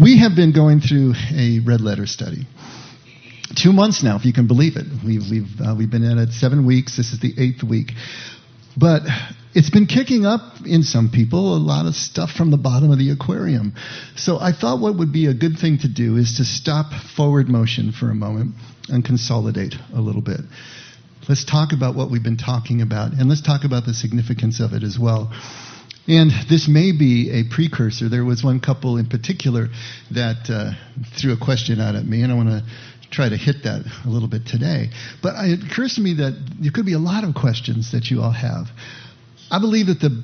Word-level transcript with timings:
We 0.00 0.20
have 0.20 0.36
been 0.36 0.52
going 0.52 0.78
through 0.78 1.14
a 1.34 1.58
red 1.58 1.80
letter 1.80 2.06
study. 2.06 2.46
Two 3.56 3.72
months 3.72 4.04
now, 4.04 4.14
if 4.14 4.24
you 4.24 4.32
can 4.32 4.46
believe 4.46 4.76
it. 4.76 4.86
We've, 5.04 5.22
we've, 5.28 5.60
uh, 5.60 5.74
we've 5.76 5.90
been 5.90 6.04
at 6.04 6.18
it 6.18 6.32
seven 6.34 6.64
weeks. 6.64 6.96
This 6.96 7.12
is 7.12 7.18
the 7.18 7.34
eighth 7.36 7.64
week. 7.64 7.90
But 8.76 9.02
it's 9.54 9.70
been 9.70 9.86
kicking 9.86 10.24
up 10.24 10.64
in 10.64 10.84
some 10.84 11.10
people 11.12 11.56
a 11.56 11.58
lot 11.58 11.86
of 11.86 11.96
stuff 11.96 12.30
from 12.30 12.52
the 12.52 12.56
bottom 12.56 12.92
of 12.92 12.98
the 12.98 13.10
aquarium. 13.10 13.74
So 14.14 14.38
I 14.38 14.52
thought 14.52 14.78
what 14.78 14.96
would 14.98 15.12
be 15.12 15.26
a 15.26 15.34
good 15.34 15.58
thing 15.58 15.78
to 15.78 15.88
do 15.88 16.16
is 16.16 16.36
to 16.36 16.44
stop 16.44 16.92
forward 17.16 17.48
motion 17.48 17.90
for 17.90 18.08
a 18.08 18.14
moment 18.14 18.54
and 18.88 19.04
consolidate 19.04 19.74
a 19.92 20.00
little 20.00 20.22
bit. 20.22 20.40
Let's 21.28 21.44
talk 21.44 21.72
about 21.72 21.96
what 21.96 22.08
we've 22.08 22.22
been 22.22 22.38
talking 22.38 22.82
about, 22.82 23.14
and 23.14 23.28
let's 23.28 23.42
talk 23.42 23.64
about 23.64 23.84
the 23.84 23.94
significance 23.94 24.60
of 24.60 24.74
it 24.74 24.84
as 24.84 24.96
well. 24.96 25.32
And 26.08 26.30
this 26.48 26.68
may 26.68 26.92
be 26.92 27.30
a 27.30 27.54
precursor. 27.54 28.08
There 28.08 28.24
was 28.24 28.42
one 28.42 28.60
couple 28.60 28.96
in 28.96 29.06
particular 29.06 29.68
that 30.10 30.48
uh, 30.48 30.72
threw 31.20 31.34
a 31.34 31.36
question 31.36 31.80
out 31.80 31.94
at 31.96 32.04
me, 32.04 32.22
and 32.22 32.32
I 32.32 32.34
want 32.34 32.48
to 32.48 32.64
try 33.10 33.28
to 33.28 33.36
hit 33.36 33.64
that 33.64 33.84
a 34.06 34.08
little 34.08 34.28
bit 34.28 34.46
today. 34.46 34.88
But 35.22 35.34
it 35.44 35.70
occurs 35.70 35.96
to 35.96 36.00
me 36.00 36.14
that 36.14 36.32
there 36.60 36.72
could 36.72 36.86
be 36.86 36.94
a 36.94 36.98
lot 36.98 37.24
of 37.24 37.34
questions 37.34 37.92
that 37.92 38.10
you 38.10 38.22
all 38.22 38.32
have. 38.32 38.68
I 39.50 39.60
believe 39.60 39.86
that 39.86 40.00
the 40.00 40.22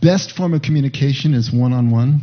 best 0.00 0.36
form 0.36 0.54
of 0.54 0.62
communication 0.62 1.34
is 1.34 1.52
one 1.52 1.72
on 1.72 1.90
one. 1.90 2.22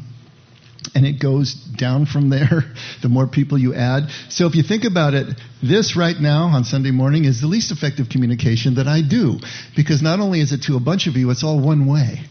And 0.96 1.06
it 1.06 1.22
goes 1.22 1.54
down 1.54 2.06
from 2.06 2.30
there 2.30 2.64
the 3.02 3.10
more 3.10 3.28
people 3.28 3.58
you 3.58 3.76
add. 3.76 4.04
So 4.30 4.48
if 4.48 4.56
you 4.56 4.64
think 4.64 4.86
about 4.86 5.14
it, 5.14 5.28
this 5.62 5.98
right 5.98 6.16
now 6.18 6.46
on 6.46 6.64
Sunday 6.64 6.92
morning 6.92 7.26
is 7.26 7.42
the 7.42 7.48
least 7.48 7.72
effective 7.72 8.08
communication 8.10 8.76
that 8.76 8.88
I 8.88 9.02
do. 9.02 9.40
Because 9.76 10.02
not 10.02 10.22
only 10.22 10.40
is 10.40 10.54
it 10.54 10.64
to 10.64 10.78
a 10.78 10.80
bunch 10.80 11.08
of 11.08 11.16
you, 11.16 11.30
it's 11.30 11.44
all 11.44 11.60
one 11.60 11.86
way. 11.86 12.22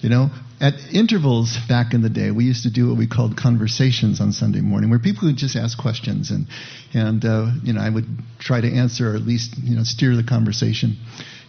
You 0.00 0.08
know, 0.08 0.30
at 0.60 0.74
intervals 0.92 1.56
back 1.68 1.92
in 1.92 2.02
the 2.02 2.08
day, 2.08 2.30
we 2.30 2.44
used 2.44 2.62
to 2.62 2.70
do 2.70 2.88
what 2.88 2.98
we 2.98 3.08
called 3.08 3.36
conversations 3.36 4.20
on 4.20 4.32
Sunday 4.32 4.60
morning, 4.60 4.90
where 4.90 4.98
people 4.98 5.26
would 5.26 5.36
just 5.36 5.56
ask 5.56 5.76
questions, 5.76 6.30
and 6.30 6.46
and 6.94 7.24
uh, 7.24 7.50
you 7.64 7.72
know 7.72 7.80
I 7.80 7.90
would 7.90 8.06
try 8.38 8.60
to 8.60 8.72
answer 8.72 9.12
or 9.12 9.16
at 9.16 9.22
least 9.22 9.56
you 9.58 9.76
know 9.76 9.82
steer 9.82 10.14
the 10.14 10.22
conversation 10.22 10.96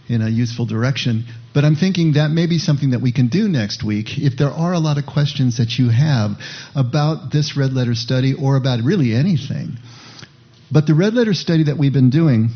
in 0.07 0.23
a 0.23 0.29
useful 0.29 0.65
direction. 0.65 1.25
But 1.53 1.63
I'm 1.63 1.75
thinking 1.75 2.13
that 2.13 2.29
may 2.31 2.47
be 2.47 2.57
something 2.57 2.91
that 2.91 3.01
we 3.01 3.11
can 3.11 3.27
do 3.27 3.47
next 3.47 3.83
week 3.83 4.17
if 4.17 4.35
there 4.37 4.49
are 4.49 4.73
a 4.73 4.79
lot 4.79 4.97
of 4.97 5.05
questions 5.05 5.57
that 5.57 5.77
you 5.77 5.89
have 5.89 6.31
about 6.75 7.31
this 7.31 7.55
red 7.55 7.73
letter 7.73 7.93
study 7.93 8.33
or 8.33 8.55
about 8.55 8.83
really 8.83 9.13
anything. 9.13 9.77
But 10.71 10.87
the 10.87 10.95
red 10.95 11.13
letter 11.13 11.33
study 11.33 11.63
that 11.65 11.77
we've 11.77 11.93
been 11.93 12.09
doing 12.09 12.49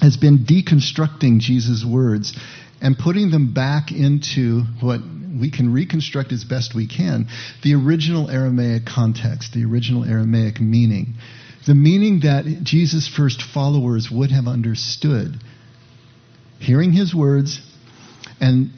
has 0.00 0.16
been 0.16 0.38
deconstructing 0.38 1.38
Jesus' 1.38 1.84
words 1.84 2.36
and 2.80 2.98
putting 2.98 3.30
them 3.30 3.54
back 3.54 3.92
into 3.92 4.62
what 4.80 5.00
we 5.42 5.50
can 5.50 5.72
reconstruct 5.72 6.30
as 6.30 6.44
best 6.44 6.72
we 6.72 6.86
can 6.86 7.26
the 7.64 7.74
original 7.74 8.30
Aramaic 8.30 8.86
context, 8.86 9.52
the 9.52 9.64
original 9.64 10.04
Aramaic 10.04 10.60
meaning, 10.60 11.14
the 11.66 11.74
meaning 11.74 12.20
that 12.20 12.44
Jesus' 12.62 13.08
first 13.08 13.42
followers 13.42 14.08
would 14.08 14.30
have 14.30 14.46
understood. 14.46 15.34
Hearing 16.60 16.92
his 16.92 17.12
words 17.12 17.60
and 18.40 18.70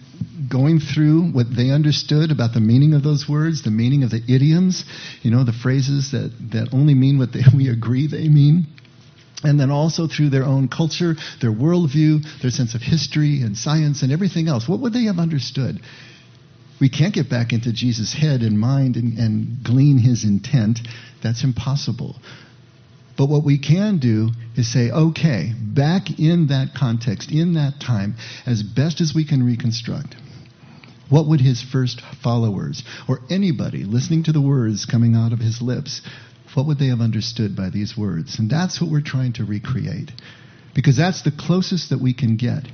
going 0.49 0.81
through 0.81 1.33
what 1.33 1.55
they 1.55 1.71
understood 1.71 2.31
about 2.31 2.55
the 2.55 2.61
meaning 2.61 2.95
of 2.95 3.03
those 3.03 3.29
words, 3.29 3.63
the 3.63 3.71
meaning 3.71 4.03
of 4.03 4.11
the 4.11 4.23
idioms, 4.27 4.87
you 5.21 5.31
know, 5.31 5.45
the 5.45 5.53
phrases 5.53 6.13
that, 6.13 6.33
that 6.53 6.71
only 6.73 6.95
mean 6.95 7.19
what 7.19 7.31
they, 7.35 7.43
we 7.55 7.69
agree 7.69 8.07
they 8.07 8.31
mean 8.31 8.67
and 9.43 9.61
then 9.61 9.71
also 9.71 10.07
through 10.07 10.31
their 10.31 10.45
own 10.45 10.69
culture, 10.69 11.15
their 11.43 11.53
worldview, 11.53 12.25
their 12.41 12.51
sense 12.51 12.75
of 12.75 12.81
history 12.81 13.43
and 13.43 13.59
science 13.59 14.03
and 14.03 14.11
everything 14.11 14.49
else. 14.49 14.67
What 14.67 14.81
would 14.81 14.95
they 14.95 15.05
have 15.05 15.19
understood? 15.19 15.81
We 16.81 16.89
can't 16.89 17.15
get 17.15 17.31
back 17.31 17.53
into 17.53 17.73
Jesus' 17.73 18.13
head 18.13 18.43
and 18.43 18.59
mind 18.59 18.97
and, 18.97 19.19
and 19.19 19.63
glean 19.63 19.99
his 19.99 20.25
intent. 20.25 20.81
That's 21.23 21.45
impossible. 21.45 22.17
But 23.17 23.29
what 23.29 23.45
we 23.45 23.59
can 23.59 23.99
do 23.99 24.31
is 24.57 24.73
say, 24.73 24.91
okay, 24.91 25.53
back 25.57 26.19
in 26.19 26.49
that 26.49 26.75
context, 26.77 27.31
in 27.31 27.55
that 27.55 27.81
time, 27.81 28.17
as 28.45 28.63
best 28.63 29.01
as 29.01 29.15
we 29.15 29.25
can 29.25 29.45
reconstruct, 29.45 30.17
what 31.09 31.29
would 31.29 31.41
his 31.41 31.63
first 31.63 32.01
followers, 32.23 32.83
or 33.09 33.21
anybody 33.31 33.85
listening 33.85 34.25
to 34.25 34.33
the 34.33 34.41
words 34.41 34.85
coming 34.85 35.15
out 35.15 35.33
of 35.33 35.39
his 35.39 35.63
lips, 35.63 36.03
what 36.55 36.67
would 36.67 36.79
they 36.79 36.89
have 36.89 37.01
understood 37.01 37.55
by 37.55 37.71
these 37.71 37.97
words? 37.97 38.39
And 38.39 38.51
that's 38.51 38.81
what 38.81 38.91
we're 38.91 39.01
trying 39.01 39.35
to 39.35 39.45
recreate. 39.45 40.11
Because 40.75 40.97
that's 40.97 41.23
the 41.23 41.31
closest 41.31 41.91
that 41.91 42.01
we 42.01 42.15
can 42.15 42.37
get. 42.37 42.67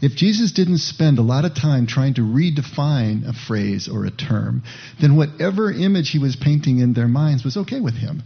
If 0.00 0.16
Jesus 0.16 0.52
didn't 0.52 0.78
spend 0.78 1.18
a 1.18 1.22
lot 1.22 1.44
of 1.44 1.54
time 1.54 1.86
trying 1.86 2.14
to 2.14 2.22
redefine 2.22 3.28
a 3.28 3.34
phrase 3.34 3.88
or 3.88 4.06
a 4.06 4.10
term, 4.10 4.62
then 5.00 5.16
whatever 5.16 5.70
image 5.70 6.10
he 6.10 6.18
was 6.18 6.36
painting 6.36 6.78
in 6.78 6.94
their 6.94 7.08
minds 7.08 7.44
was 7.44 7.56
okay 7.56 7.80
with 7.80 7.94
him. 7.94 8.22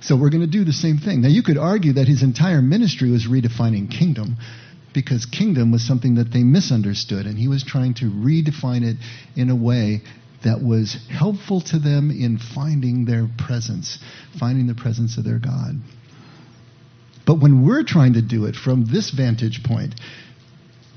So 0.00 0.16
we're 0.16 0.30
going 0.30 0.40
to 0.40 0.46
do 0.46 0.64
the 0.64 0.72
same 0.72 0.98
thing. 0.98 1.20
Now, 1.20 1.28
you 1.28 1.42
could 1.42 1.58
argue 1.58 1.92
that 1.94 2.08
his 2.08 2.22
entire 2.22 2.62
ministry 2.62 3.10
was 3.10 3.26
redefining 3.26 3.90
kingdom 3.90 4.36
because 4.92 5.26
kingdom 5.26 5.70
was 5.70 5.86
something 5.86 6.16
that 6.16 6.32
they 6.32 6.42
misunderstood, 6.42 7.26
and 7.26 7.38
he 7.38 7.46
was 7.46 7.62
trying 7.62 7.94
to 7.94 8.06
redefine 8.06 8.82
it 8.82 8.96
in 9.36 9.50
a 9.50 9.54
way 9.54 10.02
that 10.42 10.62
was 10.62 10.96
helpful 11.10 11.60
to 11.60 11.78
them 11.78 12.10
in 12.10 12.38
finding 12.38 13.04
their 13.04 13.28
presence, 13.38 13.98
finding 14.38 14.66
the 14.66 14.74
presence 14.74 15.18
of 15.18 15.24
their 15.24 15.38
God. 15.38 15.80
But 17.26 17.40
when 17.40 17.64
we're 17.64 17.84
trying 17.84 18.14
to 18.14 18.22
do 18.22 18.46
it 18.46 18.56
from 18.56 18.86
this 18.86 19.10
vantage 19.10 19.62
point, 19.62 19.94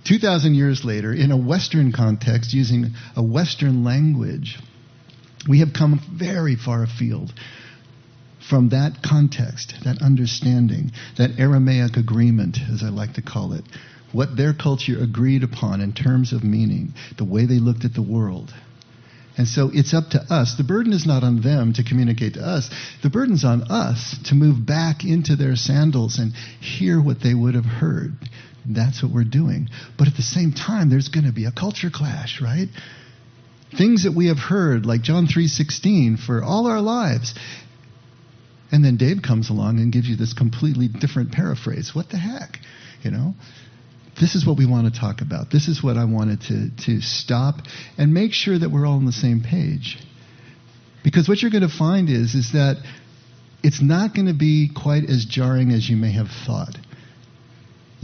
2,000 0.05 0.55
years 0.55 0.83
later, 0.83 1.13
in 1.13 1.31
a 1.31 1.37
Western 1.37 1.91
context, 1.91 2.53
using 2.53 2.91
a 3.15 3.23
Western 3.23 3.83
language, 3.83 4.59
we 5.47 5.59
have 5.59 5.73
come 5.73 5.99
very 6.17 6.55
far 6.55 6.83
afield 6.83 7.33
from 8.49 8.69
that 8.69 9.01
context, 9.01 9.73
that 9.85 10.01
understanding, 10.01 10.91
that 11.17 11.39
Aramaic 11.39 11.95
agreement, 11.95 12.57
as 12.71 12.83
I 12.83 12.89
like 12.89 13.13
to 13.13 13.21
call 13.21 13.53
it, 13.53 13.63
what 14.11 14.35
their 14.35 14.53
culture 14.53 15.01
agreed 15.01 15.43
upon 15.43 15.81
in 15.81 15.93
terms 15.93 16.33
of 16.33 16.43
meaning, 16.43 16.93
the 17.17 17.25
way 17.25 17.45
they 17.45 17.59
looked 17.59 17.85
at 17.85 17.93
the 17.93 18.01
world. 18.01 18.53
And 19.37 19.47
so 19.47 19.71
it's 19.73 19.93
up 19.93 20.09
to 20.09 20.21
us. 20.29 20.55
The 20.55 20.63
burden 20.63 20.93
is 20.93 21.07
not 21.07 21.23
on 21.23 21.41
them 21.41 21.73
to 21.73 21.83
communicate 21.83 22.35
to 22.35 22.45
us. 22.45 22.69
The 23.01 23.09
burden's 23.09 23.43
on 23.43 23.63
us 23.63 24.15
to 24.25 24.35
move 24.35 24.63
back 24.63 25.03
into 25.03 25.35
their 25.35 25.55
sandals 25.55 26.19
and 26.19 26.33
hear 26.59 27.01
what 27.01 27.21
they 27.21 27.33
would 27.33 27.55
have 27.55 27.65
heard. 27.65 28.13
That's 28.65 29.03
what 29.03 29.11
we're 29.11 29.23
doing. 29.23 29.69
But 29.97 30.07
at 30.07 30.15
the 30.15 30.21
same 30.21 30.53
time, 30.53 30.89
there's 30.89 31.09
going 31.09 31.25
to 31.25 31.33
be 31.33 31.45
a 31.45 31.51
culture 31.51 31.89
clash, 31.93 32.41
right? 32.41 32.67
Things 33.77 34.03
that 34.03 34.13
we 34.13 34.27
have 34.27 34.37
heard, 34.37 34.85
like 34.85 35.01
John 35.01 35.27
3.16, 35.27 36.19
for 36.19 36.43
all 36.43 36.67
our 36.67 36.81
lives. 36.81 37.33
And 38.71 38.83
then 38.83 38.97
Dave 38.97 39.21
comes 39.21 39.49
along 39.49 39.79
and 39.79 39.91
gives 39.91 40.07
you 40.07 40.15
this 40.15 40.33
completely 40.33 40.87
different 40.87 41.31
paraphrase. 41.31 41.91
What 41.93 42.09
the 42.09 42.17
heck? 42.17 42.59
You 43.03 43.11
know? 43.11 43.33
this 44.19 44.35
is 44.35 44.45
what 44.45 44.57
we 44.57 44.65
want 44.65 44.93
to 44.93 44.99
talk 44.99 45.21
about. 45.21 45.49
This 45.51 45.67
is 45.67 45.83
what 45.83 45.97
I 45.97 46.05
wanted 46.05 46.41
to, 46.41 46.69
to 46.85 47.01
stop 47.01 47.55
and 47.97 48.13
make 48.13 48.33
sure 48.33 48.57
that 48.57 48.69
we're 48.69 48.85
all 48.85 48.97
on 48.97 49.05
the 49.05 49.11
same 49.11 49.41
page. 49.41 49.97
Because 51.03 51.27
what 51.27 51.41
you're 51.41 51.51
going 51.51 51.67
to 51.67 51.77
find 51.77 52.09
is, 52.09 52.35
is 52.35 52.51
that 52.53 52.77
it's 53.63 53.81
not 53.81 54.13
going 54.13 54.27
to 54.27 54.33
be 54.33 54.69
quite 54.73 55.09
as 55.09 55.25
jarring 55.25 55.71
as 55.71 55.89
you 55.89 55.97
may 55.97 56.11
have 56.11 56.27
thought. 56.45 56.77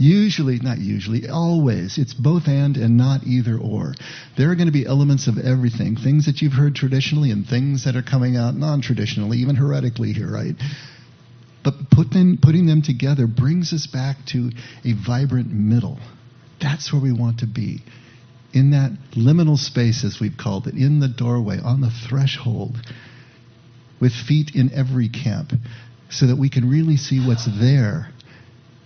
Usually, 0.00 0.58
not 0.58 0.78
usually, 0.78 1.28
always, 1.28 1.98
it's 1.98 2.14
both 2.14 2.48
and 2.48 2.78
and 2.78 2.96
not 2.96 3.24
either 3.24 3.58
or. 3.58 3.92
There 4.34 4.50
are 4.50 4.54
going 4.54 4.68
to 4.68 4.72
be 4.72 4.86
elements 4.86 5.26
of 5.26 5.36
everything, 5.36 5.94
things 5.96 6.24
that 6.24 6.40
you've 6.40 6.54
heard 6.54 6.74
traditionally 6.74 7.30
and 7.30 7.46
things 7.46 7.84
that 7.84 7.96
are 7.96 8.02
coming 8.02 8.34
out 8.34 8.54
non 8.54 8.80
traditionally, 8.80 9.36
even 9.36 9.56
heretically 9.56 10.14
here, 10.14 10.32
right? 10.32 10.54
But 11.62 11.90
put 11.90 12.12
them, 12.12 12.38
putting 12.40 12.64
them 12.64 12.80
together 12.80 13.26
brings 13.26 13.74
us 13.74 13.86
back 13.86 14.16
to 14.28 14.52
a 14.86 14.94
vibrant 14.94 15.52
middle. 15.52 15.98
That's 16.62 16.90
where 16.90 17.02
we 17.02 17.12
want 17.12 17.40
to 17.40 17.46
be. 17.46 17.82
In 18.54 18.70
that 18.70 18.92
liminal 19.14 19.58
space, 19.58 20.02
as 20.02 20.18
we've 20.18 20.38
called 20.38 20.66
it, 20.66 20.76
in 20.76 21.00
the 21.00 21.08
doorway, 21.08 21.58
on 21.62 21.82
the 21.82 21.90
threshold, 22.08 22.78
with 24.00 24.12
feet 24.12 24.52
in 24.54 24.72
every 24.72 25.10
camp, 25.10 25.52
so 26.08 26.26
that 26.26 26.36
we 26.36 26.48
can 26.48 26.70
really 26.70 26.96
see 26.96 27.20
what's 27.20 27.44
there 27.60 28.08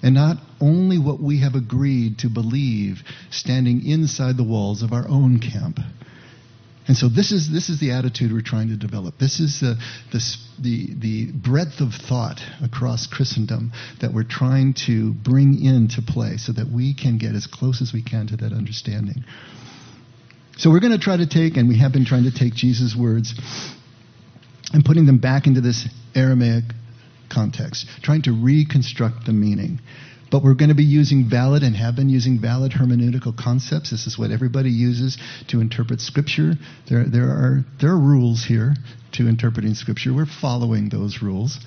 and 0.04 0.14
not 0.14 0.36
only 0.60 0.98
what 0.98 1.18
we 1.18 1.40
have 1.40 1.54
agreed 1.54 2.18
to 2.18 2.28
believe 2.28 2.98
standing 3.30 3.84
inside 3.86 4.36
the 4.36 4.44
walls 4.44 4.82
of 4.82 4.92
our 4.92 5.08
own 5.08 5.40
camp. 5.40 5.80
And 6.86 6.94
so 6.94 7.08
this 7.08 7.32
is, 7.32 7.50
this 7.50 7.70
is 7.70 7.80
the 7.80 7.92
attitude 7.92 8.30
we're 8.30 8.42
trying 8.42 8.68
to 8.68 8.76
develop. 8.76 9.16
This 9.18 9.40
is 9.40 9.60
the, 9.60 9.76
the, 10.12 10.20
the, 10.60 10.94
the 10.98 11.32
breadth 11.32 11.80
of 11.80 11.94
thought 11.94 12.38
across 12.62 13.06
Christendom 13.06 13.72
that 14.02 14.12
we're 14.12 14.28
trying 14.28 14.74
to 14.86 15.14
bring 15.14 15.64
into 15.64 16.02
play 16.02 16.36
so 16.36 16.52
that 16.52 16.70
we 16.70 16.92
can 16.92 17.16
get 17.16 17.34
as 17.34 17.46
close 17.46 17.80
as 17.80 17.94
we 17.94 18.02
can 18.02 18.26
to 18.26 18.36
that 18.36 18.52
understanding. 18.52 19.24
So 20.58 20.68
we're 20.68 20.80
going 20.80 20.92
to 20.92 20.98
try 20.98 21.16
to 21.16 21.26
take, 21.26 21.56
and 21.56 21.66
we 21.66 21.78
have 21.78 21.92
been 21.92 22.04
trying 22.04 22.24
to 22.24 22.30
take 22.30 22.52
Jesus' 22.52 22.94
words 22.94 23.32
and 24.74 24.84
putting 24.84 25.06
them 25.06 25.16
back 25.16 25.46
into 25.46 25.62
this 25.62 25.88
Aramaic 26.14 26.64
context, 27.34 27.86
trying 28.02 28.22
to 28.22 28.32
reconstruct 28.32 29.26
the 29.26 29.32
meaning. 29.32 29.80
but 30.34 30.42
we're 30.42 30.54
going 30.54 30.68
to 30.68 30.74
be 30.74 30.82
using 30.82 31.30
valid 31.30 31.62
and 31.62 31.76
have 31.76 31.94
been 31.94 32.08
using 32.08 32.40
valid 32.40 32.72
hermeneutical 32.72 33.36
concepts. 33.36 33.92
This 33.92 34.08
is 34.08 34.18
what 34.18 34.32
everybody 34.32 34.68
uses 34.70 35.16
to 35.46 35.60
interpret 35.60 36.00
Scripture. 36.00 36.54
There, 36.88 37.04
there, 37.04 37.28
are, 37.28 37.64
there 37.80 37.90
are 37.90 37.98
rules 37.98 38.44
here 38.44 38.74
to 39.12 39.28
interpreting 39.28 39.74
Scripture. 39.74 40.12
We're 40.12 40.26
following 40.26 40.88
those 40.88 41.22
rules, 41.22 41.60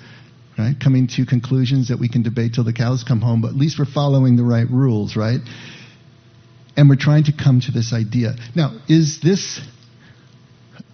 right? 0.58 0.74
Coming 0.78 1.06
to 1.16 1.24
conclusions 1.24 1.88
that 1.88 1.98
we 1.98 2.10
can 2.10 2.22
debate 2.22 2.52
till 2.56 2.64
the 2.64 2.74
cows 2.74 3.04
come 3.04 3.22
home, 3.22 3.40
but 3.40 3.48
at 3.48 3.56
least 3.56 3.78
we're 3.78 3.86
following 3.86 4.36
the 4.36 4.44
right 4.44 4.68
rules, 4.68 5.16
right? 5.16 5.40
And 6.76 6.90
we're 6.90 6.96
trying 6.96 7.24
to 7.24 7.32
come 7.32 7.62
to 7.62 7.72
this 7.72 7.94
idea. 7.94 8.34
Now, 8.54 8.78
is 8.86 9.20
this 9.22 9.62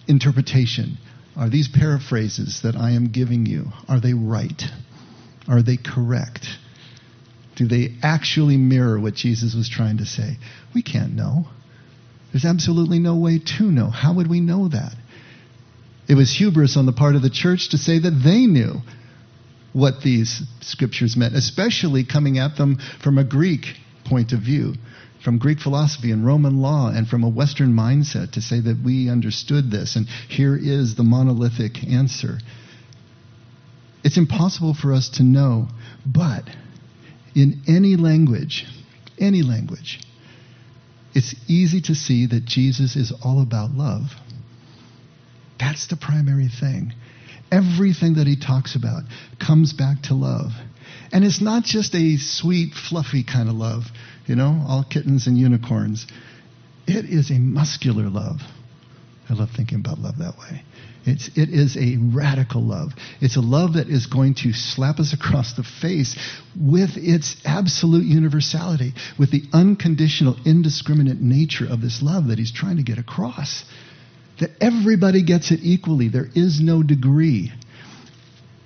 interpretation, 0.07 0.97
are 1.35 1.49
these 1.49 1.67
paraphrases 1.67 2.61
that 2.63 2.75
I 2.75 2.91
am 2.91 3.11
giving 3.11 3.45
you, 3.45 3.67
are 3.87 3.99
they 3.99 4.13
right? 4.13 4.61
Are 5.47 5.61
they 5.61 5.77
correct? 5.77 6.47
Do 7.55 7.67
they 7.67 7.95
actually 8.01 8.57
mirror 8.57 8.99
what 8.99 9.15
Jesus 9.15 9.55
was 9.55 9.69
trying 9.69 9.97
to 9.97 10.05
say? 10.05 10.37
We 10.73 10.81
can't 10.81 11.15
know. 11.15 11.47
There's 12.31 12.45
absolutely 12.45 12.99
no 12.99 13.15
way 13.15 13.39
to 13.57 13.63
know. 13.63 13.89
How 13.89 14.13
would 14.13 14.27
we 14.27 14.41
know 14.41 14.67
that? 14.67 14.93
It 16.07 16.15
was 16.15 16.35
hubris 16.35 16.77
on 16.77 16.85
the 16.85 16.93
part 16.93 17.15
of 17.15 17.21
the 17.21 17.29
church 17.29 17.69
to 17.69 17.77
say 17.77 17.99
that 17.99 18.11
they 18.11 18.45
knew 18.45 18.81
what 19.73 20.01
these 20.01 20.41
scriptures 20.61 21.17
meant, 21.17 21.35
especially 21.35 22.05
coming 22.05 22.37
at 22.37 22.57
them 22.57 22.77
from 23.01 23.17
a 23.17 23.23
Greek 23.23 23.75
point 24.05 24.31
of 24.31 24.39
view, 24.39 24.75
from 25.25 25.39
Greek 25.39 25.59
philosophy 25.59 26.11
and 26.11 26.23
Roman 26.23 26.61
law, 26.61 26.89
and 26.89 27.07
from 27.07 27.23
a 27.23 27.29
Western 27.29 27.73
mindset 27.73 28.33
to 28.33 28.41
say 28.41 28.59
that 28.59 28.79
we 28.85 29.09
understood 29.09 29.71
this, 29.71 29.95
and 29.95 30.07
here 30.29 30.55
is 30.55 30.93
the 30.93 31.03
monolithic 31.03 31.83
answer. 31.83 32.37
It's 34.03 34.17
impossible 34.17 34.75
for 34.75 34.93
us 34.93 35.09
to 35.15 35.23
know, 35.23 35.67
but 36.05 36.43
in 37.33 37.63
any 37.67 37.95
language, 37.95 38.67
any 39.19 39.41
language, 39.41 39.99
it's 41.15 41.33
easy 41.47 41.81
to 41.81 41.95
see 41.95 42.27
that 42.27 42.45
Jesus 42.45 42.95
is 42.95 43.11
all 43.23 43.41
about 43.41 43.71
love. 43.71 44.11
That's 45.59 45.87
the 45.87 45.97
primary 45.97 46.49
thing. 46.49 46.93
Everything 47.51 48.15
that 48.15 48.27
he 48.27 48.35
talks 48.35 48.75
about 48.75 49.03
comes 49.39 49.73
back 49.73 50.03
to 50.03 50.13
love. 50.13 50.51
And 51.11 51.25
it's 51.25 51.41
not 51.41 51.63
just 51.63 51.95
a 51.95 52.17
sweet, 52.17 52.73
fluffy 52.73 53.23
kind 53.23 53.49
of 53.49 53.55
love, 53.55 53.85
you 54.25 54.35
know, 54.35 54.63
all 54.67 54.83
kittens 54.83 55.27
and 55.27 55.37
unicorns. 55.37 56.07
It 56.87 57.05
is 57.05 57.31
a 57.31 57.39
muscular 57.39 58.09
love. 58.09 58.41
I 59.29 59.33
love 59.33 59.49
thinking 59.55 59.79
about 59.79 59.99
love 59.99 60.19
that 60.19 60.37
way. 60.37 60.63
It's, 61.05 61.29
it 61.35 61.49
is 61.49 61.77
a 61.77 61.97
radical 61.97 62.63
love. 62.63 62.91
It's 63.21 63.37
a 63.37 63.41
love 63.41 63.73
that 63.73 63.87
is 63.89 64.07
going 64.07 64.35
to 64.35 64.53
slap 64.53 64.99
us 64.99 65.13
across 65.13 65.53
the 65.53 65.63
face 65.63 66.17
with 66.59 66.91
its 66.95 67.35
absolute 67.45 68.05
universality, 68.05 68.93
with 69.17 69.31
the 69.31 69.43
unconditional, 69.53 70.35
indiscriminate 70.45 71.21
nature 71.21 71.67
of 71.69 71.81
this 71.81 72.01
love 72.01 72.27
that 72.27 72.39
he's 72.39 72.51
trying 72.51 72.77
to 72.77 72.83
get 72.83 72.97
across. 72.97 73.63
That 74.39 74.51
everybody 74.59 75.23
gets 75.23 75.51
it 75.51 75.59
equally. 75.61 76.09
There 76.09 76.27
is 76.35 76.59
no 76.59 76.81
degree. 76.81 77.51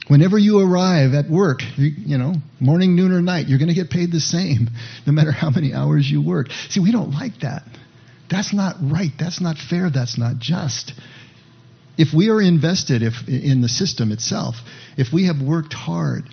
Whenever 0.10 0.40
you 0.40 0.60
arrive 0.60 1.14
at 1.14 1.30
work, 1.30 1.62
you, 1.78 1.92
you, 1.98 2.18
know, 2.18 2.34
morning, 2.60 2.96
noon, 2.96 3.12
or 3.12 3.22
night, 3.22 3.48
you're 3.48 3.60
going 3.60 3.70
to 3.70 3.76
get 3.76 3.92
paid 3.92 4.12
the 4.12 4.20
same, 4.20 4.68
no 5.06 5.14
matter 5.14 5.32
how 5.32 5.52
many 5.52 5.72
hours 5.72 6.10
you 6.10 6.20
work. 6.20 6.48
See, 6.70 6.80
we 6.80 6.92
don't 6.92 7.12
like 7.12 7.40
that. 7.42 7.62
That's 8.30 8.52
not 8.52 8.78
right. 8.82 9.12
That's 9.20 9.40
not 9.40 9.58
fair. 9.58 9.92
That's 9.92 10.18
not 10.18 10.40
just. 10.40 10.94
If 11.96 12.12
we 12.12 12.30
are 12.30 12.42
invested 12.42 13.04
if, 13.04 13.28
in 13.28 13.62
the 13.62 13.70
system 13.70 14.12
itself, 14.12 14.56
if 14.98 15.14
we 15.14 15.28
have 15.28 15.42
worked 15.42 15.74
hard, 15.74 16.24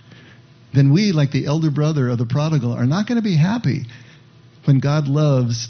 then 0.74 0.90
we, 0.90 1.12
like 1.12 1.30
the 1.30 1.44
elder 1.44 1.70
brother 1.70 2.08
of 2.08 2.16
the 2.16 2.26
prodigal, 2.26 2.72
are 2.72 2.86
not 2.86 3.06
going 3.06 3.16
to 3.16 3.22
be 3.22 3.36
happy 3.36 3.84
when 4.64 4.80
God 4.80 5.06
loves 5.06 5.68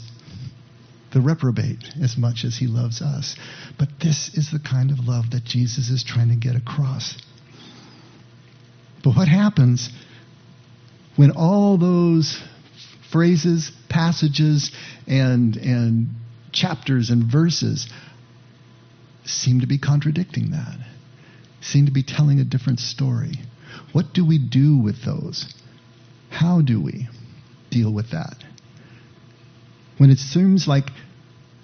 the 1.13 1.19
reprobate 1.19 1.83
as 2.01 2.17
much 2.17 2.45
as 2.45 2.55
he 2.55 2.67
loves 2.67 3.01
us. 3.01 3.35
But 3.77 3.89
this 4.01 4.29
is 4.33 4.51
the 4.51 4.59
kind 4.59 4.91
of 4.91 4.99
love 4.99 5.31
that 5.31 5.43
Jesus 5.43 5.89
is 5.89 6.05
trying 6.05 6.29
to 6.29 6.35
get 6.35 6.55
across. 6.55 7.17
But 9.07 9.15
what 9.15 9.27
happens 9.29 9.89
when 11.15 11.31
all 11.31 11.77
those 11.77 12.43
phrases, 13.09 13.71
passages, 13.87 14.69
and, 15.07 15.55
and 15.55 16.09
chapters 16.51 17.09
and 17.09 17.23
verses 17.23 17.87
seem 19.23 19.61
to 19.61 19.65
be 19.65 19.77
contradicting 19.77 20.51
that, 20.51 20.77
seem 21.61 21.85
to 21.85 21.93
be 21.93 22.03
telling 22.03 22.41
a 22.41 22.43
different 22.43 22.81
story. 22.81 23.35
What 23.93 24.13
do 24.13 24.25
we 24.25 24.39
do 24.39 24.77
with 24.77 25.05
those? 25.05 25.53
How 26.29 26.59
do 26.59 26.81
we 26.81 27.07
deal 27.71 27.93
with 27.93 28.11
that? 28.11 28.43
When 29.99 30.09
it 30.09 30.17
seems 30.17 30.67
like 30.67 30.89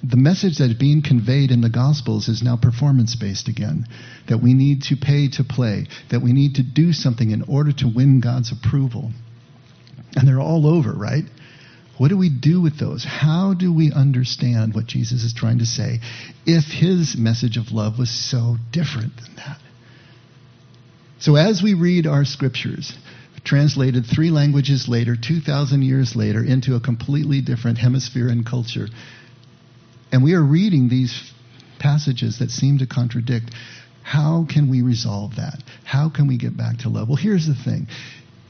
the 0.04 0.18
message 0.18 0.58
that 0.58 0.70
is 0.70 0.78
being 0.78 1.02
conveyed 1.02 1.50
in 1.50 1.62
the 1.62 1.70
Gospels 1.70 2.28
is 2.28 2.44
now 2.44 2.58
performance 2.58 3.16
based 3.16 3.48
again. 3.48 3.86
That 4.28 4.40
we 4.40 4.54
need 4.54 4.84
to 4.84 4.98
pay 4.98 5.30
to 5.30 5.46
play, 5.46 5.88
that 6.12 6.22
we 6.22 6.34
need 6.34 6.56
to 6.56 6.64
do 6.64 6.92
something 6.92 7.32
in 7.32 7.44
order 7.44 7.72
to 7.72 7.88
win 7.88 8.20
God's 8.20 8.52
approval. 8.52 9.12
And 10.16 10.28
they're 10.28 10.42
all 10.42 10.68
over, 10.68 10.92
right? 10.92 11.24
What 11.98 12.10
do 12.10 12.18
we 12.18 12.30
do 12.30 12.62
with 12.62 12.78
those? 12.80 13.06
How 13.06 13.54
do 13.54 13.74
we 13.74 13.94
understand 13.94 14.74
what 14.74 14.88
Jesus 14.88 15.24
is 15.24 15.34
trying 15.34 15.60
to 15.60 15.66
say 15.66 16.02
if 16.46 16.66
his 16.66 17.16
message 17.18 17.56
of 17.56 17.72
love 17.72 17.98
was 17.98 18.10
so 18.10 18.58
different 18.72 19.16
than 19.16 19.36
that? 19.38 19.60
So, 21.20 21.38
as 21.38 21.62
we 21.64 21.76
read 21.76 22.08
our 22.08 22.26
scriptures, 22.26 22.92
translated 23.46 24.06
three 24.06 24.32
languages 24.32 24.88
later, 24.90 25.16
2,000 25.16 25.82
years 25.84 26.16
later, 26.16 26.44
into 26.44 26.76
a 26.76 26.82
completely 26.82 27.40
different 27.42 27.78
hemisphere 27.78 28.28
and 28.28 28.46
culture, 28.46 28.88
and 30.14 30.24
we 30.24 30.34
are 30.34 30.44
reading 30.44 30.88
these 30.88 31.34
passages 31.80 32.40
that 32.40 32.52
seem 32.52 32.78
to 32.78 32.88
contradict, 32.88 33.52
how 34.04 34.46
can 34.50 34.70
we 34.70 34.82
resolve 34.82 35.36
that? 35.36 35.62
How 35.84 36.10
can 36.10 36.28
we 36.28 36.38
get 36.38 36.56
back 36.56 36.78
to 36.80 36.90
love? 36.90 37.10
Well, 37.10 37.18
here's 37.18 37.48
the 37.48 37.56
thing. 37.56 37.88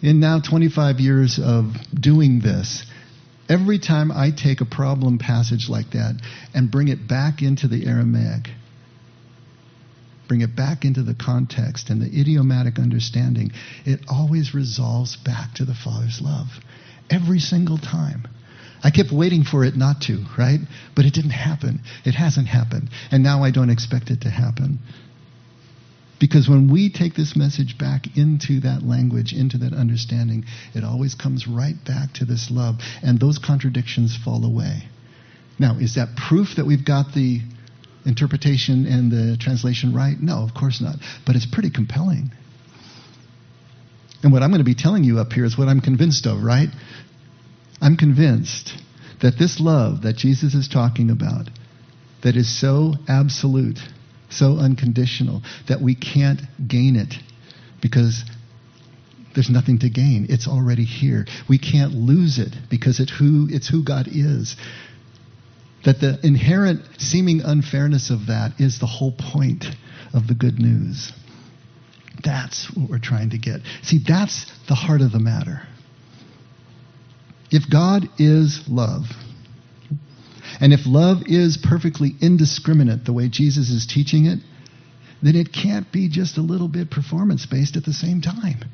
In 0.04 0.20
now 0.20 0.40
25 0.40 1.00
years 1.00 1.40
of 1.42 1.74
doing 2.00 2.42
this, 2.42 2.84
Every 3.50 3.78
time 3.78 4.12
I 4.12 4.32
take 4.32 4.62
a 4.62 4.66
problem 4.66 5.18
passage 5.18 5.68
like 5.70 5.92
that 5.92 6.16
and 6.54 6.72
bring 6.72 6.88
it 6.88 7.08
back 7.08 7.42
into 7.42 7.68
the 7.68 7.86
Aramaic, 7.86 8.50
bring 10.28 10.42
it 10.42 10.56
back 10.56 10.86
into 10.86 11.04
the 11.04 11.14
context 11.14 11.90
and 11.90 12.02
the 12.02 12.08
idiomatic 12.08 12.80
understanding, 12.80 13.52
it 13.86 14.00
always 14.10 14.54
resolves 14.54 15.18
back 15.18 15.56
to 15.56 15.66
the 15.66 15.76
Father's 15.76 16.22
love. 16.22 16.48
Every 17.10 17.40
single 17.40 17.78
time. 17.78 18.28
I 18.84 18.92
kept 18.92 19.12
waiting 19.12 19.44
for 19.44 19.64
it 19.64 19.76
not 19.76 20.02
to, 20.02 20.26
right? 20.38 20.60
But 20.96 21.06
it 21.06 21.14
didn't 21.14 21.32
happen. 21.32 21.82
It 22.04 22.16
hasn't 22.16 22.48
happened. 22.48 22.90
And 23.12 23.24
now 23.24 23.44
I 23.44 23.52
don't 23.52 23.70
expect 23.70 24.10
it 24.10 24.22
to 24.22 24.30
happen. 24.30 24.80
Because 26.20 26.48
when 26.48 26.72
we 26.72 26.90
take 26.90 27.16
this 27.16 27.36
message 27.36 27.78
back 27.78 28.18
into 28.18 28.62
that 28.62 28.84
language, 28.84 29.34
into 29.34 29.58
that 29.60 29.74
understanding, 29.74 30.46
it 30.74 30.84
always 30.84 31.16
comes 31.16 31.48
right 31.48 31.76
back 31.86 32.14
to 32.14 32.26
this 32.26 32.50
love, 32.52 32.76
and 33.02 33.20
those 33.20 33.38
contradictions 33.38 34.18
fall 34.24 34.46
away. 34.46 34.84
Now, 35.60 35.78
is 35.80 35.96
that 35.96 36.16
proof 36.16 36.56
that 36.58 36.66
we've 36.66 36.86
got 36.86 37.14
the 37.14 37.42
interpretation 38.06 38.86
and 38.86 39.12
the 39.12 39.38
translation 39.38 39.94
right? 39.94 40.16
No, 40.20 40.44
of 40.44 40.54
course 40.54 40.82
not. 40.82 40.96
But 41.26 41.36
it's 41.36 41.46
pretty 41.46 41.70
compelling. 41.70 42.32
And 44.24 44.32
what 44.32 44.42
I'm 44.44 44.50
going 44.50 44.60
to 44.60 44.66
be 44.66 44.76
telling 44.76 45.04
you 45.04 45.20
up 45.20 45.34
here 45.34 45.46
is 45.46 45.58
what 45.58 45.68
I'm 45.68 45.82
convinced 45.82 46.26
of, 46.26 46.42
right? 46.42 46.70
I'm 47.82 47.98
convinced 47.98 48.74
that 49.24 49.40
this 49.40 49.62
love 49.62 50.02
that 50.02 50.18
Jesus 50.18 50.54
is 50.54 50.68
talking 50.68 51.10
about, 51.10 51.50
that 52.24 52.36
is 52.36 52.60
so 52.60 52.94
absolute, 53.08 53.80
so 54.30 54.58
unconditional 54.58 55.42
that 55.70 55.82
we 55.82 55.96
can't 55.96 56.42
gain 56.68 56.98
it 56.98 57.16
because 57.82 58.24
there's 59.34 59.50
nothing 59.50 59.80
to 59.80 59.90
gain. 59.90 60.28
It's 60.30 60.48
already 60.48 60.84
here. 60.84 61.26
We 61.50 61.58
can't 61.58 61.94
lose 61.94 62.38
it 62.38 62.54
because 62.70 63.00
it's 63.00 63.18
who, 63.18 63.48
it's 63.50 63.68
who 63.68 63.84
God 63.84 64.08
is. 64.12 64.58
That 65.86 66.02
the 66.02 66.20
inherent 66.22 66.82
seeming 66.98 67.42
unfairness 67.42 68.10
of 68.10 68.28
that 68.28 68.60
is 68.60 68.80
the 68.80 68.86
whole 68.86 69.14
point 69.18 69.66
of 70.14 70.28
the 70.28 70.36
good 70.36 70.60
news. 70.60 71.14
That's 72.24 72.70
what 72.76 72.90
we're 72.90 73.00
trying 73.00 73.32
to 73.32 73.38
get. 73.38 73.62
See, 73.84 74.00
that's 74.06 74.46
the 74.68 74.76
heart 74.76 75.02
of 75.02 75.14
the 75.14 75.20
matter. 75.20 75.68
If 77.54 77.70
God 77.70 78.10
is 78.18 78.62
love, 78.68 79.04
and 80.60 80.74
if 80.74 80.88
love 80.88 81.20
is 81.28 81.56
perfectly 81.56 82.16
indiscriminate 82.20 83.06
the 83.06 83.14
way 83.14 83.30
Jesus 83.30 83.70
is 83.70 83.86
teaching 83.86 84.26
it, 84.26 84.40
then 85.22 85.36
it 85.36 85.54
can't 85.54 85.92
be 85.92 86.10
just 86.10 86.38
a 86.40 86.42
little 86.42 86.68
bit 86.68 86.90
performance 86.90 87.46
based 87.46 87.78
at 87.78 87.86
the 87.86 87.94
same 87.94 88.22
time. 88.22 88.66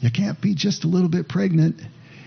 You 0.00 0.10
can't 0.10 0.38
be 0.42 0.54
just 0.54 0.84
a 0.84 0.88
little 0.88 1.08
bit 1.08 1.26
pregnant 1.26 1.80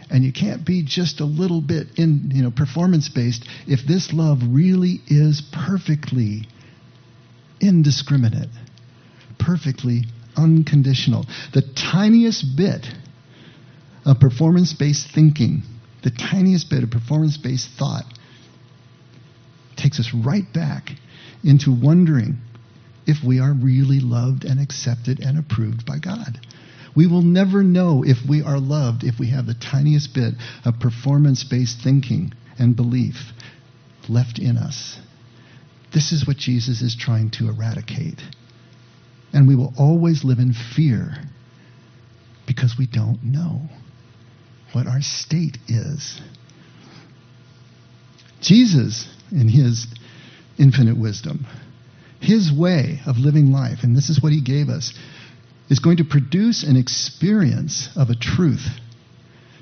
and 0.09 0.23
you 0.23 0.33
can't 0.33 0.65
be 0.65 0.83
just 0.83 1.19
a 1.19 1.25
little 1.25 1.61
bit 1.61 1.87
in, 1.97 2.31
you 2.33 2.41
know, 2.41 2.51
performance 2.51 3.09
based 3.09 3.47
if 3.67 3.85
this 3.87 4.11
love 4.11 4.39
really 4.47 5.01
is 5.05 5.43
perfectly 5.51 6.47
indiscriminate, 7.61 8.49
perfectly 9.37 10.05
unconditional. 10.35 11.27
The 11.53 11.61
tiniest 11.75 12.57
bit 12.57 12.87
of 14.05 14.19
performance 14.19 14.73
based 14.73 15.07
thinking, 15.13 15.63
the 16.03 16.11
tiniest 16.11 16.69
bit 16.69 16.83
of 16.83 16.91
performance 16.91 17.37
based 17.37 17.69
thought, 17.77 18.05
takes 19.77 19.99
us 19.99 20.13
right 20.13 20.51
back 20.53 20.91
into 21.43 21.71
wondering 21.71 22.37
if 23.05 23.17
we 23.25 23.39
are 23.39 23.53
really 23.53 23.99
loved 23.99 24.45
and 24.45 24.59
accepted 24.59 25.19
and 25.19 25.37
approved 25.37 25.85
by 25.85 25.99
God. 25.99 26.39
We 26.95 27.07
will 27.07 27.21
never 27.21 27.63
know 27.63 28.03
if 28.05 28.17
we 28.27 28.43
are 28.43 28.59
loved 28.59 29.03
if 29.03 29.19
we 29.19 29.29
have 29.31 29.47
the 29.47 29.55
tiniest 29.55 30.13
bit 30.13 30.35
of 30.63 30.79
performance 30.79 31.43
based 31.43 31.81
thinking 31.83 32.33
and 32.59 32.75
belief 32.75 33.15
left 34.07 34.37
in 34.37 34.57
us. 34.57 34.99
This 35.93 36.11
is 36.11 36.27
what 36.27 36.37
Jesus 36.37 36.81
is 36.81 36.95
trying 36.95 37.31
to 37.31 37.49
eradicate. 37.49 38.21
And 39.31 39.47
we 39.47 39.55
will 39.55 39.73
always 39.77 40.23
live 40.23 40.39
in 40.39 40.53
fear 40.53 41.15
because 42.45 42.75
we 42.77 42.85
don't 42.85 43.23
know 43.23 43.69
what 44.73 44.87
our 44.87 45.01
state 45.01 45.57
is. 45.67 46.19
Jesus, 48.41 49.07
in 49.31 49.47
his 49.47 49.87
infinite 50.57 50.97
wisdom, 50.97 51.45
his 52.19 52.51
way 52.51 52.99
of 53.05 53.17
living 53.17 53.51
life, 53.51 53.79
and 53.83 53.95
this 53.95 54.09
is 54.09 54.21
what 54.21 54.31
he 54.31 54.41
gave 54.41 54.69
us, 54.69 54.93
is 55.69 55.79
going 55.79 55.97
to 55.97 56.03
produce 56.03 56.63
an 56.63 56.75
experience 56.75 57.89
of 57.95 58.09
a 58.09 58.15
truth 58.15 58.67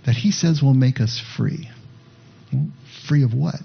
that 0.06 0.15
he 0.15 0.32
says 0.32 0.62
will 0.62 0.74
make 0.74 1.00
us 1.00 1.22
free. 1.38 1.70
free 3.08 3.24
of 3.24 3.34
what? 3.34 3.60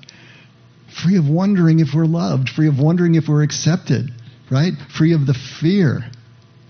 Free 1.03 1.17
of 1.17 1.29
wondering 1.29 1.81
if 1.81 1.88
we're 1.95 2.07
loved, 2.07 2.49
free 2.49 2.69
of 2.69 2.79
wondering 2.79 3.15
if 3.15 3.25
we're 3.29 3.43
accepted, 3.43 4.11
right? 4.50 4.73
Free 4.97 5.12
of 5.15 5.26
the 5.26 5.35
fear 5.35 6.11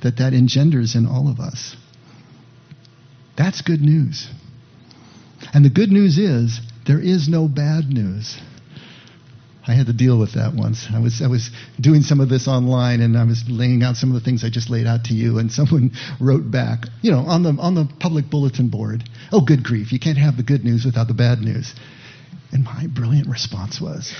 that 0.03 0.19
that 0.19 0.33
engenders 0.33 0.95
in 0.95 1.07
all 1.07 1.29
of 1.29 1.41
us. 1.41 1.77
That's 3.37 3.61
good 3.61 3.81
news. 3.81 4.29
And 5.53 5.65
the 5.65 5.71
good 5.71 5.91
news 5.91 6.19
is 6.19 6.61
there 6.87 7.01
is 7.01 7.29
no 7.29 7.49
bad 7.49 7.89
news. 7.89 8.39
I 9.69 9.75
had 9.75 9.87
to 9.87 9.93
deal 9.93 10.19
with 10.19 10.35
that 10.35 10.55
once. 10.55 10.87
I 10.93 11.01
was 11.01 11.21
I 11.21 11.27
was 11.27 11.51
doing 11.81 12.03
some 12.03 12.21
of 12.21 12.29
this 12.29 12.47
online, 12.47 13.01
and 13.01 13.19
I 13.19 13.25
was 13.25 13.45
laying 13.49 13.83
out 13.83 13.97
some 13.97 14.11
of 14.11 14.15
the 14.15 14.21
things 14.21 14.45
I 14.45 14.51
just 14.51 14.71
laid 14.71 14.87
out 14.87 15.05
to 15.05 15.15
you, 15.15 15.39
and 15.39 15.51
someone 15.61 15.91
wrote 16.21 16.51
back, 16.51 16.87
you 17.03 17.11
know, 17.11 17.21
on 17.21 17.43
the 17.43 17.51
on 17.59 17.75
the 17.75 17.89
public 17.99 18.31
bulletin 18.31 18.69
board, 18.69 19.09
"Oh, 19.33 19.41
good 19.41 19.65
grief! 19.65 19.93
You 19.93 19.99
can't 19.99 20.19
have 20.19 20.37
the 20.37 20.45
good 20.45 20.65
news 20.65 20.85
without 20.85 21.09
the 21.09 21.15
bad 21.15 21.41
news." 21.41 21.75
And 22.53 22.63
my 22.63 22.87
brilliant 22.87 23.27
response 23.27 23.81
was, 23.81 24.15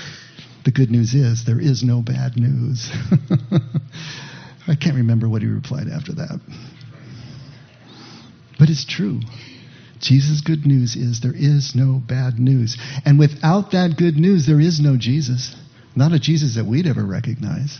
"The 0.65 0.71
good 0.71 0.91
news 0.91 1.13
is 1.13 1.45
there 1.45 1.61
is 1.61 1.81
no 1.81 2.01
bad 2.01 2.35
news." 2.35 2.91
I 4.67 4.75
can't 4.75 4.97
remember 4.97 5.29
what 5.29 5.41
he 5.41 5.47
replied 5.47 5.87
after 5.87 6.11
that, 6.15 6.41
but 8.59 8.69
it's 8.69 8.83
true. 8.83 9.21
Jesus' 9.99 10.41
good 10.41 10.65
news 10.65 10.95
is 10.95 11.21
there 11.21 11.35
is 11.35 11.73
no 11.75 12.01
bad 12.05 12.39
news. 12.39 12.77
And 13.05 13.19
without 13.19 13.71
that 13.71 13.97
good 13.97 14.17
news, 14.17 14.45
there 14.45 14.59
is 14.59 14.79
no 14.79 14.97
Jesus. 14.97 15.55
Not 15.95 16.13
a 16.13 16.19
Jesus 16.19 16.55
that 16.55 16.65
we'd 16.65 16.87
ever 16.87 17.05
recognize. 17.05 17.79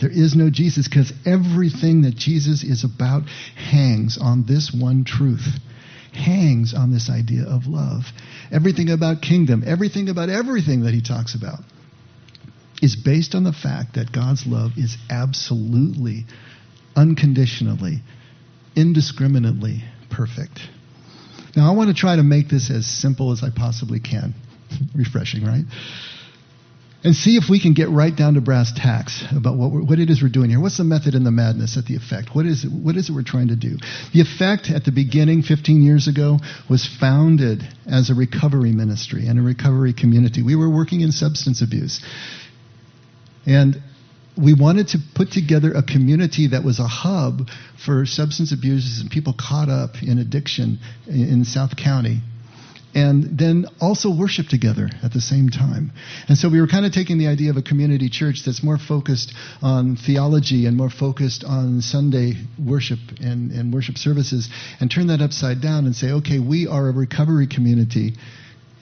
There 0.00 0.10
is 0.10 0.34
no 0.34 0.50
Jesus 0.50 0.88
because 0.88 1.12
everything 1.24 2.02
that 2.02 2.16
Jesus 2.16 2.64
is 2.64 2.84
about 2.84 3.22
hangs 3.56 4.18
on 4.20 4.44
this 4.46 4.72
one 4.72 5.04
truth, 5.04 5.46
hangs 6.12 6.74
on 6.74 6.92
this 6.92 7.08
idea 7.08 7.44
of 7.44 7.66
love. 7.66 8.04
Everything 8.50 8.90
about 8.90 9.22
kingdom, 9.22 9.62
everything 9.66 10.08
about 10.08 10.28
everything 10.28 10.82
that 10.82 10.94
he 10.94 11.00
talks 11.00 11.34
about 11.34 11.60
is 12.82 12.96
based 12.96 13.34
on 13.36 13.44
the 13.44 13.52
fact 13.52 13.94
that 13.94 14.12
God's 14.12 14.44
love 14.44 14.72
is 14.76 14.96
absolutely, 15.08 16.26
unconditionally, 16.96 18.02
indiscriminately 18.74 19.84
perfect. 20.10 20.58
Now, 21.54 21.70
I 21.70 21.76
want 21.76 21.88
to 21.88 21.94
try 21.94 22.16
to 22.16 22.22
make 22.22 22.48
this 22.48 22.70
as 22.70 22.86
simple 22.86 23.32
as 23.32 23.42
I 23.42 23.50
possibly 23.54 24.00
can. 24.00 24.34
Refreshing, 24.94 25.44
right? 25.44 25.64
And 27.04 27.16
see 27.16 27.36
if 27.36 27.50
we 27.50 27.60
can 27.60 27.74
get 27.74 27.88
right 27.88 28.14
down 28.14 28.34
to 28.34 28.40
brass 28.40 28.72
tacks 28.72 29.24
about 29.36 29.56
what, 29.56 29.72
what 29.72 29.98
it 29.98 30.08
is 30.08 30.22
we're 30.22 30.28
doing 30.28 30.50
here. 30.50 30.60
What's 30.60 30.78
the 30.78 30.84
method 30.84 31.14
and 31.14 31.26
the 31.26 31.32
madness 31.32 31.76
at 31.76 31.84
the 31.84 31.96
effect? 31.96 32.28
What 32.32 32.46
is, 32.46 32.64
it, 32.64 32.70
what 32.70 32.96
is 32.96 33.10
it 33.10 33.12
we're 33.12 33.24
trying 33.24 33.48
to 33.48 33.56
do? 33.56 33.76
The 34.14 34.20
effect 34.20 34.70
at 34.70 34.84
the 34.84 34.92
beginning, 34.92 35.42
15 35.42 35.82
years 35.82 36.06
ago, 36.06 36.38
was 36.70 36.86
founded 36.86 37.66
as 37.90 38.08
a 38.08 38.14
recovery 38.14 38.70
ministry 38.70 39.26
and 39.26 39.36
a 39.38 39.42
recovery 39.42 39.92
community. 39.92 40.44
We 40.44 40.54
were 40.54 40.70
working 40.70 41.00
in 41.00 41.10
substance 41.10 41.60
abuse. 41.60 42.04
And 43.46 43.82
we 44.36 44.54
wanted 44.54 44.88
to 44.88 44.98
put 45.14 45.30
together 45.30 45.72
a 45.72 45.82
community 45.82 46.48
that 46.48 46.64
was 46.64 46.78
a 46.78 46.86
hub 46.86 47.48
for 47.84 48.06
substance 48.06 48.52
abusers 48.52 49.00
and 49.00 49.10
people 49.10 49.34
caught 49.38 49.68
up 49.68 50.02
in 50.02 50.18
addiction 50.18 50.78
in 51.06 51.44
South 51.44 51.76
County. 51.76 52.20
And 52.94 53.38
then 53.38 53.64
also 53.80 54.14
worship 54.14 54.48
together 54.48 54.90
at 55.02 55.14
the 55.14 55.20
same 55.20 55.48
time. 55.48 55.92
And 56.28 56.36
so 56.36 56.50
we 56.50 56.60
were 56.60 56.66
kind 56.66 56.84
of 56.84 56.92
taking 56.92 57.16
the 57.16 57.26
idea 57.26 57.48
of 57.48 57.56
a 57.56 57.62
community 57.62 58.10
church 58.10 58.42
that's 58.44 58.62
more 58.62 58.76
focused 58.76 59.32
on 59.62 59.96
theology 59.96 60.66
and 60.66 60.76
more 60.76 60.90
focused 60.90 61.42
on 61.42 61.80
Sunday 61.80 62.34
worship 62.62 62.98
and, 63.18 63.50
and 63.50 63.72
worship 63.72 63.96
services 63.96 64.50
and 64.78 64.90
turn 64.90 65.06
that 65.06 65.22
upside 65.22 65.62
down 65.62 65.86
and 65.86 65.96
say, 65.96 66.10
okay, 66.10 66.38
we 66.38 66.66
are 66.66 66.86
a 66.86 66.92
recovery 66.92 67.46
community 67.46 68.12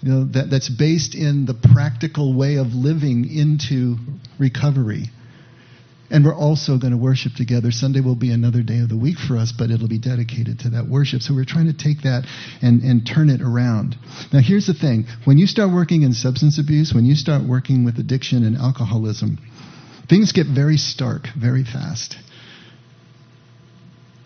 you 0.02 0.10
know, 0.10 0.24
that, 0.32 0.50
that's 0.50 0.68
based 0.68 1.14
in 1.14 1.46
the 1.46 1.54
practical 1.54 2.36
way 2.36 2.56
of 2.56 2.68
living 2.68 3.30
into 3.30 3.96
recovery 4.40 5.04
and 6.10 6.24
we're 6.24 6.34
also 6.34 6.76
going 6.76 6.92
to 6.92 6.98
worship 6.98 7.32
together. 7.36 7.70
Sunday 7.70 8.00
will 8.00 8.16
be 8.16 8.32
another 8.32 8.62
day 8.62 8.80
of 8.80 8.88
the 8.88 8.96
week 8.96 9.16
for 9.16 9.36
us, 9.36 9.52
but 9.56 9.70
it'll 9.70 9.88
be 9.88 9.98
dedicated 9.98 10.58
to 10.60 10.70
that 10.70 10.88
worship. 10.88 11.22
So 11.22 11.34
we're 11.34 11.44
trying 11.44 11.66
to 11.66 11.72
take 11.72 12.02
that 12.02 12.26
and, 12.60 12.82
and 12.82 13.06
turn 13.06 13.30
it 13.30 13.40
around. 13.40 13.96
Now, 14.32 14.40
here's 14.40 14.66
the 14.66 14.74
thing 14.74 15.06
when 15.24 15.38
you 15.38 15.46
start 15.46 15.72
working 15.72 16.02
in 16.02 16.12
substance 16.12 16.58
abuse, 16.58 16.92
when 16.92 17.04
you 17.04 17.14
start 17.14 17.46
working 17.46 17.84
with 17.84 17.98
addiction 17.98 18.44
and 18.44 18.56
alcoholism, 18.56 19.38
things 20.08 20.32
get 20.32 20.46
very 20.46 20.76
stark 20.76 21.28
very 21.38 21.64
fast. 21.64 22.16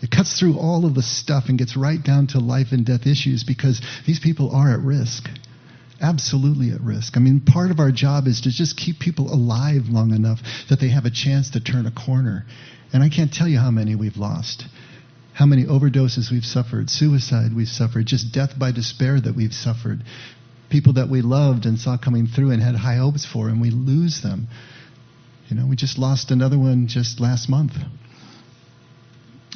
It 0.02 0.10
cuts 0.10 0.38
through 0.38 0.58
all 0.58 0.84
of 0.84 0.94
the 0.94 1.02
stuff 1.02 1.44
and 1.48 1.58
gets 1.58 1.76
right 1.76 2.02
down 2.02 2.26
to 2.28 2.38
life 2.38 2.68
and 2.72 2.84
death 2.84 3.06
issues 3.06 3.42
because 3.42 3.80
these 4.06 4.20
people 4.20 4.54
are 4.54 4.70
at 4.72 4.80
risk 4.80 5.28
absolutely 6.04 6.70
at 6.70 6.80
risk. 6.82 7.16
I 7.16 7.20
mean, 7.20 7.40
part 7.40 7.70
of 7.70 7.80
our 7.80 7.90
job 7.90 8.26
is 8.26 8.42
to 8.42 8.50
just 8.50 8.76
keep 8.76 9.00
people 9.00 9.32
alive 9.32 9.88
long 9.88 10.12
enough 10.12 10.40
that 10.68 10.78
they 10.78 10.90
have 10.90 11.06
a 11.06 11.10
chance 11.10 11.50
to 11.50 11.60
turn 11.60 11.86
a 11.86 11.90
corner. 11.90 12.44
And 12.92 13.02
I 13.02 13.08
can't 13.08 13.32
tell 13.32 13.48
you 13.48 13.58
how 13.58 13.70
many 13.70 13.96
we've 13.96 14.18
lost, 14.18 14.64
how 15.32 15.46
many 15.46 15.64
overdoses 15.64 16.30
we've 16.30 16.44
suffered, 16.44 16.90
suicide 16.90 17.56
we've 17.56 17.68
suffered, 17.68 18.06
just 18.06 18.32
death 18.32 18.58
by 18.58 18.70
despair 18.70 19.18
that 19.20 19.34
we've 19.34 19.54
suffered. 19.54 20.04
People 20.70 20.94
that 20.94 21.08
we 21.08 21.22
loved 21.22 21.64
and 21.64 21.78
saw 21.78 21.96
coming 21.96 22.26
through 22.26 22.50
and 22.50 22.62
had 22.62 22.74
high 22.74 22.96
hopes 22.96 23.24
for, 23.24 23.48
and 23.48 23.60
we 23.60 23.70
lose 23.70 24.20
them. 24.22 24.48
You 25.48 25.56
know, 25.56 25.66
we 25.66 25.76
just 25.76 25.98
lost 25.98 26.30
another 26.30 26.58
one 26.58 26.86
just 26.86 27.18
last 27.18 27.48
month. 27.48 27.72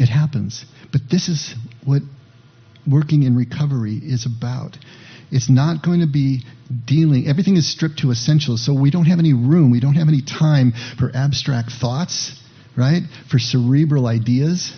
It 0.00 0.08
happens. 0.08 0.64
But 0.92 1.02
this 1.10 1.28
is 1.28 1.54
what 1.84 2.02
working 2.86 3.24
in 3.24 3.36
recovery 3.36 4.00
is 4.02 4.26
about. 4.26 4.78
It's 5.30 5.50
not 5.50 5.82
going 5.82 6.00
to 6.00 6.06
be 6.06 6.42
dealing, 6.84 7.26
everything 7.26 7.56
is 7.56 7.70
stripped 7.70 8.00
to 8.00 8.10
essentials, 8.10 8.64
so 8.64 8.74
we 8.74 8.90
don't 8.90 9.06
have 9.06 9.18
any 9.18 9.32
room, 9.32 9.70
we 9.70 9.80
don't 9.80 9.94
have 9.94 10.08
any 10.08 10.22
time 10.22 10.72
for 10.98 11.10
abstract 11.14 11.70
thoughts, 11.72 12.38
right? 12.76 13.02
For 13.30 13.38
cerebral 13.38 14.06
ideas. 14.06 14.72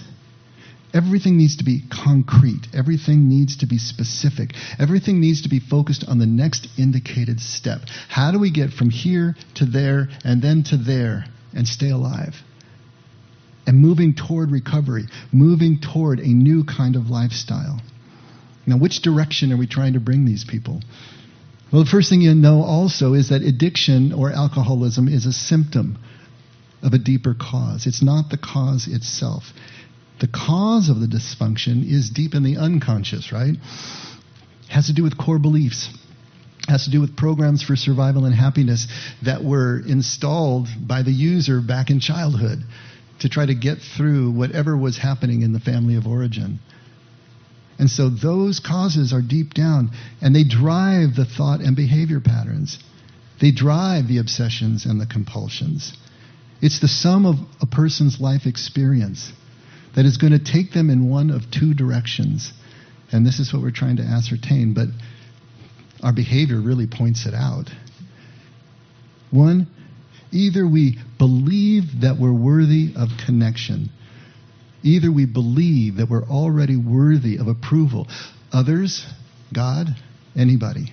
Everything 0.92 1.37
needs 1.37 1.59
to 1.59 1.64
be 1.64 1.83
concrete. 1.88 2.66
Everything 2.75 3.28
needs 3.28 3.59
to 3.59 3.66
be 3.66 3.78
specific. 3.78 4.54
Everything 4.78 5.21
needs 5.21 5.42
to 5.42 5.49
be 5.49 5.61
focused 5.61 6.04
on 6.09 6.19
the 6.19 6.26
next 6.26 6.66
indicated 6.76 7.38
step. 7.40 7.83
How 8.09 8.33
do 8.33 8.40
we 8.40 8.50
get 8.50 8.71
from 8.73 8.90
here 8.90 9.37
to 9.57 9.66
there 9.66 10.09
and 10.25 10.42
then 10.42 10.64
to 10.64 10.76
there 10.76 11.26
and 11.54 11.66
stay 11.66 11.90
alive? 11.90 12.35
And 13.66 13.78
moving 13.78 14.14
toward 14.14 14.50
recovery, 14.50 15.04
moving 15.33 15.78
toward 15.80 16.19
a 16.19 16.26
new 16.26 16.64
kind 16.64 16.97
of 16.97 17.09
lifestyle. 17.09 17.80
Now, 18.67 18.76
which 18.76 19.02
direction 19.02 19.52
are 19.52 19.57
we 19.57 19.67
trying 19.67 19.95
to 19.95 20.00
bring 20.00 20.25
these 20.25 20.45
people? 20.45 20.83
Well, 21.73 21.85
the 21.85 21.90
first 21.90 22.11
thing 22.11 22.21
you 22.21 22.35
know 22.35 22.62
also 22.62 23.14
is 23.14 23.29
that 23.29 23.43
addiction 23.43 24.12
or 24.12 24.33
alcoholism 24.33 25.09
is 25.09 25.26
a 25.26 25.33
symptom 25.33 25.99
of 26.83 26.93
a 26.93 26.99
deeper 26.99 27.35
cause. 27.35 27.87
It's 27.87 28.02
not 28.02 28.31
the 28.31 28.38
cause 28.38 28.88
itself. 28.88 29.45
The 30.21 30.29
cause 30.29 30.88
of 30.88 31.00
the 31.00 31.07
dysfunction 31.07 31.88
is 31.88 32.11
deep 32.11 32.35
in 32.35 32.43
the 32.43 32.57
unconscious, 32.57 33.33
right? 33.33 33.55
Has 34.69 34.87
to 34.87 34.93
do 34.93 35.02
with 35.02 35.17
core 35.17 35.38
beliefs. 35.38 35.88
Has 36.69 36.85
to 36.85 36.90
do 36.90 37.00
with 37.00 37.17
programs 37.17 37.62
for 37.62 37.76
survival 37.76 38.26
and 38.26 38.35
happiness 38.35 38.87
that 39.23 39.43
were 39.43 39.81
installed 39.81 40.69
by 40.81 41.02
the 41.02 41.12
user 41.12 41.61
back 41.61 41.90
in 41.90 42.00
childhood 42.00 42.59
to 43.21 43.29
try 43.29 43.47
to 43.47 43.55
get 43.55 43.79
through 43.97 44.31
whatever 44.33 44.76
was 44.76 44.99
happening 44.99 45.43
in 45.43 45.52
the 45.52 45.61
family 45.61 45.97
of 45.97 46.07
origin. 46.07 46.59
And 47.80 47.90
so 47.90 48.10
those 48.10 48.60
causes 48.60 49.14
are 49.14 49.22
deep 49.22 49.54
down, 49.54 49.92
and 50.20 50.37
they 50.37 50.44
drive 50.44 51.16
the 51.16 51.25
thought 51.25 51.60
and 51.60 51.75
behavior 51.75 52.20
patterns. 52.20 52.78
They 53.40 53.52
drive 53.52 54.06
the 54.06 54.18
obsessions 54.18 54.84
and 54.84 55.00
the 55.00 55.06
compulsions. 55.06 55.94
It's 56.60 56.80
the 56.80 56.88
sum 56.88 57.25
of 57.25 57.37
a 57.62 57.64
person's 57.64 58.20
life 58.20 58.44
experience 58.44 59.32
that 59.96 60.04
is 60.04 60.18
going 60.18 60.34
to 60.34 60.44
take 60.44 60.72
them 60.72 60.90
in 60.90 61.08
one 61.08 61.30
of 61.30 61.50
two 61.50 61.72
directions. 61.72 62.52
And 63.12 63.25
this 63.25 63.40
is 63.40 63.50
what 63.50 63.62
we're 63.62 63.70
trying 63.70 63.96
to 63.96 64.02
ascertain, 64.02 64.75
but 64.75 64.88
our 66.02 66.12
behavior 66.12 66.60
really 66.60 66.87
points 66.87 67.25
it 67.25 67.32
out. 67.32 67.70
One, 69.30 69.68
either 70.32 70.68
we 70.68 70.99
believe 71.16 72.02
that 72.02 72.18
we're 72.20 72.30
worthy 72.30 72.92
of 72.94 73.08
connection, 73.25 73.88
either 74.82 75.10
we 75.12 75.26
believe 75.26 75.96
that 75.96 76.08
we're 76.08 76.25
already 76.25 76.76
worthy 76.76 77.37
of 77.38 77.49
approval. 77.49 78.06
Others, 78.52 79.06
God, 79.52 79.87
anybody. 80.37 80.92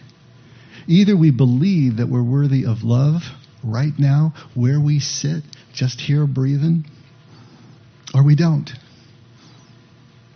Either 0.88 1.18
we 1.18 1.32
believe 1.32 1.98
that 1.98 2.08
we're 2.08 2.24
worthy 2.24 2.66
of 2.66 2.84
love 2.84 3.22
right 3.64 3.94
now, 3.98 4.34
where 4.54 4.80
we 4.80 5.00
sit, 5.00 5.44
just 5.74 6.00
here 6.00 6.26
breathing, 6.26 6.86
or 8.14 8.24
we 8.24 8.36
don't. 8.36 8.70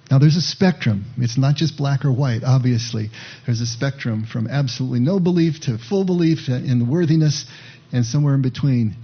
Now, 0.09 0.19
there's 0.19 0.35
a 0.35 0.41
spectrum. 0.41 1.05
It's 1.17 1.37
not 1.37 1.55
just 1.55 1.77
black 1.77 2.03
or 2.03 2.11
white, 2.11 2.43
obviously. 2.43 3.11
There's 3.45 3.61
a 3.61 3.65
spectrum 3.65 4.25
from 4.25 4.45
absolutely 4.47 4.99
no 4.99 5.21
belief 5.21 5.61
to 5.61 5.77
full 5.77 6.03
belief 6.03 6.49
in 6.49 6.79
the 6.79 6.85
worthiness 6.85 7.45
and 7.93 8.05
somewhere 8.05 8.35
in 8.35 8.41
between. 8.41 8.95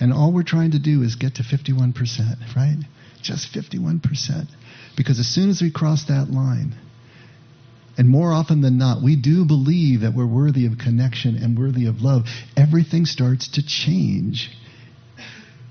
And 0.00 0.14
all 0.14 0.32
we're 0.32 0.42
trying 0.42 0.70
to 0.70 0.78
do 0.78 1.02
is 1.02 1.16
get 1.16 1.34
to 1.34 1.42
51%, 1.42 2.56
right? 2.56 2.78
Just 3.22 3.52
51%. 3.52 4.46
Because 4.96 5.18
as 5.18 5.26
soon 5.26 5.50
as 5.50 5.62
we 5.62 5.70
cross 5.70 6.04
that 6.04 6.30
line, 6.30 6.74
and 7.98 8.08
more 8.08 8.32
often 8.32 8.62
than 8.62 8.78
not, 8.78 9.02
we 9.02 9.16
do 9.16 9.44
believe 9.44 10.00
that 10.00 10.14
we're 10.14 10.26
worthy 10.26 10.66
of 10.66 10.78
connection 10.78 11.36
and 11.36 11.58
worthy 11.58 11.86
of 11.86 12.00
love, 12.00 12.24
everything 12.56 13.04
starts 13.04 13.48
to 13.48 13.66
change 13.66 14.50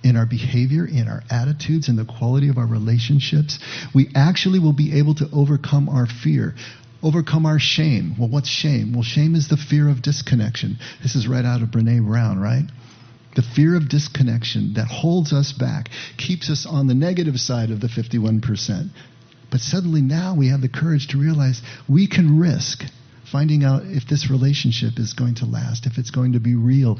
in 0.03 0.15
our 0.15 0.25
behavior, 0.25 0.85
in 0.85 1.07
our 1.07 1.21
attitudes, 1.29 1.89
in 1.89 1.95
the 1.95 2.05
quality 2.05 2.49
of 2.49 2.57
our 2.57 2.67
relationships, 2.67 3.59
we 3.93 4.09
actually 4.15 4.59
will 4.59 4.73
be 4.73 4.97
able 4.97 5.15
to 5.15 5.29
overcome 5.33 5.89
our 5.89 6.05
fear, 6.05 6.55
overcome 7.03 7.45
our 7.45 7.59
shame. 7.59 8.15
Well, 8.17 8.29
what's 8.29 8.47
shame? 8.47 8.93
Well, 8.93 9.03
shame 9.03 9.35
is 9.35 9.49
the 9.49 9.57
fear 9.57 9.89
of 9.89 10.01
disconnection. 10.01 10.77
This 11.03 11.15
is 11.15 11.27
right 11.27 11.45
out 11.45 11.61
of 11.61 11.69
Brene 11.69 12.05
Brown, 12.05 12.39
right? 12.39 12.63
The 13.35 13.41
fear 13.41 13.75
of 13.75 13.89
disconnection 13.89 14.73
that 14.73 14.87
holds 14.87 15.33
us 15.33 15.53
back, 15.53 15.89
keeps 16.17 16.49
us 16.49 16.65
on 16.65 16.87
the 16.87 16.95
negative 16.95 17.39
side 17.39 17.69
of 17.69 17.79
the 17.79 17.87
51%. 17.87 18.89
But 19.51 19.59
suddenly 19.61 20.01
now 20.01 20.35
we 20.35 20.49
have 20.49 20.61
the 20.61 20.69
courage 20.69 21.07
to 21.09 21.17
realize 21.19 21.61
we 21.87 22.07
can 22.07 22.39
risk 22.39 22.83
finding 23.31 23.63
out 23.63 23.83
if 23.85 24.07
this 24.07 24.29
relationship 24.29 24.97
is 24.97 25.13
going 25.13 25.35
to 25.35 25.45
last, 25.45 25.85
if 25.85 25.97
it's 25.97 26.11
going 26.11 26.33
to 26.33 26.39
be 26.39 26.55
real, 26.55 26.97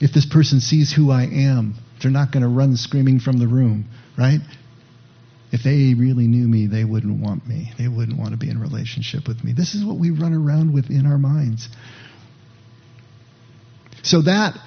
if 0.00 0.12
this 0.12 0.26
person 0.26 0.60
sees 0.60 0.92
who 0.92 1.10
I 1.10 1.24
am, 1.24 1.74
they're 2.00 2.10
not 2.10 2.32
going 2.32 2.42
to 2.42 2.48
run 2.48 2.76
screaming 2.76 3.20
from 3.20 3.38
the 3.38 3.46
room, 3.46 3.88
right? 4.18 4.40
If 5.52 5.62
they 5.62 5.94
really 5.94 6.26
knew 6.26 6.48
me, 6.48 6.66
they 6.66 6.84
wouldn't 6.84 7.20
want 7.20 7.46
me. 7.46 7.72
They 7.78 7.86
wouldn't 7.86 8.18
want 8.18 8.32
to 8.32 8.36
be 8.38 8.50
in 8.50 8.56
a 8.56 8.60
relationship 8.60 9.28
with 9.28 9.44
me. 9.44 9.52
This 9.52 9.74
is 9.74 9.84
what 9.84 9.98
we 9.98 10.10
run 10.10 10.34
around 10.34 10.72
with 10.72 10.90
in 10.90 11.06
our 11.06 11.18
minds. 11.18 11.68
So 14.02 14.22
that 14.22 14.58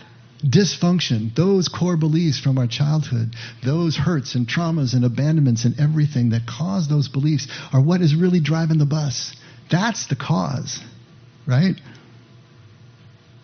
dysfunction, 0.44 1.34
those 1.36 1.68
core 1.68 1.98
beliefs 1.98 2.40
from 2.40 2.58
our 2.58 2.68
childhood, 2.68 3.36
those 3.64 3.96
hurts 3.96 4.36
and 4.36 4.48
traumas 4.48 4.94
and 4.94 5.06
abandonments 5.06 5.66
and 5.66 5.80
everything 5.80 6.30
that 6.30 6.46
cause 6.48 6.88
those 6.88 7.08
beliefs 7.08 7.48
are 7.74 7.82
what 7.82 8.02
is 8.02 8.16
really 8.16 8.40
driving 8.40 8.78
the 8.78 8.86
bus. 8.86 9.36
That's 9.72 10.08
the 10.08 10.16
cause, 10.16 10.80
right? 11.48 11.76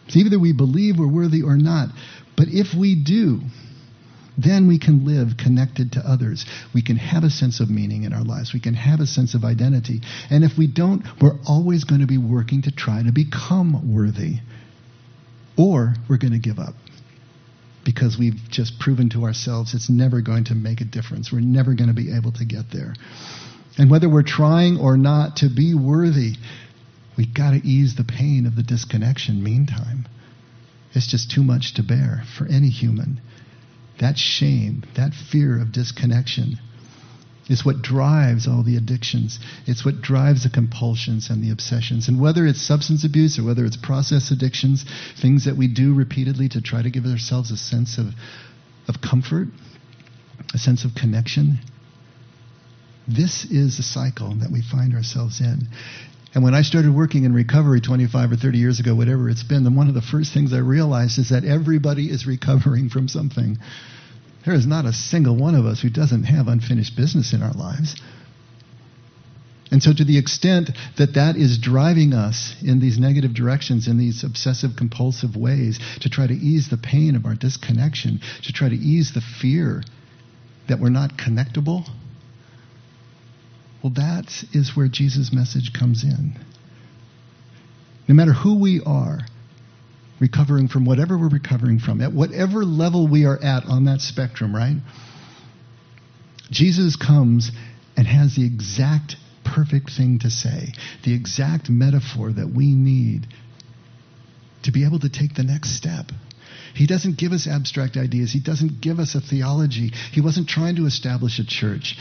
So 0.10 0.20
either 0.20 0.40
we 0.40 0.54
believe 0.54 1.00
we're 1.00 1.12
worthy 1.12 1.42
or 1.44 1.58
not. 1.58 1.90
But 2.36 2.48
if 2.50 2.74
we 2.78 2.96
do, 2.96 3.42
then 4.38 4.68
we 4.68 4.80
can 4.80 5.06
live 5.06 5.38
connected 5.38 5.94
to 5.94 6.00
others. 6.00 6.46
We 6.74 6.82
can 6.82 6.98
have 6.98 7.24
a 7.24 7.30
sense 7.30 7.60
of 7.60 7.70
meaning 7.70 8.04
in 8.04 8.14
our 8.14 8.24
lives. 8.24 8.54
We 8.54 8.60
can 8.60 8.74
have 8.74 9.00
a 9.00 9.06
sense 9.08 9.36
of 9.36 9.44
identity. 9.44 10.02
And 10.30 10.44
if 10.44 10.58
we 10.58 10.68
don't, 10.68 11.04
we're 11.22 11.40
always 11.48 11.84
going 11.84 12.02
to 12.02 12.08
be 12.08 12.18
working 12.18 12.64
to 12.64 12.72
try 12.72 13.04
to 13.04 13.12
become 13.12 13.94
worthy. 13.94 14.40
Or 15.62 15.94
we're 16.10 16.18
going 16.18 16.34
to 16.34 16.40
give 16.40 16.58
up 16.58 16.74
because 17.86 18.18
we've 18.18 18.40
just 18.50 18.80
proven 18.80 19.10
to 19.12 19.26
ourselves 19.26 19.76
it's 19.76 19.92
never 19.92 20.22
going 20.22 20.46
to 20.46 20.56
make 20.56 20.82
a 20.82 20.86
difference. 20.86 21.32
We're 21.32 21.42
never 21.42 21.76
going 21.76 21.90
to 21.90 21.94
be 21.94 22.16
able 22.16 22.32
to 22.34 22.46
get 22.46 22.72
there. 22.72 22.96
And 23.78 23.92
whether 23.92 24.10
we're 24.10 24.24
trying 24.24 24.80
or 24.80 24.98
not 24.98 25.38
to 25.38 25.50
be 25.50 25.76
worthy, 25.76 26.34
we've 27.16 27.34
got 27.34 27.52
to 27.52 27.58
ease 27.58 27.96
the 27.96 28.04
pain 28.04 28.48
of 28.48 28.56
the 28.56 28.64
disconnection 28.64 29.44
meantime. 29.44 30.08
It's 30.94 31.08
just 31.08 31.30
too 31.30 31.44
much 31.44 31.76
to 31.76 31.84
bear 31.84 32.24
for 32.38 32.48
any 32.48 32.70
human. 32.70 33.22
That 34.00 34.18
shame, 34.18 34.84
that 34.96 35.14
fear 35.14 35.62
of 35.62 35.72
disconnection, 35.72 36.58
is 37.50 37.66
what 37.66 37.82
drives 37.82 38.48
all 38.48 38.64
the 38.64 38.78
addictions. 38.78 39.40
It's 39.66 39.84
what 39.84 40.02
drives 40.02 40.44
the 40.44 40.50
compulsions 40.50 41.30
and 41.30 41.44
the 41.44 41.52
obsessions. 41.52 42.08
And 42.08 42.22
whether 42.22 42.46
it's 42.46 42.62
substance 42.62 43.04
abuse 43.04 43.40
or 43.40 43.44
whether 43.44 43.66
it's 43.66 43.78
process 43.78 44.32
addictions, 44.32 44.86
things 45.22 45.46
that 45.46 45.58
we 45.58 45.68
do 45.68 45.94
repeatedly 45.94 46.50
to 46.50 46.62
try 46.62 46.82
to 46.82 46.90
give 46.90 47.06
ourselves 47.06 47.52
a 47.52 47.58
sense 47.58 47.98
of, 47.98 48.08
of 48.88 49.02
comfort, 49.02 49.48
a 50.54 50.58
sense 50.58 50.86
of 50.86 50.96
connection, 50.96 51.60
this 53.08 53.46
is 53.46 53.78
the 53.78 53.84
cycle 53.84 54.36
that 54.36 54.52
we 54.52 54.62
find 54.62 54.94
ourselves 54.94 55.42
in. 55.42 55.68
And 56.34 56.44
when 56.44 56.56
I 56.56 56.62
started 56.62 56.96
working 56.96 57.26
in 57.26 57.34
recovery 57.34 57.82
25 57.82 58.32
or 58.32 58.36
30 58.38 58.58
years 58.58 58.80
ago, 58.80 58.96
whatever 58.96 59.30
it's 59.30 59.44
been, 59.44 59.66
then 59.66 59.76
one 59.76 59.90
of 59.90 59.94
the 59.94 60.02
first 60.02 60.34
things 60.34 60.54
I 60.54 60.60
realized 60.60 61.20
is 61.20 61.30
that 61.30 61.44
everybody 61.44 62.10
is 62.10 62.26
recovering 62.26 62.90
from 62.90 63.10
something. 63.10 63.58
There 64.46 64.54
is 64.54 64.66
not 64.66 64.86
a 64.86 64.94
single 64.94 65.36
one 65.36 65.56
of 65.56 65.66
us 65.66 65.82
who 65.82 65.90
doesn't 65.90 66.24
have 66.24 66.48
unfinished 66.48 66.96
business 66.96 67.34
in 67.34 67.42
our 67.42 67.54
lives. 67.54 67.96
And 69.72 69.82
so, 69.82 69.94
to 69.94 70.04
the 70.04 70.18
extent 70.18 70.72
that 70.98 71.14
that 71.14 71.38
is 71.38 71.58
driving 71.58 72.14
us 72.14 72.56
in 72.62 72.82
these 72.82 73.00
negative 73.00 73.34
directions, 73.34 73.88
in 73.88 73.98
these 73.98 74.24
obsessive 74.24 74.72
compulsive 74.76 75.38
ways, 75.38 75.80
to 76.02 76.10
try 76.10 76.28
to 76.28 76.34
ease 76.34 76.70
the 76.70 76.78
pain 76.78 77.16
of 77.16 77.26
our 77.26 77.36
disconnection, 77.36 78.20
to 78.44 78.52
try 78.52 78.68
to 78.68 78.76
ease 78.76 79.14
the 79.14 79.22
fear 79.22 79.82
that 80.68 80.80
we're 80.80 80.90
not 80.90 81.18
connectable, 81.18 81.88
well, 83.82 83.94
that 83.96 84.44
is 84.54 84.76
where 84.76 84.88
Jesus' 84.88 85.34
message 85.34 85.74
comes 85.74 86.04
in. 86.04 86.38
No 88.08 88.16
matter 88.16 88.34
who 88.34 88.60
we 88.60 88.82
are, 88.86 89.22
recovering 90.22 90.68
from 90.68 90.86
whatever 90.86 91.18
we're 91.18 91.28
recovering 91.28 91.80
from, 91.80 92.00
at 92.00 92.14
whatever 92.14 92.64
level 92.64 93.08
we 93.08 93.26
are 93.26 93.44
at 93.44 93.66
on 93.66 93.86
that 93.86 94.00
spectrum, 94.00 94.56
right? 94.56 94.78
Jesus 96.52 96.96
comes 96.96 97.52
and 97.98 98.06
has 98.06 98.36
the 98.36 98.46
exact 98.46 99.16
perfect 99.44 99.92
thing 99.92 100.20
to 100.20 100.30
say, 100.30 100.74
the 101.04 101.14
exact 101.14 101.70
metaphor 101.70 102.32
that 102.32 102.48
we 102.48 102.76
need 102.76 103.26
to 104.64 104.72
be 104.72 104.86
able 104.86 105.00
to 105.00 105.10
take 105.10 105.34
the 105.34 105.44
next 105.44 105.76
step. 105.76 106.06
He 106.76 106.86
doesn't 106.86 107.18
give 107.18 107.32
us 107.32 107.48
abstract 107.48 107.98
ideas. 107.98 108.32
He 108.32 108.40
doesn't 108.40 108.80
give 108.80 109.00
us 109.00 109.16
a 109.16 109.22
theology. 109.22 109.92
He 110.12 110.22
wasn't 110.22 110.48
trying 110.48 110.76
to 110.76 110.86
establish 110.86 111.40
a 111.40 111.46
church. 111.46 111.98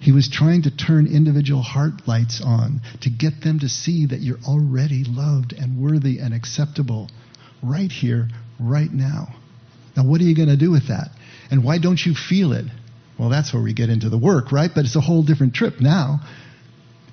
He 0.00 0.12
was 0.12 0.28
trying 0.28 0.62
to 0.62 0.76
turn 0.76 1.06
individual 1.06 1.62
heart 1.62 2.08
lights 2.08 2.42
on 2.44 2.80
to 3.02 3.10
get 3.10 3.42
them 3.42 3.60
to 3.60 3.68
see 3.68 4.06
that 4.06 4.20
you're 4.20 4.40
already 4.46 5.04
loved 5.06 5.52
and 5.52 5.80
worthy 5.80 6.18
and 6.18 6.34
acceptable 6.34 7.10
right 7.62 7.90
here, 7.90 8.28
right 8.58 8.90
now. 8.90 9.34
Now, 9.96 10.04
what 10.04 10.20
are 10.20 10.24
you 10.24 10.36
going 10.36 10.48
to 10.48 10.56
do 10.56 10.70
with 10.70 10.88
that? 10.88 11.10
And 11.50 11.64
why 11.64 11.78
don't 11.78 12.00
you 12.04 12.14
feel 12.14 12.52
it? 12.52 12.66
Well, 13.18 13.28
that's 13.28 13.52
where 13.52 13.62
we 13.62 13.74
get 13.74 13.90
into 13.90 14.08
the 14.08 14.18
work, 14.18 14.52
right? 14.52 14.70
But 14.74 14.84
it's 14.84 14.96
a 14.96 15.00
whole 15.00 15.22
different 15.22 15.54
trip 15.54 15.80
now. 15.80 16.20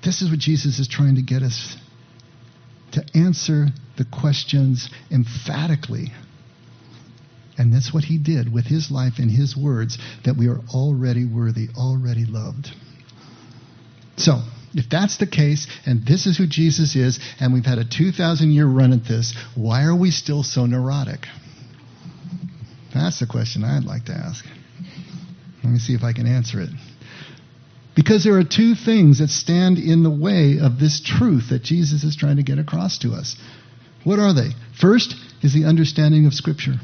This 0.04 0.22
is 0.22 0.30
what 0.30 0.38
Jesus 0.38 0.78
is 0.78 0.88
trying 0.88 1.16
to 1.16 1.22
get 1.22 1.42
us 1.42 1.76
to 2.92 3.04
answer 3.14 3.66
the 3.96 4.04
questions 4.04 4.88
emphatically. 5.10 6.12
And 7.58 7.74
that's 7.74 7.92
what 7.92 8.04
he 8.04 8.18
did 8.18 8.52
with 8.52 8.66
his 8.66 8.90
life 8.90 9.14
and 9.18 9.30
his 9.30 9.56
words 9.56 9.98
that 10.24 10.36
we 10.36 10.46
are 10.46 10.60
already 10.72 11.26
worthy, 11.26 11.68
already 11.76 12.24
loved. 12.24 12.68
So, 14.16 14.40
if 14.74 14.88
that's 14.90 15.16
the 15.18 15.26
case, 15.26 15.66
and 15.86 16.06
this 16.06 16.26
is 16.26 16.36
who 16.36 16.46
Jesus 16.46 16.94
is, 16.94 17.18
and 17.40 17.52
we've 17.52 17.64
had 17.64 17.78
a 17.78 17.84
2,000 17.84 18.50
year 18.50 18.66
run 18.66 18.92
at 18.92 19.04
this, 19.04 19.34
why 19.54 19.84
are 19.84 19.96
we 19.96 20.10
still 20.10 20.42
so 20.42 20.66
neurotic? 20.66 21.26
That's 22.94 23.20
the 23.20 23.26
question 23.26 23.64
I'd 23.64 23.84
like 23.84 24.06
to 24.06 24.12
ask. 24.12 24.44
Let 25.62 25.72
me 25.72 25.78
see 25.78 25.94
if 25.94 26.02
I 26.02 26.12
can 26.12 26.26
answer 26.26 26.60
it. 26.60 26.70
Because 27.94 28.24
there 28.24 28.38
are 28.38 28.44
two 28.44 28.74
things 28.74 29.18
that 29.18 29.28
stand 29.28 29.78
in 29.78 30.02
the 30.02 30.10
way 30.10 30.58
of 30.60 30.78
this 30.78 31.00
truth 31.00 31.48
that 31.50 31.62
Jesus 31.62 32.04
is 32.04 32.14
trying 32.16 32.36
to 32.36 32.44
get 32.44 32.58
across 32.58 32.98
to 32.98 33.12
us. 33.12 33.36
What 34.04 34.18
are 34.18 34.32
they? 34.32 34.50
First 34.80 35.16
is 35.42 35.52
the 35.52 35.64
understanding 35.64 36.26
of 36.26 36.32
Scripture. 36.32 36.74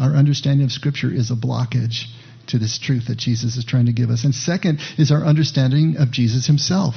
Our 0.00 0.12
understanding 0.12 0.64
of 0.64 0.72
Scripture 0.72 1.12
is 1.12 1.30
a 1.30 1.34
blockage 1.34 2.06
to 2.48 2.58
this 2.58 2.78
truth 2.78 3.06
that 3.08 3.18
Jesus 3.18 3.56
is 3.56 3.64
trying 3.64 3.86
to 3.86 3.92
give 3.92 4.10
us. 4.10 4.24
And 4.24 4.34
second 4.34 4.80
is 4.98 5.10
our 5.10 5.24
understanding 5.24 5.96
of 5.98 6.10
Jesus 6.10 6.46
himself. 6.46 6.94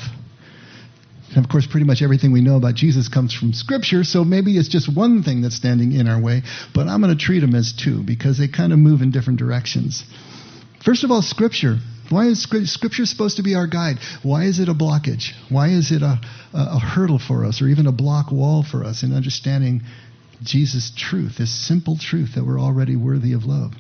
And 1.36 1.44
of 1.44 1.50
course, 1.50 1.68
pretty 1.68 1.86
much 1.86 2.02
everything 2.02 2.32
we 2.32 2.42
know 2.42 2.56
about 2.56 2.76
Jesus 2.76 3.10
comes 3.10 3.34
from 3.34 3.52
Scripture, 3.54 4.04
so 4.04 4.24
maybe 4.24 4.58
it's 4.58 4.70
just 4.70 4.94
one 4.94 5.24
thing 5.24 5.42
that's 5.42 5.56
standing 5.56 5.92
in 5.92 6.08
our 6.08 6.22
way, 6.22 6.44
but 6.74 6.88
I'm 6.88 7.02
going 7.02 7.16
to 7.16 7.22
treat 7.22 7.40
them 7.40 7.56
as 7.56 7.74
two 7.74 8.04
because 8.04 8.38
they 8.38 8.48
kind 8.48 8.72
of 8.72 8.80
move 8.80 9.02
in 9.02 9.12
different 9.12 9.40
directions. 9.40 10.04
First 10.84 11.04
of 11.04 11.12
all, 11.12 11.22
Scripture. 11.22 11.80
Why 12.10 12.28
is 12.28 12.44
Scripture 12.44 13.06
supposed 13.08 13.38
to 13.38 13.44
be 13.44 13.56
our 13.56 13.66
guide? 13.66 13.98
Why 14.22 14.44
is 14.44 14.60
it 14.60 14.70
a 14.70 14.76
blockage? 14.76 15.32
Why 15.50 15.70
is 15.70 15.92
it 15.92 16.04
a, 16.04 16.22
a, 16.54 16.76
a 16.76 16.80
hurdle 16.80 17.18
for 17.18 17.46
us 17.46 17.62
or 17.62 17.68
even 17.68 17.88
a 17.88 17.92
block 17.92 18.32
wall 18.32 18.64
for 18.64 18.84
us 18.84 19.02
in 19.02 19.12
understanding 19.12 19.82
Jesus' 20.44 20.92
truth, 20.96 21.38
this 21.40 21.68
simple 21.68 21.98
truth 21.98 22.36
that 22.36 22.46
we're 22.46 22.60
already 22.60 22.96
worthy 22.96 23.34
of 23.34 23.46
love? 23.46 23.74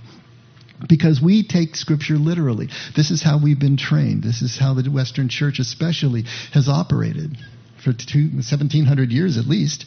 Because 0.87 1.21
we 1.21 1.47
take 1.47 1.75
Scripture 1.75 2.17
literally. 2.17 2.69
This 2.95 3.11
is 3.11 3.23
how 3.23 3.39
we've 3.41 3.59
been 3.59 3.77
trained. 3.77 4.23
This 4.23 4.41
is 4.41 4.57
how 4.57 4.73
the 4.73 4.89
Western 4.89 5.29
Church, 5.29 5.59
especially, 5.59 6.23
has 6.51 6.67
operated 6.67 7.37
for 7.83 7.93
two, 7.93 8.29
1700 8.33 9.11
years 9.11 9.37
at 9.37 9.45
least. 9.45 9.85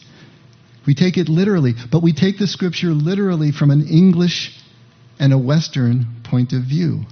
We 0.86 0.94
take 0.94 1.18
it 1.18 1.28
literally, 1.28 1.74
but 1.92 2.02
we 2.02 2.14
take 2.14 2.38
the 2.38 2.46
Scripture 2.46 2.88
literally 2.88 3.52
from 3.52 3.70
an 3.70 3.86
English 3.86 4.56
and 5.20 5.32
a 5.32 5.38
Western 5.38 6.06
point 6.24 6.52
of 6.52 6.62
view. 6.62 7.02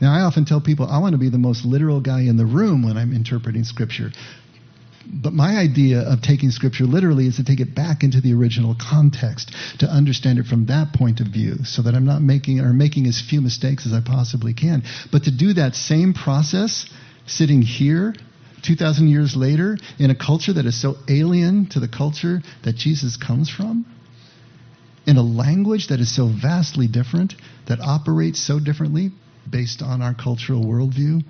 Now, 0.00 0.12
I 0.12 0.22
often 0.22 0.44
tell 0.44 0.60
people 0.60 0.86
I 0.86 0.98
want 0.98 1.12
to 1.12 1.18
be 1.18 1.30
the 1.30 1.38
most 1.38 1.64
literal 1.64 2.00
guy 2.00 2.22
in 2.22 2.36
the 2.36 2.46
room 2.46 2.82
when 2.82 2.96
I'm 2.96 3.14
interpreting 3.14 3.64
Scripture. 3.64 4.10
But 5.06 5.32
my 5.32 5.56
idea 5.56 6.00
of 6.00 6.22
taking 6.22 6.50
Scripture 6.50 6.84
literally 6.84 7.26
is 7.26 7.36
to 7.36 7.44
take 7.44 7.60
it 7.60 7.74
back 7.74 8.02
into 8.02 8.20
the 8.20 8.32
original 8.32 8.74
context, 8.74 9.54
to 9.78 9.86
understand 9.86 10.38
it 10.38 10.46
from 10.46 10.66
that 10.66 10.92
point 10.92 11.20
of 11.20 11.26
view, 11.26 11.64
so 11.64 11.82
that 11.82 11.94
I'm 11.94 12.06
not 12.06 12.22
making 12.22 12.60
or 12.60 12.72
making 12.72 13.06
as 13.06 13.20
few 13.20 13.40
mistakes 13.40 13.86
as 13.86 13.92
I 13.92 14.00
possibly 14.00 14.54
can. 14.54 14.82
But 15.12 15.24
to 15.24 15.30
do 15.30 15.52
that 15.54 15.74
same 15.74 16.14
process, 16.14 16.86
sitting 17.26 17.62
here, 17.62 18.14
2,000 18.62 19.08
years 19.08 19.36
later, 19.36 19.76
in 19.98 20.10
a 20.10 20.14
culture 20.14 20.52
that 20.54 20.64
is 20.64 20.80
so 20.80 20.96
alien 21.08 21.66
to 21.70 21.80
the 21.80 21.88
culture 21.88 22.40
that 22.64 22.76
Jesus 22.76 23.16
comes 23.16 23.50
from, 23.50 23.84
in 25.06 25.18
a 25.18 25.22
language 25.22 25.88
that 25.88 26.00
is 26.00 26.14
so 26.14 26.28
vastly 26.28 26.88
different, 26.88 27.34
that 27.68 27.78
operates 27.80 28.40
so 28.40 28.58
differently 28.58 29.10
based 29.50 29.82
on 29.82 30.00
our 30.00 30.14
cultural 30.14 30.64
worldview, 30.64 31.22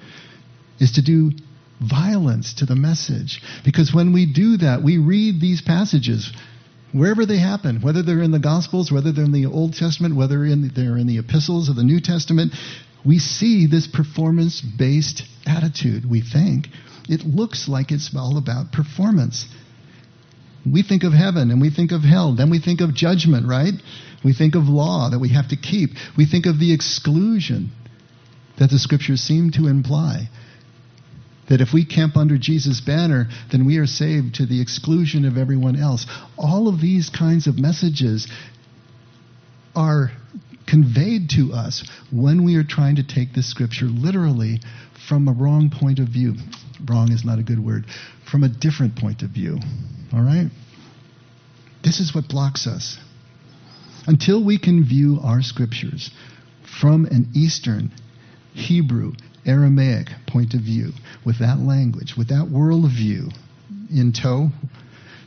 is 0.78 0.92
to 0.92 1.02
do 1.02 1.32
violence 1.88 2.54
to 2.54 2.66
the 2.66 2.76
message. 2.76 3.42
Because 3.64 3.94
when 3.94 4.12
we 4.12 4.26
do 4.26 4.58
that, 4.58 4.82
we 4.82 4.98
read 4.98 5.40
these 5.40 5.62
passages 5.62 6.32
wherever 6.92 7.26
they 7.26 7.38
happen, 7.38 7.82
whether 7.82 8.02
they're 8.02 8.22
in 8.22 8.30
the 8.30 8.38
Gospels, 8.38 8.90
whether 8.90 9.12
they're 9.12 9.24
in 9.24 9.32
the 9.32 9.46
Old 9.46 9.74
Testament, 9.74 10.16
whether 10.16 10.44
in, 10.44 10.70
they're 10.74 10.96
in 10.96 11.06
the 11.06 11.18
epistles 11.18 11.68
of 11.68 11.76
the 11.76 11.82
New 11.82 12.00
Testament, 12.00 12.52
we 13.04 13.18
see 13.18 13.66
this 13.66 13.86
performance 13.86 14.60
based 14.60 15.22
attitude, 15.46 16.08
we 16.08 16.22
think. 16.22 16.68
It 17.08 17.20
looks 17.26 17.68
like 17.68 17.90
it's 17.90 18.10
all 18.16 18.38
about 18.38 18.72
performance. 18.72 19.46
We 20.64 20.82
think 20.82 21.04
of 21.04 21.12
heaven 21.12 21.50
and 21.50 21.60
we 21.60 21.68
think 21.68 21.92
of 21.92 22.02
hell. 22.02 22.34
Then 22.34 22.48
we 22.48 22.60
think 22.60 22.80
of 22.80 22.94
judgment, 22.94 23.46
right? 23.46 23.74
We 24.24 24.32
think 24.32 24.54
of 24.54 24.64
law 24.64 25.10
that 25.10 25.18
we 25.18 25.28
have 25.30 25.48
to 25.48 25.56
keep. 25.56 25.90
We 26.16 26.24
think 26.24 26.46
of 26.46 26.58
the 26.58 26.72
exclusion 26.72 27.72
that 28.58 28.70
the 28.70 28.78
scriptures 28.78 29.20
seem 29.20 29.50
to 29.52 29.66
imply. 29.66 30.30
That 31.48 31.60
if 31.60 31.74
we 31.74 31.84
camp 31.84 32.16
under 32.16 32.38
Jesus' 32.38 32.80
banner, 32.80 33.28
then 33.52 33.66
we 33.66 33.76
are 33.76 33.86
saved 33.86 34.36
to 34.36 34.46
the 34.46 34.60
exclusion 34.60 35.24
of 35.24 35.36
everyone 35.36 35.76
else. 35.76 36.06
All 36.38 36.68
of 36.68 36.80
these 36.80 37.10
kinds 37.10 37.46
of 37.46 37.58
messages 37.58 38.26
are 39.76 40.10
conveyed 40.66 41.28
to 41.30 41.52
us 41.52 41.88
when 42.10 42.44
we 42.44 42.56
are 42.56 42.64
trying 42.64 42.96
to 42.96 43.06
take 43.06 43.34
the 43.34 43.42
scripture 43.42 43.86
literally 43.86 44.60
from 45.06 45.28
a 45.28 45.32
wrong 45.32 45.70
point 45.70 45.98
of 45.98 46.08
view. 46.08 46.34
Wrong 46.88 47.12
is 47.12 47.24
not 47.24 47.38
a 47.38 47.42
good 47.42 47.62
word. 47.62 47.84
From 48.30 48.42
a 48.42 48.48
different 48.48 48.96
point 48.96 49.22
of 49.22 49.30
view. 49.30 49.58
All 50.12 50.22
right? 50.22 50.50
This 51.82 52.00
is 52.00 52.14
what 52.14 52.28
blocks 52.28 52.66
us. 52.66 52.98
Until 54.06 54.42
we 54.42 54.58
can 54.58 54.84
view 54.84 55.18
our 55.22 55.42
scriptures 55.42 56.10
from 56.80 57.04
an 57.06 57.30
Eastern, 57.34 57.90
Hebrew, 58.54 59.12
Aramaic 59.46 60.08
point 60.34 60.52
of 60.52 60.60
view, 60.60 60.90
with 61.24 61.38
that 61.38 61.60
language, 61.60 62.14
with 62.18 62.28
that 62.28 62.48
worldview 62.50 63.32
in 63.88 64.12
tow, 64.12 64.48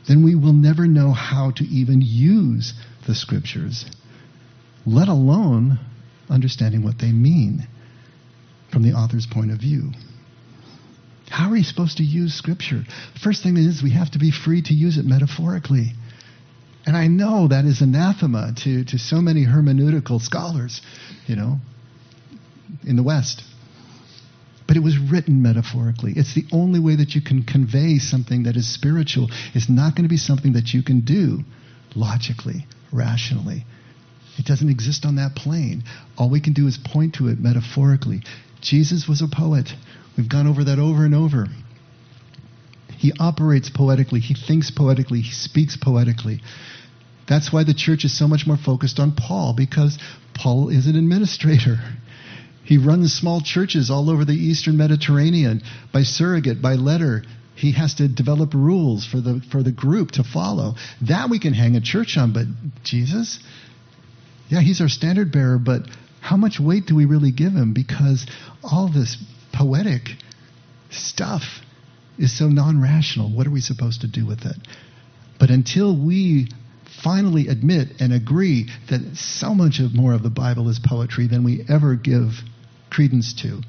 then 0.06 0.22
we 0.22 0.34
will 0.34 0.52
never 0.52 0.86
know 0.86 1.12
how 1.12 1.50
to 1.56 1.64
even 1.64 2.02
use 2.02 2.74
the 3.06 3.14
scriptures, 3.14 3.86
let 4.84 5.08
alone 5.08 5.80
understanding 6.28 6.84
what 6.84 6.98
they 6.98 7.10
mean 7.10 7.66
from 8.70 8.82
the 8.82 8.92
author's 8.92 9.26
point 9.26 9.50
of 9.50 9.58
view. 9.58 9.90
How 11.30 11.50
are 11.50 11.56
you 11.56 11.64
supposed 11.64 11.96
to 11.98 12.02
use 12.02 12.34
Scripture? 12.34 12.84
First 13.22 13.42
thing 13.42 13.56
is 13.56 13.82
we 13.82 13.92
have 13.92 14.10
to 14.12 14.18
be 14.18 14.30
free 14.30 14.62
to 14.62 14.74
use 14.74 14.98
it 14.98 15.04
metaphorically. 15.06 15.92
And 16.86 16.96
I 16.96 17.06
know 17.06 17.48
that 17.48 17.64
is 17.64 17.80
anathema 17.80 18.52
to, 18.64 18.84
to 18.84 18.98
so 18.98 19.20
many 19.20 19.44
hermeneutical 19.44 20.20
scholars, 20.20 20.80
you 21.26 21.36
know, 21.36 21.58
in 22.86 22.96
the 22.96 23.02
West. 23.02 23.42
But 24.68 24.76
it 24.76 24.84
was 24.84 24.98
written 24.98 25.42
metaphorically. 25.42 26.12
It's 26.14 26.34
the 26.34 26.44
only 26.52 26.78
way 26.78 26.94
that 26.94 27.14
you 27.14 27.20
can 27.20 27.42
convey 27.42 27.98
something 27.98 28.44
that 28.44 28.54
is 28.54 28.72
spiritual. 28.72 29.28
It's 29.54 29.68
not 29.68 29.96
going 29.96 30.04
to 30.04 30.08
be 30.08 30.18
something 30.18 30.52
that 30.52 30.72
you 30.72 30.84
can 30.84 31.00
do 31.00 31.40
logically, 31.96 32.66
rationally. 32.92 33.64
It 34.38 34.44
doesn't 34.44 34.68
exist 34.68 35.04
on 35.04 35.16
that 35.16 35.34
plane. 35.34 35.82
All 36.16 36.30
we 36.30 36.40
can 36.40 36.52
do 36.52 36.66
is 36.68 36.78
point 36.78 37.14
to 37.14 37.28
it 37.28 37.40
metaphorically. 37.40 38.22
Jesus 38.60 39.08
was 39.08 39.22
a 39.22 39.26
poet. 39.26 39.70
We've 40.16 40.28
gone 40.28 40.46
over 40.46 40.64
that 40.64 40.78
over 40.78 41.04
and 41.04 41.14
over. 41.14 41.46
He 42.98 43.12
operates 43.18 43.70
poetically, 43.70 44.20
he 44.20 44.34
thinks 44.34 44.70
poetically, 44.70 45.20
he 45.20 45.32
speaks 45.32 45.76
poetically. 45.76 46.40
That's 47.28 47.52
why 47.52 47.62
the 47.62 47.74
church 47.74 48.04
is 48.04 48.18
so 48.18 48.26
much 48.26 48.44
more 48.46 48.56
focused 48.56 48.98
on 48.98 49.14
Paul, 49.14 49.54
because 49.56 49.98
Paul 50.34 50.68
is 50.68 50.86
an 50.86 50.96
administrator. 50.96 51.78
He 52.68 52.76
runs 52.76 53.14
small 53.14 53.40
churches 53.40 53.88
all 53.88 54.10
over 54.10 54.26
the 54.26 54.34
eastern 54.34 54.76
Mediterranean 54.76 55.62
by 55.90 56.02
surrogate, 56.02 56.60
by 56.60 56.74
letter. 56.74 57.24
He 57.54 57.72
has 57.72 57.94
to 57.94 58.08
develop 58.08 58.52
rules 58.52 59.06
for 59.06 59.22
the, 59.22 59.40
for 59.50 59.62
the 59.62 59.72
group 59.72 60.10
to 60.12 60.22
follow. 60.22 60.74
That 61.00 61.30
we 61.30 61.38
can 61.38 61.54
hang 61.54 61.76
a 61.76 61.80
church 61.80 62.18
on, 62.18 62.34
but 62.34 62.44
Jesus? 62.84 63.38
Yeah, 64.50 64.60
he's 64.60 64.82
our 64.82 64.90
standard 64.90 65.32
bearer, 65.32 65.56
but 65.56 65.88
how 66.20 66.36
much 66.36 66.60
weight 66.60 66.84
do 66.84 66.94
we 66.94 67.06
really 67.06 67.30
give 67.30 67.54
him? 67.54 67.72
Because 67.72 68.26
all 68.62 68.92
this 68.92 69.16
poetic 69.54 70.10
stuff 70.90 71.44
is 72.18 72.36
so 72.36 72.48
non 72.48 72.82
rational. 72.82 73.34
What 73.34 73.46
are 73.46 73.50
we 73.50 73.62
supposed 73.62 74.02
to 74.02 74.08
do 74.08 74.26
with 74.26 74.44
it? 74.44 74.56
But 75.40 75.48
until 75.48 75.96
we 75.96 76.48
finally 77.02 77.48
admit 77.48 77.92
and 77.98 78.12
agree 78.12 78.68
that 78.90 79.16
so 79.16 79.54
much 79.54 79.80
of 79.80 79.94
more 79.94 80.12
of 80.12 80.22
the 80.22 80.28
Bible 80.28 80.68
is 80.68 80.78
poetry 80.78 81.28
than 81.28 81.44
we 81.44 81.64
ever 81.66 81.94
give 81.94 82.42
credence 82.90 83.34
to. 83.42 83.60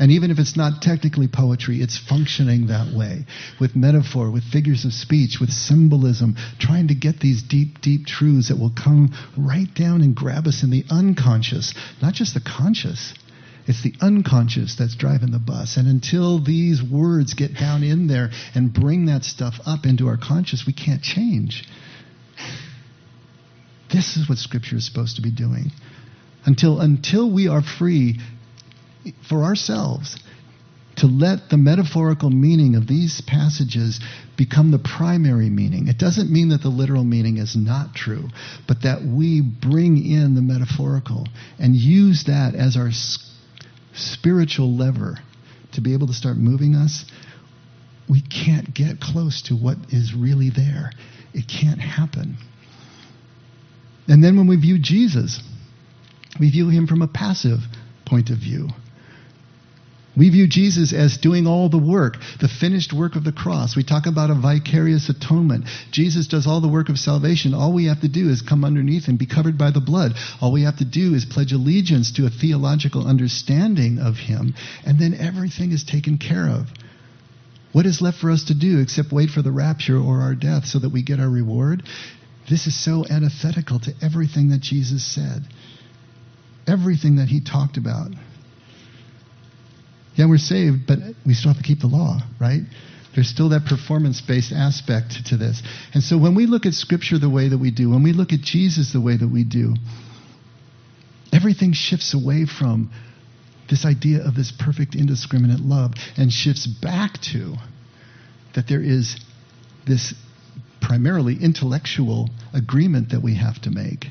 And 0.00 0.10
even 0.10 0.30
if 0.30 0.38
it's 0.38 0.56
not 0.56 0.80
technically 0.80 1.28
poetry, 1.28 1.80
it's 1.82 1.98
functioning 1.98 2.68
that 2.68 2.92
way 2.96 3.26
with 3.60 3.76
metaphor, 3.76 4.30
with 4.30 4.42
figures 4.42 4.84
of 4.84 4.92
speech, 4.92 5.38
with 5.40 5.50
symbolism, 5.50 6.36
trying 6.58 6.88
to 6.88 6.94
get 6.94 7.20
these 7.20 7.42
deep, 7.42 7.80
deep 7.80 8.06
truths 8.06 8.48
that 8.48 8.58
will 8.58 8.72
come 8.72 9.12
right 9.36 9.72
down 9.74 10.00
and 10.00 10.16
grab 10.16 10.46
us 10.46 10.62
in 10.62 10.70
the 10.70 10.84
unconscious, 10.90 11.74
not 12.00 12.14
just 12.14 12.34
the 12.34 12.40
conscious. 12.40 13.14
It's 13.66 13.82
the 13.82 13.94
unconscious 14.00 14.74
that's 14.74 14.96
driving 14.96 15.30
the 15.30 15.38
bus. 15.38 15.76
And 15.76 15.86
until 15.86 16.42
these 16.42 16.82
words 16.82 17.34
get 17.34 17.54
down 17.54 17.84
in 17.84 18.08
there 18.08 18.30
and 18.54 18.72
bring 18.72 19.06
that 19.06 19.24
stuff 19.24 19.60
up 19.64 19.84
into 19.84 20.08
our 20.08 20.16
conscious, 20.16 20.64
we 20.66 20.72
can't 20.72 21.02
change. 21.02 21.64
This 23.92 24.16
is 24.16 24.28
what 24.28 24.38
Scripture 24.38 24.76
is 24.76 24.86
supposed 24.86 25.16
to 25.16 25.22
be 25.22 25.30
doing. 25.30 25.70
Until, 26.44 26.80
until 26.80 27.30
we 27.30 27.46
are 27.46 27.62
free 27.62 28.18
for 29.28 29.42
ourselves 29.44 30.18
to 30.96 31.06
let 31.06 31.48
the 31.50 31.56
metaphorical 31.56 32.30
meaning 32.30 32.76
of 32.76 32.86
these 32.86 33.22
passages 33.26 34.00
become 34.36 34.70
the 34.70 34.78
primary 34.78 35.48
meaning. 35.48 35.88
It 35.88 35.98
doesn't 35.98 36.30
mean 36.30 36.50
that 36.50 36.62
the 36.62 36.68
literal 36.68 37.04
meaning 37.04 37.38
is 37.38 37.56
not 37.56 37.94
true, 37.94 38.28
but 38.68 38.82
that 38.82 39.02
we 39.02 39.40
bring 39.40 39.96
in 39.96 40.34
the 40.34 40.42
metaphorical 40.42 41.26
and 41.58 41.74
use 41.74 42.24
that 42.26 42.54
as 42.54 42.76
our 42.76 42.90
spiritual 43.94 44.76
lever 44.76 45.16
to 45.72 45.80
be 45.80 45.94
able 45.94 46.06
to 46.08 46.12
start 46.12 46.36
moving 46.36 46.74
us. 46.74 47.04
We 48.08 48.20
can't 48.20 48.74
get 48.74 49.00
close 49.00 49.42
to 49.42 49.54
what 49.54 49.78
is 49.90 50.14
really 50.14 50.50
there. 50.50 50.92
It 51.32 51.48
can't 51.48 51.80
happen. 51.80 52.36
And 54.08 54.22
then 54.22 54.36
when 54.36 54.48
we 54.48 54.56
view 54.56 54.78
Jesus, 54.78 55.40
we 56.38 56.50
view 56.50 56.68
him 56.68 56.86
from 56.86 57.00
a 57.02 57.08
passive 57.08 57.60
point 58.04 58.30
of 58.30 58.38
view. 58.38 58.68
We 60.14 60.28
view 60.28 60.46
Jesus 60.46 60.92
as 60.92 61.16
doing 61.16 61.46
all 61.46 61.70
the 61.70 61.78
work, 61.78 62.18
the 62.38 62.48
finished 62.48 62.92
work 62.92 63.16
of 63.16 63.24
the 63.24 63.32
cross. 63.32 63.74
We 63.74 63.82
talk 63.82 64.04
about 64.06 64.28
a 64.28 64.34
vicarious 64.34 65.08
atonement. 65.08 65.64
Jesus 65.90 66.26
does 66.26 66.46
all 66.46 66.60
the 66.60 66.68
work 66.68 66.90
of 66.90 66.98
salvation. 66.98 67.54
All 67.54 67.72
we 67.72 67.86
have 67.86 68.02
to 68.02 68.08
do 68.08 68.28
is 68.28 68.42
come 68.42 68.62
underneath 68.62 69.08
and 69.08 69.18
be 69.18 69.24
covered 69.24 69.56
by 69.56 69.70
the 69.70 69.80
blood. 69.80 70.12
All 70.40 70.52
we 70.52 70.64
have 70.64 70.76
to 70.78 70.84
do 70.84 71.14
is 71.14 71.24
pledge 71.24 71.52
allegiance 71.52 72.12
to 72.12 72.26
a 72.26 72.30
theological 72.30 73.06
understanding 73.06 73.98
of 73.98 74.16
Him, 74.16 74.54
and 74.84 74.98
then 74.98 75.14
everything 75.14 75.72
is 75.72 75.82
taken 75.82 76.18
care 76.18 76.48
of. 76.48 76.68
What 77.72 77.86
is 77.86 78.02
left 78.02 78.18
for 78.18 78.30
us 78.30 78.44
to 78.44 78.54
do 78.54 78.80
except 78.80 79.12
wait 79.12 79.30
for 79.30 79.40
the 79.40 79.50
rapture 79.50 79.96
or 79.96 80.20
our 80.20 80.34
death 80.34 80.66
so 80.66 80.78
that 80.78 80.92
we 80.92 81.02
get 81.02 81.20
our 81.20 81.30
reward? 81.30 81.84
This 82.50 82.66
is 82.66 82.78
so 82.78 83.06
antithetical 83.08 83.80
to 83.80 83.94
everything 84.02 84.50
that 84.50 84.60
Jesus 84.60 85.02
said, 85.02 85.42
everything 86.66 87.16
that 87.16 87.28
He 87.28 87.40
talked 87.40 87.78
about. 87.78 88.10
Yeah, 90.14 90.26
we're 90.28 90.38
saved, 90.38 90.86
but 90.86 90.98
we 91.24 91.34
still 91.34 91.52
have 91.52 91.62
to 91.62 91.66
keep 91.66 91.80
the 91.80 91.86
law, 91.86 92.20
right? 92.40 92.62
There's 93.14 93.28
still 93.28 93.50
that 93.50 93.66
performance 93.66 94.20
based 94.20 94.52
aspect 94.52 95.26
to 95.26 95.36
this. 95.36 95.62
And 95.94 96.02
so 96.02 96.18
when 96.18 96.34
we 96.34 96.46
look 96.46 96.66
at 96.66 96.74
Scripture 96.74 97.18
the 97.18 97.30
way 97.30 97.48
that 97.48 97.58
we 97.58 97.70
do, 97.70 97.90
when 97.90 98.02
we 98.02 98.12
look 98.12 98.32
at 98.32 98.40
Jesus 98.40 98.92
the 98.92 99.00
way 99.00 99.16
that 99.16 99.28
we 99.28 99.44
do, 99.44 99.74
everything 101.32 101.72
shifts 101.72 102.14
away 102.14 102.46
from 102.46 102.90
this 103.68 103.84
idea 103.84 104.22
of 104.26 104.34
this 104.34 104.52
perfect 104.58 104.94
indiscriminate 104.94 105.60
love 105.60 105.92
and 106.16 106.30
shifts 106.30 106.66
back 106.66 107.20
to 107.32 107.54
that 108.54 108.68
there 108.68 108.82
is 108.82 109.18
this 109.86 110.14
primarily 110.80 111.36
intellectual 111.40 112.28
agreement 112.52 113.10
that 113.10 113.22
we 113.22 113.36
have 113.36 113.60
to 113.62 113.70
make. 113.70 114.06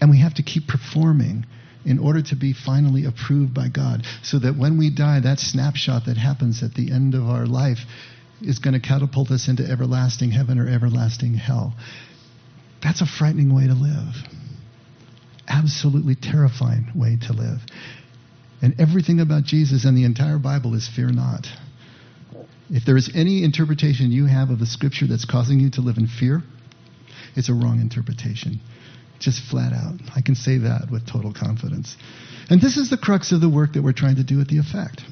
And 0.00 0.10
we 0.10 0.20
have 0.20 0.34
to 0.34 0.42
keep 0.42 0.66
performing 0.66 1.46
in 1.84 1.98
order 1.98 2.22
to 2.22 2.36
be 2.36 2.52
finally 2.52 3.04
approved 3.04 3.54
by 3.54 3.68
God. 3.68 4.06
So 4.22 4.38
that 4.38 4.56
when 4.56 4.78
we 4.78 4.90
die, 4.90 5.20
that 5.20 5.38
snapshot 5.38 6.06
that 6.06 6.16
happens 6.16 6.62
at 6.62 6.74
the 6.74 6.92
end 6.92 7.14
of 7.14 7.24
our 7.24 7.46
life 7.46 7.78
is 8.40 8.58
going 8.58 8.74
to 8.74 8.80
catapult 8.80 9.30
us 9.30 9.48
into 9.48 9.64
everlasting 9.64 10.30
heaven 10.30 10.58
or 10.58 10.68
everlasting 10.68 11.34
hell. 11.34 11.74
That's 12.82 13.00
a 13.00 13.06
frightening 13.06 13.54
way 13.54 13.66
to 13.66 13.74
live. 13.74 14.14
Absolutely 15.48 16.14
terrifying 16.14 16.88
way 16.94 17.18
to 17.26 17.32
live. 17.32 17.60
And 18.62 18.80
everything 18.80 19.20
about 19.20 19.44
Jesus 19.44 19.84
and 19.84 19.96
the 19.96 20.04
entire 20.04 20.38
Bible 20.38 20.74
is 20.74 20.88
fear 20.88 21.10
not. 21.10 21.46
If 22.70 22.84
there 22.86 22.96
is 22.96 23.10
any 23.14 23.44
interpretation 23.44 24.10
you 24.10 24.26
have 24.26 24.50
of 24.50 24.58
the 24.58 24.66
scripture 24.66 25.06
that's 25.06 25.26
causing 25.26 25.60
you 25.60 25.70
to 25.72 25.80
live 25.80 25.98
in 25.98 26.06
fear, 26.06 26.42
it's 27.36 27.48
a 27.48 27.54
wrong 27.54 27.80
interpretation. 27.80 28.60
Just 29.18 29.42
flat 29.42 29.72
out. 29.72 29.94
I 30.14 30.20
can 30.20 30.34
say 30.34 30.58
that 30.58 30.88
with 30.90 31.06
total 31.06 31.32
confidence. 31.32 31.96
And 32.50 32.60
this 32.60 32.76
is 32.76 32.90
the 32.90 32.98
crux 32.98 33.32
of 33.32 33.40
the 33.40 33.48
work 33.48 33.72
that 33.72 33.82
we're 33.82 33.92
trying 33.92 34.16
to 34.16 34.24
do 34.24 34.40
at 34.40 34.48
the 34.48 34.58
effect. 34.58 35.02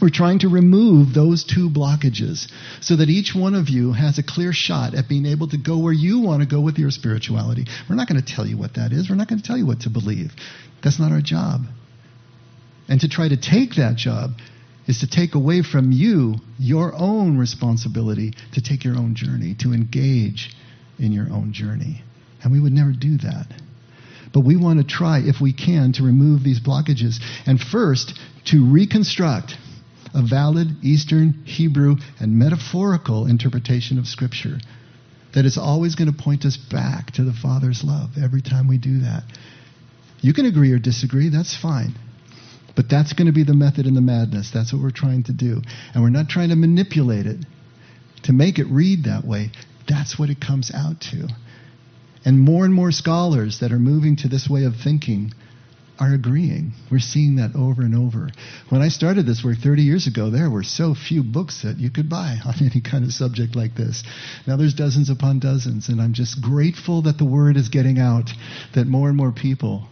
We're 0.00 0.10
trying 0.10 0.40
to 0.40 0.48
remove 0.48 1.12
those 1.12 1.44
two 1.44 1.68
blockages 1.70 2.50
so 2.80 2.96
that 2.96 3.08
each 3.08 3.34
one 3.34 3.54
of 3.54 3.68
you 3.68 3.92
has 3.92 4.18
a 4.18 4.22
clear 4.22 4.52
shot 4.52 4.94
at 4.94 5.08
being 5.08 5.26
able 5.26 5.48
to 5.48 5.58
go 5.58 5.78
where 5.78 5.92
you 5.92 6.20
want 6.20 6.40
to 6.42 6.48
go 6.48 6.60
with 6.60 6.78
your 6.78 6.90
spirituality. 6.90 7.66
We're 7.88 7.96
not 7.96 8.08
going 8.08 8.22
to 8.22 8.34
tell 8.34 8.46
you 8.46 8.56
what 8.56 8.74
that 8.74 8.92
is. 8.92 9.10
We're 9.10 9.16
not 9.16 9.28
going 9.28 9.40
to 9.40 9.46
tell 9.46 9.58
you 9.58 9.66
what 9.66 9.80
to 9.80 9.90
believe. 9.90 10.32
That's 10.84 11.00
not 11.00 11.10
our 11.10 11.20
job. 11.20 11.62
And 12.88 13.00
to 13.00 13.08
try 13.08 13.28
to 13.28 13.36
take 13.36 13.74
that 13.74 13.96
job 13.96 14.32
is 14.86 15.00
to 15.00 15.06
take 15.06 15.34
away 15.34 15.62
from 15.62 15.90
you 15.90 16.36
your 16.58 16.94
own 16.96 17.36
responsibility 17.36 18.32
to 18.54 18.62
take 18.62 18.84
your 18.84 18.96
own 18.96 19.14
journey, 19.14 19.54
to 19.60 19.72
engage 19.72 20.54
in 20.98 21.12
your 21.12 21.26
own 21.30 21.52
journey. 21.52 22.02
And 22.42 22.52
we 22.52 22.60
would 22.60 22.72
never 22.72 22.92
do 22.92 23.18
that. 23.18 23.46
But 24.32 24.40
we 24.40 24.56
want 24.56 24.78
to 24.78 24.86
try, 24.86 25.20
if 25.20 25.40
we 25.40 25.52
can, 25.52 25.92
to 25.94 26.02
remove 26.02 26.44
these 26.44 26.60
blockages. 26.60 27.16
And 27.46 27.58
first, 27.58 28.18
to 28.46 28.70
reconstruct 28.70 29.54
a 30.14 30.22
valid 30.22 30.68
Eastern, 30.82 31.44
Hebrew, 31.44 31.96
and 32.20 32.38
metaphorical 32.38 33.26
interpretation 33.26 33.98
of 33.98 34.06
Scripture 34.06 34.58
that 35.34 35.44
is 35.44 35.58
always 35.58 35.94
going 35.94 36.12
to 36.12 36.22
point 36.22 36.44
us 36.44 36.56
back 36.56 37.12
to 37.12 37.24
the 37.24 37.32
Father's 37.32 37.82
love 37.84 38.10
every 38.22 38.42
time 38.42 38.68
we 38.68 38.78
do 38.78 39.00
that. 39.00 39.24
You 40.20 40.32
can 40.32 40.46
agree 40.46 40.72
or 40.72 40.78
disagree, 40.78 41.28
that's 41.28 41.56
fine. 41.56 41.94
But 42.74 42.88
that's 42.88 43.12
going 43.12 43.26
to 43.26 43.32
be 43.32 43.44
the 43.44 43.54
method 43.54 43.86
in 43.86 43.94
the 43.94 44.00
madness. 44.00 44.50
That's 44.52 44.72
what 44.72 44.82
we're 44.82 44.90
trying 44.90 45.24
to 45.24 45.32
do. 45.32 45.60
And 45.94 46.02
we're 46.02 46.10
not 46.10 46.28
trying 46.28 46.50
to 46.50 46.56
manipulate 46.56 47.26
it 47.26 47.44
to 48.24 48.32
make 48.32 48.58
it 48.58 48.66
read 48.66 49.04
that 49.04 49.24
way. 49.24 49.50
That's 49.88 50.18
what 50.18 50.30
it 50.30 50.40
comes 50.40 50.70
out 50.74 51.00
to. 51.12 51.28
And 52.28 52.38
more 52.40 52.66
and 52.66 52.74
more 52.74 52.92
scholars 52.92 53.60
that 53.60 53.72
are 53.72 53.78
moving 53.78 54.16
to 54.16 54.28
this 54.28 54.50
way 54.50 54.64
of 54.64 54.76
thinking 54.76 55.32
are 55.98 56.12
agreeing. 56.12 56.74
We're 56.90 56.98
seeing 56.98 57.36
that 57.36 57.56
over 57.56 57.80
and 57.80 57.94
over. 57.94 58.28
When 58.68 58.82
I 58.82 58.88
started 58.88 59.24
this 59.24 59.42
work 59.42 59.56
30 59.56 59.80
years 59.80 60.06
ago, 60.06 60.28
there 60.28 60.50
were 60.50 60.62
so 60.62 60.94
few 60.94 61.22
books 61.22 61.62
that 61.62 61.78
you 61.78 61.88
could 61.88 62.10
buy 62.10 62.36
on 62.44 62.52
any 62.60 62.82
kind 62.82 63.04
of 63.04 63.14
subject 63.14 63.56
like 63.56 63.76
this. 63.76 64.04
Now 64.46 64.58
there's 64.58 64.74
dozens 64.74 65.08
upon 65.08 65.38
dozens, 65.38 65.88
and 65.88 66.02
I'm 66.02 66.12
just 66.12 66.42
grateful 66.42 67.00
that 67.00 67.16
the 67.16 67.24
word 67.24 67.56
is 67.56 67.70
getting 67.70 67.98
out, 67.98 68.28
that 68.74 68.86
more 68.86 69.08
and 69.08 69.16
more 69.16 69.32
people 69.32 69.88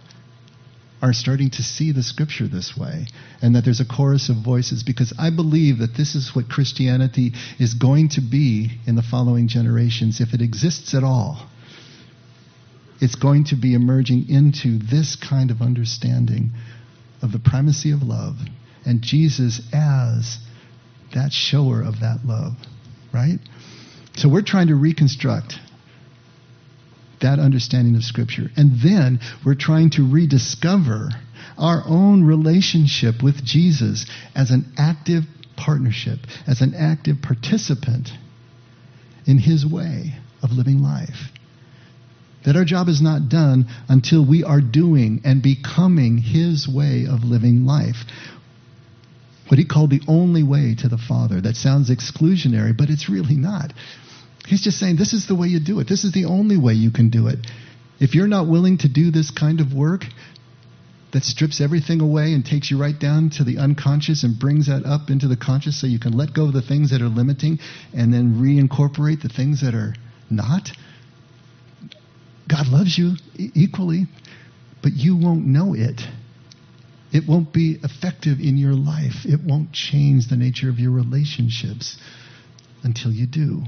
are 1.00 1.14
starting 1.14 1.48
to 1.52 1.62
see 1.62 1.90
the 1.90 2.02
scripture 2.02 2.48
this 2.48 2.76
way 2.76 3.06
and 3.40 3.56
that 3.56 3.64
there's 3.64 3.80
a 3.80 3.86
chorus 3.86 4.28
of 4.28 4.44
voices 4.44 4.82
because 4.82 5.14
I 5.18 5.30
believe 5.30 5.78
that 5.78 5.96
this 5.96 6.14
is 6.14 6.36
what 6.36 6.50
Christianity 6.50 7.32
is 7.58 7.72
going 7.72 8.10
to 8.10 8.20
be 8.20 8.78
in 8.86 8.94
the 8.94 9.02
following 9.02 9.48
generations 9.48 10.20
if 10.20 10.34
it 10.34 10.42
exists 10.42 10.92
at 10.92 11.02
all 11.02 11.48
it's 13.00 13.14
going 13.14 13.44
to 13.44 13.56
be 13.56 13.74
emerging 13.74 14.28
into 14.28 14.78
this 14.78 15.16
kind 15.16 15.50
of 15.50 15.60
understanding 15.60 16.52
of 17.22 17.32
the 17.32 17.38
primacy 17.38 17.90
of 17.90 18.02
love 18.02 18.36
and 18.84 19.02
Jesus 19.02 19.60
as 19.72 20.38
that 21.14 21.32
shower 21.32 21.82
of 21.82 22.00
that 22.00 22.20
love, 22.24 22.54
right? 23.12 23.38
So 24.16 24.28
we're 24.28 24.42
trying 24.42 24.68
to 24.68 24.74
reconstruct 24.74 25.54
that 27.20 27.38
understanding 27.38 27.96
of 27.96 28.02
Scripture. 28.02 28.50
And 28.56 28.80
then 28.82 29.20
we're 29.44 29.54
trying 29.54 29.90
to 29.90 30.10
rediscover 30.10 31.10
our 31.58 31.82
own 31.86 32.24
relationship 32.24 33.22
with 33.22 33.44
Jesus 33.44 34.06
as 34.34 34.50
an 34.50 34.72
active 34.76 35.24
partnership, 35.56 36.20
as 36.46 36.60
an 36.60 36.74
active 36.74 37.16
participant 37.22 38.10
in 39.26 39.38
His 39.38 39.66
way 39.66 40.14
of 40.42 40.52
living 40.52 40.82
life 40.82 41.30
that 42.46 42.56
our 42.56 42.64
job 42.64 42.88
is 42.88 43.02
not 43.02 43.28
done 43.28 43.66
until 43.88 44.24
we 44.24 44.44
are 44.44 44.60
doing 44.60 45.20
and 45.24 45.42
becoming 45.42 46.16
His 46.16 46.66
way 46.66 47.06
of 47.10 47.24
living 47.24 47.66
life. 47.66 48.04
What 49.48 49.58
he 49.58 49.64
called 49.64 49.90
the 49.90 50.02
only 50.08 50.42
way 50.42 50.74
to 50.78 50.88
the 50.88 50.98
Father. 50.98 51.40
That 51.40 51.56
sounds 51.56 51.90
exclusionary, 51.90 52.76
but 52.76 52.88
it's 52.88 53.08
really 53.08 53.36
not. 53.36 53.72
He's 54.46 54.62
just 54.62 54.78
saying 54.78 54.96
this 54.96 55.12
is 55.12 55.26
the 55.26 55.34
way 55.34 55.48
you 55.48 55.60
do 55.60 55.80
it. 55.80 55.88
This 55.88 56.04
is 56.04 56.12
the 56.12 56.24
only 56.24 56.56
way 56.56 56.72
you 56.72 56.90
can 56.90 57.10
do 57.10 57.26
it. 57.26 57.38
If 57.98 58.14
you're 58.14 58.28
not 58.28 58.48
willing 58.48 58.78
to 58.78 58.88
do 58.88 59.10
this 59.10 59.30
kind 59.30 59.60
of 59.60 59.72
work 59.72 60.04
that 61.12 61.24
strips 61.24 61.60
everything 61.60 62.00
away 62.00 62.32
and 62.32 62.44
takes 62.44 62.70
you 62.70 62.78
right 62.78 62.98
down 62.98 63.30
to 63.30 63.44
the 63.44 63.58
unconscious 63.58 64.22
and 64.22 64.38
brings 64.38 64.66
that 64.66 64.84
up 64.84 65.10
into 65.10 65.26
the 65.28 65.36
conscious 65.36 65.80
so 65.80 65.86
you 65.86 65.98
can 65.98 66.12
let 66.12 66.34
go 66.34 66.46
of 66.46 66.52
the 66.52 66.62
things 66.62 66.90
that 66.90 67.00
are 67.00 67.08
limiting 67.08 67.58
and 67.94 68.12
then 68.12 68.34
reincorporate 68.34 69.22
the 69.22 69.28
things 69.28 69.62
that 69.62 69.74
are 69.74 69.94
not, 70.30 70.70
God 72.48 72.68
loves 72.68 72.96
you 72.96 73.14
equally, 73.36 74.06
but 74.82 74.92
you 74.92 75.16
won't 75.16 75.46
know 75.46 75.74
it. 75.74 76.00
It 77.12 77.24
won't 77.28 77.52
be 77.52 77.78
effective 77.82 78.40
in 78.40 78.56
your 78.56 78.74
life. 78.74 79.24
It 79.24 79.40
won't 79.42 79.72
change 79.72 80.28
the 80.28 80.36
nature 80.36 80.68
of 80.68 80.78
your 80.78 80.90
relationships 80.90 81.96
until 82.82 83.12
you 83.12 83.26
do. 83.26 83.62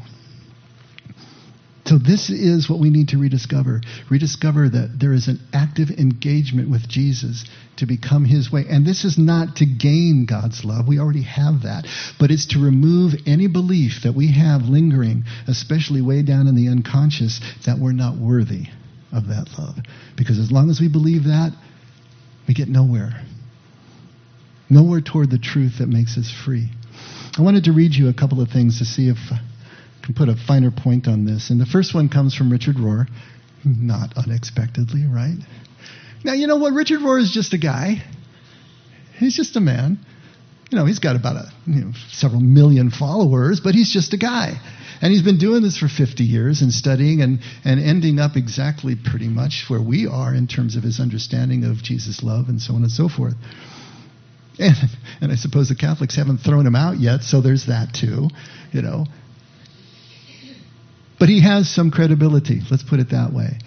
So, 1.89 1.97
this 1.97 2.29
is 2.29 2.69
what 2.69 2.81
we 2.81 2.91
need 2.91 3.09
to 3.09 3.19
rediscover. 3.19 3.81
Rediscover 4.11 4.69
that 4.69 4.99
there 5.01 5.15
is 5.15 5.27
an 5.27 5.41
active 5.55 5.89
engagement 5.89 6.71
with 6.71 6.87
Jesus 6.87 7.47
to 7.79 7.87
become 7.87 8.27
his 8.27 8.53
way. 8.53 8.67
And 8.69 8.87
this 8.87 9.07
is 9.07 9.17
not 9.17 9.57
to 9.57 9.67
gain 9.67 10.27
God's 10.29 10.67
love. 10.67 10.87
We 10.87 10.99
already 10.99 11.23
have 11.23 11.63
that. 11.63 11.87
But 12.21 12.31
it's 12.31 12.49
to 12.49 12.59
remove 12.63 13.15
any 13.27 13.49
belief 13.49 14.03
that 14.05 14.15
we 14.15 14.33
have 14.33 14.69
lingering, 14.69 15.25
especially 15.47 16.03
way 16.03 16.23
down 16.23 16.47
in 16.47 16.55
the 16.55 16.69
unconscious, 16.69 17.41
that 17.65 17.79
we're 17.79 17.93
not 17.93 18.19
worthy 18.19 18.67
of 19.11 19.29
that 19.29 19.47
love. 19.59 19.77
Because 20.15 20.39
as 20.39 20.53
long 20.53 20.69
as 20.69 20.81
we 20.81 20.89
believe 20.89 21.25
that, 21.25 21.57
we 22.47 22.53
get 22.53 22.69
nowhere. 22.69 23.25
Nowhere 24.69 25.01
toward 25.01 25.31
the 25.31 25.39
truth 25.39 25.79
that 25.79 25.89
makes 25.89 26.19
us 26.19 26.31
free. 26.45 26.69
I 27.39 27.41
wanted 27.41 27.65
to 27.65 27.73
read 27.73 27.95
you 27.95 28.11
a 28.11 28.15
couple 28.15 28.43
of 28.43 28.51
things 28.51 28.81
to 28.81 28.85
see 28.85 29.09
if 29.09 29.17
can 30.09 30.15
put 30.15 30.31
a 30.31 30.37
finer 30.47 30.71
point 30.71 31.07
on 31.07 31.27
this. 31.27 31.51
And 31.51 31.61
the 31.61 31.67
first 31.67 31.95
one 31.95 32.09
comes 32.09 32.35
from 32.35 32.51
Richard 32.51 32.77
Rohr, 32.77 33.07
not 33.63 34.17
unexpectedly, 34.17 35.05
right? 35.05 35.37
Now, 36.25 36.33
you 36.33 36.47
know 36.47 36.57
what? 36.57 36.73
Richard 36.73 37.01
Rohr 37.01 37.21
is 37.21 37.31
just 37.31 37.53
a 37.53 37.59
guy. 37.59 38.03
He's 39.19 39.37
just 39.37 39.55
a 39.57 39.61
man. 39.61 39.99
You 40.71 40.79
know, 40.79 40.87
he's 40.87 40.99
got 40.99 41.15
about 41.15 41.37
a, 41.37 41.53
you 41.67 41.85
know, 41.85 41.93
several 42.09 42.41
million 42.41 42.91
followers, 42.91 43.61
but 43.61 43.75
he's 43.75 43.93
just 43.93 44.15
a 44.15 44.17
guy. 44.17 44.59
And 45.03 45.13
he's 45.13 45.23
been 45.23 45.39
doing 45.39 45.63
this 45.63 45.77
for 45.77 45.89
50 45.89 46.25
years 46.25 46.63
and 46.63 46.73
studying 46.73 47.21
and, 47.21 47.41
and 47.65 47.79
ending 47.79 48.19
up 48.19 48.35
exactly 48.35 48.97
pretty 48.97 49.29
much 49.29 49.67
where 49.69 49.81
we 49.81 50.07
are 50.07 50.35
in 50.35 50.47
terms 50.47 50.77
of 50.77 50.83
his 50.83 51.01
understanding 51.01 51.65
of 51.65 51.83
Jesus' 51.83 52.23
love 52.23 52.49
and 52.49 52.61
so 52.61 52.75
on 52.75 52.83
and 52.83 52.91
so 52.91 53.09
forth. 53.09 53.35
And, 54.59 54.75
and 55.21 55.31
I 55.31 55.37
suppose 55.37 55.69
the 55.69 55.77
Catholics 55.77 56.17
haven't 56.17 56.39
thrown 56.39 56.67
him 56.67 56.75
out 56.75 56.99
yet, 56.99 57.23
so 57.23 57.41
there's 57.41 57.67
that 57.67 57.93
too, 57.95 58.29
you 58.73 58.83
know. 58.83 59.07
But 61.19 61.29
he 61.29 61.43
has 61.43 61.69
some 61.69 61.91
credibility, 61.91 62.61
let's 62.71 62.83
put 62.83 63.01
it 63.01 63.11
that 63.11 63.33
way. 63.33 63.59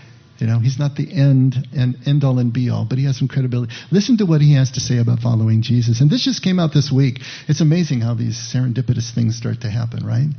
You 0.42 0.48
know, 0.48 0.58
he's 0.58 0.80
not 0.80 0.96
the 0.96 1.08
end 1.14 1.56
and 1.72 1.96
end 2.08 2.24
all 2.24 2.40
and 2.40 2.52
be 2.52 2.72
all, 2.72 2.84
but 2.90 2.98
he 2.98 3.06
has 3.06 3.16
some 3.16 3.28
credibility. 3.28 3.72
Listen 3.92 4.18
to 4.18 4.26
what 4.26 4.42
he 4.42 4.56
has 4.56 4.72
to 4.72 4.80
say 4.80 4.98
about 4.98 5.20
following 5.20 5.62
Jesus. 5.62 6.02
And 6.02 6.10
this 6.10 6.26
just 6.26 6.42
came 6.42 6.60
out 6.60 6.74
this 6.74 6.92
week. 6.92 7.20
It's 7.48 7.62
amazing 7.62 8.02
how 8.02 8.16
these 8.16 8.36
serendipitous 8.36 9.14
things 9.14 9.36
start 9.36 9.62
to 9.62 9.70
happen, 9.70 10.04
right? 10.04 10.30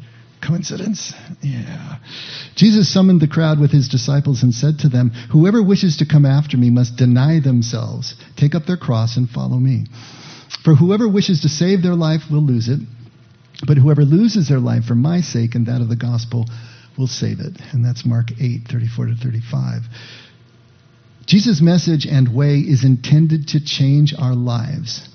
Coincidence? 0.45 1.13
Yeah. 1.41 1.99
Jesus 2.57 2.93
summoned 2.93 3.21
the 3.21 3.29
crowd 3.29 3.61
with 3.61 3.71
his 3.71 3.89
disciples 3.89 4.43
and 4.43 4.53
said 4.53 4.81
to 4.81 4.89
them, 4.89 5.11
Whoever 5.31 5.63
wishes 5.63 5.99
to 5.99 6.07
come 6.07 6.27
after 6.27 6.57
me 6.57 6.69
must 6.71 6.97
deny 6.97 7.39
themselves, 7.39 8.17
take 8.37 8.57
up 8.57 8.67
their 8.67 8.77
cross, 8.77 9.17
and 9.17 9.31
follow 9.31 9.57
me. 9.57 9.87
For 10.65 10.75
whoever 10.75 11.09
wishes 11.09 11.43
to 11.43 11.49
save 11.49 11.83
their 11.83 11.95
life 11.95 12.23
will 12.29 12.43
lose 12.43 12.69
it, 12.69 12.81
but 13.69 13.77
whoever 13.77 14.03
loses 14.03 14.49
their 14.49 14.59
life 14.59 14.85
for 14.85 14.97
my 14.97 15.21
sake 15.21 15.55
and 15.55 15.67
that 15.67 15.81
of 15.81 15.89
the 15.89 15.95
gospel 15.95 16.47
will 16.99 17.07
save 17.07 17.41
it. 17.41 17.59
And 17.73 17.85
that's 17.85 18.05
Mark 18.05 18.31
8, 18.41 18.63
34 18.71 19.07
to 19.07 19.15
35. 19.17 19.83
Jesus' 21.27 21.61
message 21.61 22.07
and 22.07 22.35
way 22.35 22.59
is 22.59 22.85
intended 22.85 23.49
to 23.49 23.65
change 23.65 24.15
our 24.19 24.35
lives 24.35 25.09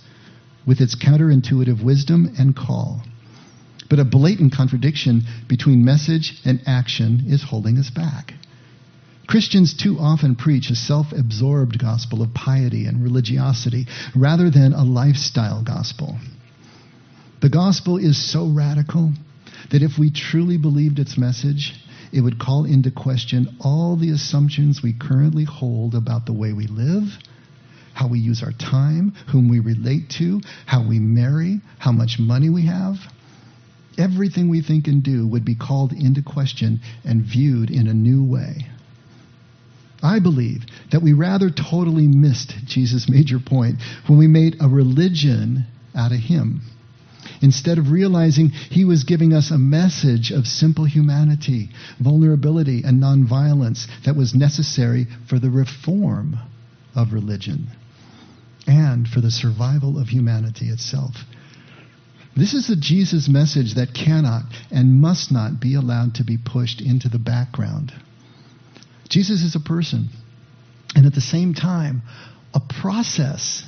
with 0.66 0.82
its 0.82 0.96
counterintuitive 0.96 1.84
wisdom 1.84 2.34
and 2.38 2.56
call. 2.56 3.02
But 3.90 4.00
a 4.00 4.06
blatant 4.06 4.54
contradiction 4.54 5.22
between 5.48 5.86
message 5.86 6.42
and 6.46 6.62
action 6.66 7.26
is 7.28 7.44
holding 7.44 7.78
us 7.78 7.90
back. 7.90 8.34
Christians 9.28 9.74
too 9.74 9.98
often 10.00 10.36
preach 10.36 10.70
a 10.70 10.76
self 10.76 11.08
absorbed 11.12 11.80
gospel 11.80 12.22
of 12.22 12.34
piety 12.34 12.86
and 12.86 13.04
religiosity 13.04 13.86
rather 14.16 14.50
than 14.50 14.74
a 14.74 14.84
lifestyle 14.84 15.64
gospel. 15.64 16.18
The 17.42 17.50
gospel 17.50 17.98
is 17.98 18.32
so 18.32 18.48
radical 18.48 19.12
that 19.72 19.84
if 19.84 19.98
we 19.98 20.12
truly 20.12 20.58
believed 20.58 21.00
its 21.00 21.18
message, 21.18 21.74
it 22.12 22.22
would 22.22 22.40
call 22.40 22.66
into 22.66 22.92
question 22.92 23.58
all 23.60 23.96
the 23.96 24.12
assumptions 24.12 24.82
we 24.82 24.94
currently 24.94 25.44
hold 25.44 25.96
about 25.96 26.26
the 26.26 26.34
way 26.34 26.54
we 26.54 26.68
live, 26.68 27.04
how 27.94 28.08
we 28.08 28.20
use 28.20 28.44
our 28.44 28.54
time, 28.54 29.14
whom 29.32 29.50
we 29.50 29.60
relate 29.60 30.10
to, 30.10 30.40
how 30.66 30.88
we 30.88 31.00
marry, 31.00 31.60
how 31.80 31.92
much 31.92 32.18
money 32.20 32.50
we 32.50 32.66
have. 32.66 32.96
Everything 33.98 34.50
we 34.50 34.62
think 34.62 34.88
and 34.88 35.04
do 35.04 35.28
would 35.28 35.44
be 35.44 35.56
called 35.56 35.92
into 35.92 36.22
question 36.22 36.80
and 37.04 37.24
viewed 37.24 37.72
in 37.72 37.88
a 37.88 37.94
new 37.94 38.24
way. 38.24 38.68
I 40.04 40.20
believe 40.20 40.64
that 40.92 41.02
we 41.02 41.14
rather 41.14 41.50
totally 41.50 42.08
missed 42.08 42.54
Jesus' 42.66 43.10
major 43.10 43.40
point 43.40 43.78
when 44.06 44.20
we 44.20 44.28
made 44.28 44.58
a 44.62 44.70
religion 44.70 45.66
out 45.96 46.12
of 46.12 46.20
him. 46.20 46.62
Instead 47.42 47.78
of 47.78 47.92
realizing 47.92 48.50
he 48.50 48.84
was 48.84 49.04
giving 49.04 49.34
us 49.34 49.52
a 49.52 49.58
message 49.58 50.32
of 50.32 50.48
simple 50.48 50.86
humanity, 50.86 51.70
vulnerability, 52.00 52.84
and 52.84 53.02
nonviolence 53.02 53.88
that 54.06 54.16
was 54.16 54.34
necessary 54.34 55.08
for 55.30 55.40
the 55.40 55.50
reform 55.50 56.38
of 56.96 57.14
religion 57.14 57.68
and 58.66 59.08
for 59.08 59.22
the 59.22 59.32
survival 59.32 60.00
of 60.00 60.08
humanity 60.10 60.68
itself. 60.70 61.16
This 62.36 62.54
is 62.54 62.70
a 62.70 62.76
Jesus 62.76 63.28
message 63.28 63.76
that 63.76 63.96
cannot 63.96 64.44
and 64.70 65.02
must 65.02 65.32
not 65.32 65.60
be 65.60 65.74
allowed 65.74 66.16
to 66.16 66.24
be 66.24 66.38
pushed 66.38 66.82
into 66.82 67.10
the 67.10 67.18
background. 67.18 67.92
Jesus 69.10 69.42
is 69.42 69.56
a 69.56 69.60
person, 69.60 70.10
and 70.96 71.06
at 71.06 71.16
the 71.16 71.22
same 71.22 71.54
time, 71.54 72.04
a 72.54 72.60
process. 72.82 73.64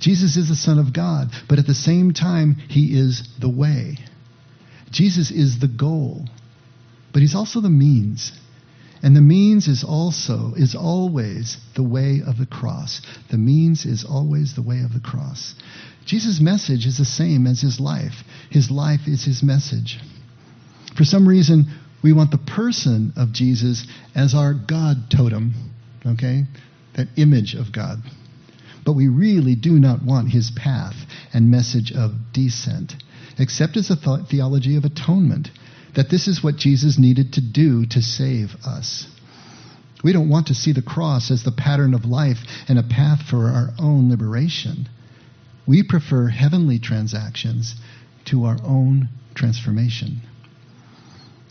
Jesus 0.00 0.36
is 0.36 0.48
the 0.48 0.56
Son 0.56 0.78
of 0.78 0.92
God, 0.92 1.30
but 1.48 1.58
at 1.58 1.66
the 1.66 1.74
same 1.74 2.12
time, 2.12 2.54
He 2.68 2.98
is 2.98 3.28
the 3.40 3.48
way. 3.48 3.98
Jesus 4.90 5.30
is 5.30 5.58
the 5.58 5.68
goal, 5.68 6.26
but 7.12 7.22
He's 7.22 7.34
also 7.34 7.60
the 7.60 7.70
means. 7.70 8.32
And 9.02 9.14
the 9.14 9.20
means 9.20 9.68
is 9.68 9.84
also, 9.84 10.54
is 10.56 10.74
always 10.74 11.56
the 11.76 11.84
way 11.84 12.20
of 12.26 12.38
the 12.38 12.46
cross. 12.46 13.00
The 13.30 13.38
means 13.38 13.84
is 13.84 14.04
always 14.04 14.54
the 14.54 14.62
way 14.62 14.80
of 14.80 14.92
the 14.92 15.00
cross. 15.00 15.54
Jesus' 16.04 16.40
message 16.40 16.86
is 16.86 16.98
the 16.98 17.04
same 17.04 17.46
as 17.46 17.60
his 17.60 17.78
life. 17.78 18.24
His 18.50 18.70
life 18.70 19.06
is 19.06 19.24
his 19.24 19.42
message. 19.42 20.00
For 20.96 21.04
some 21.04 21.28
reason, 21.28 21.66
we 22.02 22.12
want 22.12 22.30
the 22.30 22.38
person 22.38 23.12
of 23.16 23.32
Jesus 23.32 23.86
as 24.14 24.34
our 24.34 24.54
God 24.54 25.10
totem, 25.10 25.52
okay? 26.04 26.44
That 26.96 27.08
image 27.16 27.54
of 27.54 27.72
God. 27.72 27.98
But 28.88 28.94
we 28.94 29.08
really 29.08 29.54
do 29.54 29.72
not 29.72 30.02
want 30.02 30.30
his 30.30 30.50
path 30.50 30.96
and 31.34 31.50
message 31.50 31.92
of 31.92 32.32
descent, 32.32 32.94
except 33.36 33.76
as 33.76 33.90
a 33.90 33.96
th- 33.96 34.28
theology 34.30 34.76
of 34.76 34.86
atonement, 34.86 35.50
that 35.94 36.08
this 36.08 36.26
is 36.26 36.42
what 36.42 36.56
Jesus 36.56 36.98
needed 36.98 37.34
to 37.34 37.42
do 37.42 37.84
to 37.84 38.00
save 38.00 38.54
us. 38.64 39.06
We 40.02 40.14
don't 40.14 40.30
want 40.30 40.46
to 40.46 40.54
see 40.54 40.72
the 40.72 40.80
cross 40.80 41.30
as 41.30 41.42
the 41.42 41.52
pattern 41.52 41.92
of 41.92 42.06
life 42.06 42.38
and 42.66 42.78
a 42.78 42.82
path 42.82 43.20
for 43.28 43.48
our 43.48 43.74
own 43.78 44.08
liberation. 44.08 44.88
We 45.66 45.82
prefer 45.82 46.28
heavenly 46.28 46.78
transactions 46.78 47.74
to 48.30 48.46
our 48.46 48.56
own 48.64 49.10
transformation. 49.34 50.22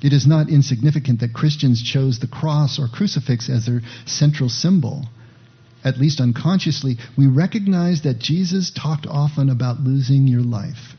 It 0.02 0.12
is 0.12 0.26
not 0.26 0.50
insignificant 0.50 1.20
that 1.20 1.36
Christians 1.36 1.84
chose 1.84 2.18
the 2.18 2.26
cross 2.26 2.80
or 2.80 2.88
crucifix 2.88 3.48
as 3.48 3.68
their 3.68 3.84
central 4.08 4.50
symbol. 4.50 5.08
At 5.84 6.00
least 6.00 6.20
unconsciously, 6.20 6.98
we 7.18 7.28
recognize 7.28 8.02
that 8.02 8.20
Jesus 8.20 8.72
talked 8.72 9.06
often 9.08 9.50
about 9.50 9.82
losing 9.82 10.28
your 10.28 10.42
life. 10.42 10.96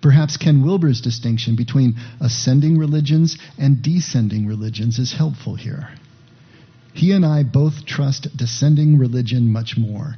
Perhaps 0.00 0.36
Ken 0.36 0.62
Wilber's 0.62 1.00
distinction 1.00 1.56
between 1.56 1.96
ascending 2.20 2.78
religions 2.78 3.36
and 3.58 3.82
descending 3.82 4.46
religions 4.46 4.98
is 4.98 5.12
helpful 5.12 5.56
here. 5.56 5.88
He 6.92 7.12
and 7.12 7.24
I 7.24 7.42
both 7.42 7.84
trust 7.86 8.36
descending 8.36 8.98
religion 8.98 9.52
much 9.52 9.76
more, 9.76 10.16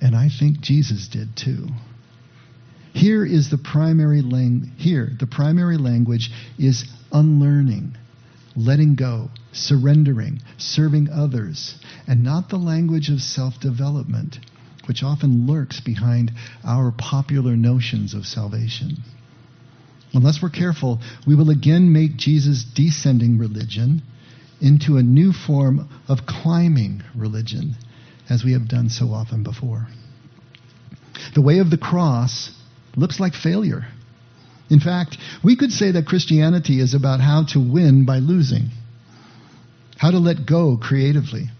and 0.00 0.14
I 0.14 0.28
think 0.28 0.60
Jesus 0.60 1.08
did 1.08 1.36
too. 1.36 1.68
Here 2.92 3.24
is 3.24 3.50
the 3.50 3.58
primary 3.58 4.22
lang- 4.22 4.72
here 4.76 5.12
the 5.18 5.26
primary 5.26 5.76
language 5.76 6.30
is 6.58 6.84
unlearning, 7.12 7.96
letting 8.56 8.94
go, 8.94 9.30
surrendering, 9.52 10.40
serving 10.58 11.08
others, 11.08 11.76
and 12.06 12.22
not 12.22 12.48
the 12.48 12.56
language 12.56 13.08
of 13.08 13.20
self-development, 13.20 14.38
which 14.86 15.02
often 15.02 15.46
lurks 15.46 15.80
behind 15.80 16.32
our 16.64 16.90
popular 16.90 17.56
notions 17.56 18.14
of 18.14 18.26
salvation. 18.26 18.96
Unless 20.12 20.42
we're 20.42 20.50
careful, 20.50 21.00
we 21.26 21.36
will 21.36 21.50
again 21.50 21.92
make 21.92 22.16
Jesus' 22.16 22.64
descending 22.64 23.38
religion 23.38 24.02
into 24.60 24.96
a 24.96 25.02
new 25.02 25.32
form 25.32 25.88
of 26.08 26.26
climbing 26.26 27.02
religion, 27.14 27.76
as 28.28 28.44
we 28.44 28.52
have 28.52 28.68
done 28.68 28.88
so 28.88 29.12
often 29.12 29.42
before. 29.42 29.86
The 31.34 31.42
way 31.42 31.58
of 31.58 31.70
the 31.70 31.78
cross 31.78 32.50
looks 32.96 33.20
like 33.20 33.34
failure. 33.34 33.86
In 34.70 34.80
fact, 34.80 35.18
we 35.42 35.56
could 35.56 35.72
say 35.72 35.90
that 35.92 36.06
Christianity 36.06 36.80
is 36.80 36.94
about 36.94 37.20
how 37.20 37.44
to 37.52 37.60
win 37.60 38.04
by 38.04 38.18
losing, 38.18 38.70
how 39.98 40.10
to 40.10 40.18
let 40.18 40.46
go 40.46 40.76
creatively, 40.76 41.50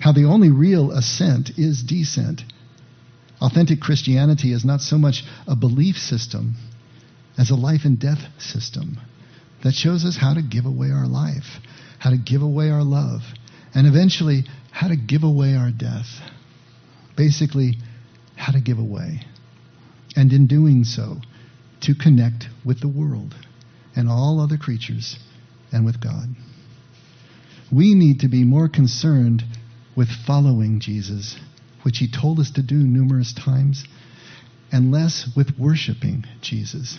how 0.00 0.12
the 0.12 0.24
only 0.24 0.50
real 0.50 0.90
ascent 0.90 1.50
is 1.56 1.82
descent. 1.82 2.42
Authentic 3.40 3.80
Christianity 3.80 4.52
is 4.52 4.64
not 4.64 4.80
so 4.80 4.98
much 4.98 5.22
a 5.46 5.54
belief 5.54 5.96
system 5.96 6.56
as 7.38 7.50
a 7.50 7.54
life 7.54 7.82
and 7.84 7.98
death 7.98 8.20
system 8.38 8.98
that 9.62 9.74
shows 9.74 10.04
us 10.04 10.16
how 10.16 10.34
to 10.34 10.42
give 10.42 10.66
away 10.66 10.90
our 10.90 11.06
life, 11.06 11.60
how 12.00 12.10
to 12.10 12.16
give 12.16 12.42
away 12.42 12.70
our 12.70 12.82
love, 12.82 13.22
and 13.74 13.86
eventually 13.86 14.44
how 14.72 14.88
to 14.88 14.96
give 14.96 15.22
away 15.22 15.54
our 15.54 15.70
death. 15.70 16.06
Basically, 17.16 17.76
how 18.36 18.52
to 18.52 18.60
give 18.60 18.78
away 18.78 19.22
and 20.18 20.32
in 20.32 20.48
doing 20.48 20.82
so, 20.82 21.18
to 21.82 21.94
connect 21.94 22.46
with 22.64 22.80
the 22.80 22.88
world 22.88 23.34
and 23.94 24.08
all 24.08 24.40
other 24.40 24.56
creatures 24.56 25.16
and 25.72 25.84
with 25.84 26.00
God. 26.00 26.28
We 27.72 27.94
need 27.94 28.20
to 28.20 28.28
be 28.28 28.44
more 28.44 28.68
concerned 28.68 29.42
with 29.96 30.08
following 30.26 30.80
Jesus, 30.80 31.36
which 31.82 31.98
he 31.98 32.10
told 32.10 32.38
us 32.38 32.50
to 32.52 32.62
do 32.62 32.76
numerous 32.76 33.34
times, 33.34 33.84
and 34.70 34.92
less 34.92 35.28
with 35.36 35.58
worshiping 35.58 36.24
Jesus, 36.40 36.98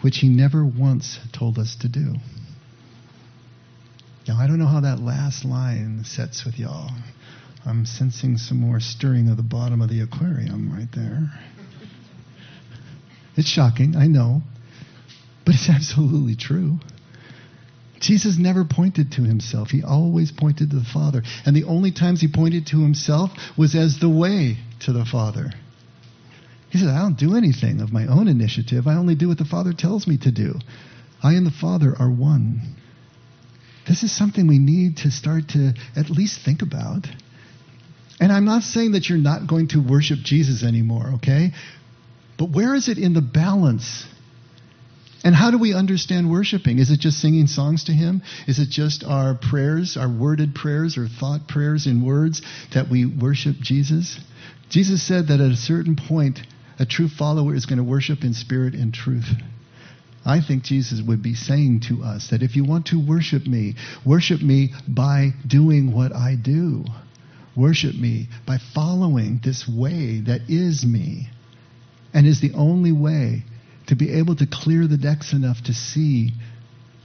which 0.00 0.18
he 0.18 0.28
never 0.28 0.64
once 0.64 1.18
told 1.32 1.58
us 1.58 1.76
to 1.80 1.88
do. 1.88 2.14
Now, 4.26 4.38
I 4.38 4.46
don't 4.46 4.58
know 4.58 4.66
how 4.66 4.80
that 4.80 5.00
last 5.00 5.44
line 5.44 6.04
sets 6.04 6.44
with 6.44 6.58
y'all. 6.58 6.90
I'm 7.66 7.84
sensing 7.84 8.38
some 8.38 8.58
more 8.58 8.80
stirring 8.80 9.28
of 9.28 9.36
the 9.36 9.42
bottom 9.42 9.82
of 9.82 9.88
the 9.88 10.00
aquarium 10.00 10.72
right 10.72 10.88
there. 10.94 11.30
It's 13.36 13.48
shocking, 13.48 13.96
I 13.96 14.06
know, 14.06 14.42
but 15.44 15.54
it's 15.54 15.68
absolutely 15.74 16.36
true. 16.36 16.78
Jesus 18.00 18.36
never 18.38 18.64
pointed 18.64 19.12
to 19.12 19.22
himself. 19.22 19.70
He 19.70 19.82
always 19.82 20.30
pointed 20.30 20.70
to 20.70 20.76
the 20.76 20.84
Father. 20.84 21.22
And 21.46 21.56
the 21.56 21.64
only 21.64 21.90
times 21.90 22.20
he 22.20 22.28
pointed 22.28 22.66
to 22.66 22.82
himself 22.82 23.30
was 23.56 23.74
as 23.74 23.98
the 23.98 24.10
way 24.10 24.58
to 24.80 24.92
the 24.92 25.06
Father. 25.06 25.52
He 26.68 26.78
said, 26.78 26.88
I 26.88 26.98
don't 26.98 27.18
do 27.18 27.34
anything 27.34 27.80
of 27.80 27.92
my 27.92 28.06
own 28.06 28.28
initiative. 28.28 28.86
I 28.86 28.96
only 28.96 29.14
do 29.14 29.28
what 29.28 29.38
the 29.38 29.44
Father 29.44 29.72
tells 29.72 30.06
me 30.06 30.18
to 30.18 30.30
do. 30.30 30.54
I 31.22 31.32
and 31.32 31.46
the 31.46 31.50
Father 31.50 31.94
are 31.98 32.10
one. 32.10 32.76
This 33.88 34.02
is 34.02 34.16
something 34.16 34.46
we 34.46 34.58
need 34.58 34.98
to 34.98 35.10
start 35.10 35.48
to 35.50 35.72
at 35.96 36.10
least 36.10 36.44
think 36.44 36.62
about. 36.62 37.06
And 38.20 38.32
I'm 38.32 38.44
not 38.44 38.62
saying 38.64 38.92
that 38.92 39.08
you're 39.08 39.18
not 39.18 39.46
going 39.46 39.68
to 39.68 39.78
worship 39.78 40.18
Jesus 40.22 40.62
anymore, 40.62 41.12
okay? 41.16 41.52
But 42.38 42.50
where 42.50 42.74
is 42.74 42.88
it 42.88 42.98
in 42.98 43.14
the 43.14 43.22
balance 43.22 44.04
And 45.24 45.34
how 45.34 45.50
do 45.50 45.58
we 45.58 45.72
understand 45.72 46.30
worshiping? 46.30 46.78
Is 46.78 46.90
it 46.90 47.00
just 47.00 47.18
singing 47.18 47.46
songs 47.46 47.84
to 47.84 47.92
Him? 47.92 48.22
Is 48.46 48.58
it 48.58 48.68
just 48.68 49.04
our 49.04 49.34
prayers, 49.34 49.96
our 49.96 50.08
worded 50.08 50.54
prayers 50.54 50.98
or 50.98 51.08
thought 51.08 51.48
prayers 51.48 51.86
in 51.86 52.04
words 52.04 52.42
that 52.74 52.90
we 52.90 53.06
worship 53.06 53.56
Jesus? 53.60 54.20
Jesus 54.68 55.02
said 55.02 55.28
that 55.28 55.40
at 55.40 55.50
a 55.50 55.56
certain 55.56 55.96
point, 55.96 56.40
a 56.78 56.84
true 56.84 57.08
follower 57.08 57.54
is 57.54 57.64
going 57.64 57.78
to 57.78 57.84
worship 57.84 58.22
in 58.22 58.34
spirit 58.34 58.74
and 58.74 58.92
truth. 58.92 59.28
I 60.26 60.40
think 60.42 60.62
Jesus 60.62 61.00
would 61.00 61.22
be 61.22 61.34
saying 61.34 61.80
to 61.88 62.02
us 62.02 62.28
that 62.30 62.42
if 62.42 62.54
you 62.54 62.64
want 62.64 62.86
to 62.86 63.02
worship 63.02 63.46
me, 63.46 63.76
worship 64.04 64.42
me 64.42 64.72
by 64.86 65.30
doing 65.46 65.94
what 65.94 66.14
I 66.14 66.34
do. 66.34 66.84
Worship 67.56 67.94
me 67.94 68.28
by 68.46 68.58
following 68.74 69.40
this 69.42 69.66
way 69.66 70.20
that 70.26 70.42
is 70.48 70.84
me 70.84 71.28
and 72.14 72.26
is 72.26 72.40
the 72.40 72.52
only 72.54 72.92
way 72.92 73.44
to 73.88 73.96
be 73.96 74.12
able 74.12 74.36
to 74.36 74.46
clear 74.46 74.86
the 74.86 74.96
decks 74.96 75.32
enough 75.32 75.62
to 75.64 75.74
see 75.74 76.30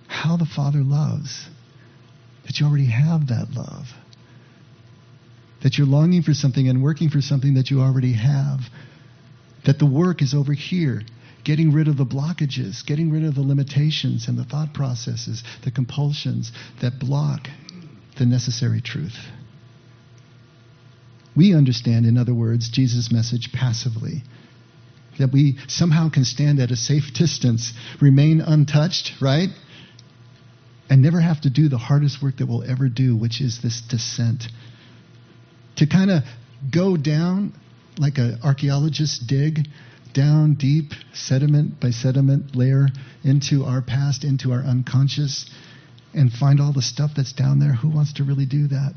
how 0.08 0.38
the 0.38 0.46
Father 0.46 0.80
loves. 0.80 1.48
That 2.46 2.60
you 2.60 2.68
already 2.68 2.86
have 2.86 3.28
that 3.28 3.52
love. 3.52 3.88
That 5.62 5.78
you're 5.78 5.88
longing 5.88 6.22
for 6.22 6.34
something 6.34 6.70
and 6.70 6.82
working 6.82 7.10
for 7.10 7.22
something 7.22 7.56
that 7.56 7.70
you 7.70 7.82
already 7.82 8.14
have. 8.14 8.62
That 9.66 9.80
the 9.80 9.86
work 9.86 10.22
is 10.22 10.34
over 10.34 10.54
here 10.54 11.02
getting 11.44 11.74
rid 11.74 11.88
of 11.88 11.98
the 11.98 12.06
blockages, 12.06 12.86
getting 12.86 13.12
rid 13.12 13.24
of 13.24 13.36
the 13.36 13.42
limitations 13.42 14.28
and 14.28 14.38
the 14.38 14.44
thought 14.44 14.74
processes, 14.74 15.44
the 15.64 15.72
compulsions 15.72 16.52
that 16.82 17.00
block 17.00 17.48
the 18.18 18.26
necessary 18.26 18.82
truth. 18.82 19.18
We 21.36 21.56
understand, 21.56 22.06
in 22.06 22.18
other 22.18 22.34
words, 22.34 22.70
Jesus' 22.70 23.12
message 23.12 23.52
passively. 23.54 24.24
That 25.20 25.32
we 25.32 25.58
somehow 25.68 26.10
can 26.10 26.26
stand 26.26 26.60
at 26.60 26.72
a 26.72 26.76
safe 26.76 27.14
distance, 27.14 27.74
remain 28.02 28.42
untouched, 28.42 29.14
right? 29.22 29.50
And 30.90 31.02
never 31.02 31.22
have 31.22 31.42
to 31.42 31.50
do 31.50 31.70
the 31.70 31.78
hardest 31.78 32.22
work 32.24 32.38
that 32.38 32.48
we'll 32.48 32.64
ever 32.64 32.90
do, 32.90 33.16
which 33.16 33.42
is 33.42 33.62
this 33.62 33.82
descent. 33.82 34.46
To 35.76 35.86
kind 35.86 36.10
of 36.10 36.24
go 36.74 36.98
down 36.98 37.54
like 38.00 38.18
an 38.18 38.40
archaeologist 38.44 39.28
dig 39.28 39.68
down 40.14 40.56
deep, 40.56 40.92
sediment 41.14 41.80
by 41.80 41.92
sediment 41.92 42.56
layer, 42.56 42.88
into 43.24 43.64
our 43.64 43.82
past, 43.82 44.24
into 44.24 44.52
our 44.52 44.62
unconscious, 44.62 45.50
and 46.14 46.32
find 46.32 46.60
all 46.60 46.74
the 46.74 46.82
stuff 46.82 47.12
that's 47.16 47.34
down 47.34 47.60
there. 47.60 47.74
Who 47.74 47.90
wants 47.90 48.14
to 48.14 48.24
really 48.24 48.46
do 48.46 48.68
that? 48.68 48.94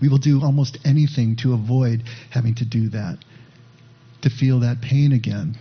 We 0.00 0.08
will 0.08 0.18
do 0.18 0.42
almost 0.42 0.78
anything 0.84 1.36
to 1.42 1.54
avoid 1.54 2.04
having 2.30 2.54
to 2.56 2.64
do 2.64 2.90
that, 2.90 3.18
to 4.22 4.30
feel 4.30 4.60
that 4.60 4.80
pain 4.80 5.12
again. 5.12 5.56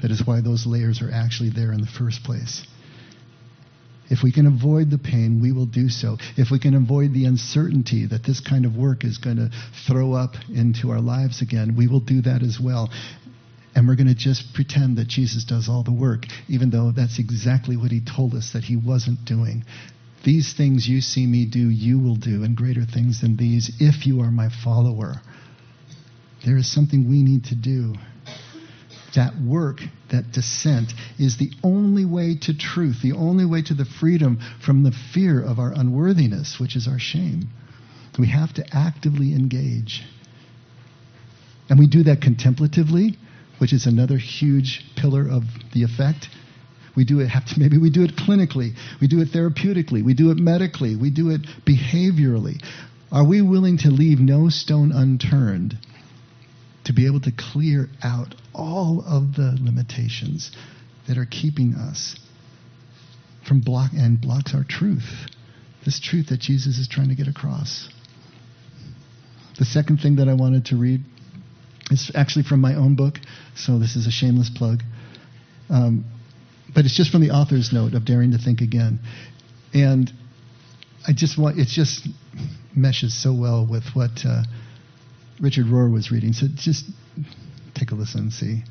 That 0.00 0.10
is 0.10 0.26
why 0.26 0.40
those 0.40 0.66
layers 0.66 1.00
are 1.00 1.10
actually 1.12 1.50
there 1.50 1.72
in 1.72 1.80
the 1.80 1.86
first 1.86 2.24
place. 2.24 2.66
If 4.10 4.22
we 4.22 4.32
can 4.32 4.46
avoid 4.46 4.90
the 4.90 4.98
pain, 4.98 5.40
we 5.40 5.52
will 5.52 5.64
do 5.64 5.88
so. 5.88 6.18
If 6.36 6.50
we 6.50 6.58
can 6.58 6.74
avoid 6.74 7.14
the 7.14 7.24
uncertainty 7.24 8.04
that 8.06 8.24
this 8.24 8.40
kind 8.40 8.66
of 8.66 8.76
work 8.76 9.04
is 9.04 9.16
going 9.16 9.36
to 9.36 9.50
throw 9.86 10.12
up 10.12 10.34
into 10.52 10.90
our 10.90 11.00
lives 11.00 11.40
again, 11.40 11.76
we 11.76 11.88
will 11.88 12.00
do 12.00 12.20
that 12.22 12.42
as 12.42 12.58
well. 12.60 12.90
And 13.74 13.88
we're 13.88 13.96
going 13.96 14.08
to 14.08 14.14
just 14.14 14.52
pretend 14.52 14.98
that 14.98 15.08
Jesus 15.08 15.44
does 15.44 15.68
all 15.68 15.82
the 15.82 15.94
work, 15.94 16.26
even 16.46 16.68
though 16.68 16.92
that's 16.92 17.18
exactly 17.18 17.76
what 17.76 17.90
he 17.90 18.02
told 18.02 18.34
us 18.34 18.52
that 18.52 18.64
he 18.64 18.76
wasn't 18.76 19.24
doing. 19.24 19.64
These 20.24 20.52
things 20.52 20.86
you 20.86 21.00
see 21.00 21.26
me 21.26 21.46
do, 21.46 21.70
you 21.70 21.98
will 21.98 22.16
do, 22.16 22.44
and 22.44 22.54
greater 22.54 22.84
things 22.84 23.22
than 23.22 23.36
these, 23.36 23.72
if 23.80 24.06
you 24.06 24.20
are 24.20 24.30
my 24.30 24.50
follower. 24.62 25.22
There 26.44 26.56
is 26.56 26.70
something 26.70 27.08
we 27.08 27.22
need 27.22 27.44
to 27.46 27.54
do. 27.54 27.94
That 29.14 29.34
work, 29.40 29.80
that 30.10 30.32
descent, 30.32 30.92
is 31.18 31.36
the 31.36 31.50
only 31.62 32.04
way 32.04 32.36
to 32.42 32.56
truth, 32.56 33.02
the 33.02 33.12
only 33.12 33.44
way 33.44 33.62
to 33.62 33.74
the 33.74 33.84
freedom 33.84 34.38
from 34.64 34.82
the 34.82 34.92
fear 35.12 35.42
of 35.42 35.58
our 35.58 35.72
unworthiness, 35.72 36.58
which 36.58 36.76
is 36.76 36.88
our 36.88 36.98
shame. 36.98 37.50
We 38.18 38.28
have 38.28 38.54
to 38.54 38.64
actively 38.72 39.34
engage. 39.34 40.02
And 41.68 41.78
we 41.78 41.86
do 41.86 42.02
that 42.04 42.22
contemplatively 42.22 43.18
which 43.62 43.72
is 43.72 43.86
another 43.86 44.16
huge 44.16 44.84
pillar 44.96 45.28
of 45.28 45.44
the 45.72 45.84
effect. 45.84 46.28
We 46.96 47.04
do 47.04 47.20
it, 47.20 47.28
to, 47.28 47.60
maybe 47.60 47.78
we 47.78 47.90
do 47.90 48.02
it 48.02 48.16
clinically, 48.16 48.74
we 49.00 49.06
do 49.06 49.20
it 49.20 49.28
therapeutically, 49.28 50.04
we 50.04 50.14
do 50.14 50.32
it 50.32 50.38
medically, 50.38 50.96
we 50.96 51.10
do 51.10 51.30
it 51.30 51.42
behaviorally. 51.64 52.60
Are 53.12 53.24
we 53.24 53.40
willing 53.40 53.78
to 53.78 53.90
leave 53.92 54.18
no 54.18 54.48
stone 54.48 54.90
unturned 54.90 55.78
to 56.84 56.92
be 56.92 57.06
able 57.06 57.20
to 57.20 57.32
clear 57.32 57.88
out 58.02 58.34
all 58.54 59.04
of 59.06 59.34
the 59.34 59.56
limitations 59.60 60.50
that 61.08 61.18
are 61.18 61.26
keeping 61.26 61.74
us 61.74 62.16
from 63.46 63.60
block 63.60 63.90
and 63.92 64.20
blocks 64.20 64.54
our 64.54 64.64
truth? 64.64 65.28
This 65.84 66.00
truth 66.00 66.28
that 66.28 66.40
Jesus 66.40 66.78
is 66.78 66.88
trying 66.88 67.08
to 67.08 67.14
get 67.14 67.28
across. 67.28 67.88
The 69.58 69.64
second 69.64 69.98
thing 69.98 70.16
that 70.16 70.28
I 70.28 70.34
wanted 70.34 70.66
to 70.66 70.76
read 70.76 71.02
is 71.90 72.10
actually 72.14 72.44
from 72.44 72.60
my 72.60 72.74
own 72.74 72.96
book, 72.96 73.18
so 73.54 73.78
this 73.78 73.96
is 73.96 74.06
a 74.06 74.10
shameless 74.10 74.50
plug. 74.50 74.82
Um, 75.68 76.04
but 76.74 76.84
it's 76.84 76.96
just 76.96 77.10
from 77.10 77.20
the 77.20 77.30
author's 77.30 77.72
note 77.72 77.94
of 77.94 78.04
Daring 78.04 78.32
to 78.32 78.38
Think 78.38 78.60
Again. 78.60 79.00
And 79.74 80.10
I 81.06 81.12
just 81.12 81.38
want, 81.38 81.58
it 81.58 81.68
just 81.68 82.08
meshes 82.74 83.20
so 83.20 83.34
well 83.34 83.66
with 83.68 83.84
what 83.94 84.10
uh, 84.24 84.42
Richard 85.42 85.66
Rohr 85.66 85.92
was 85.92 86.10
reading. 86.10 86.32
So 86.32 86.46
just 86.54 86.86
take 87.74 87.90
a 87.90 87.94
listen 87.94 88.20
and 88.20 88.32
see. 88.32 88.62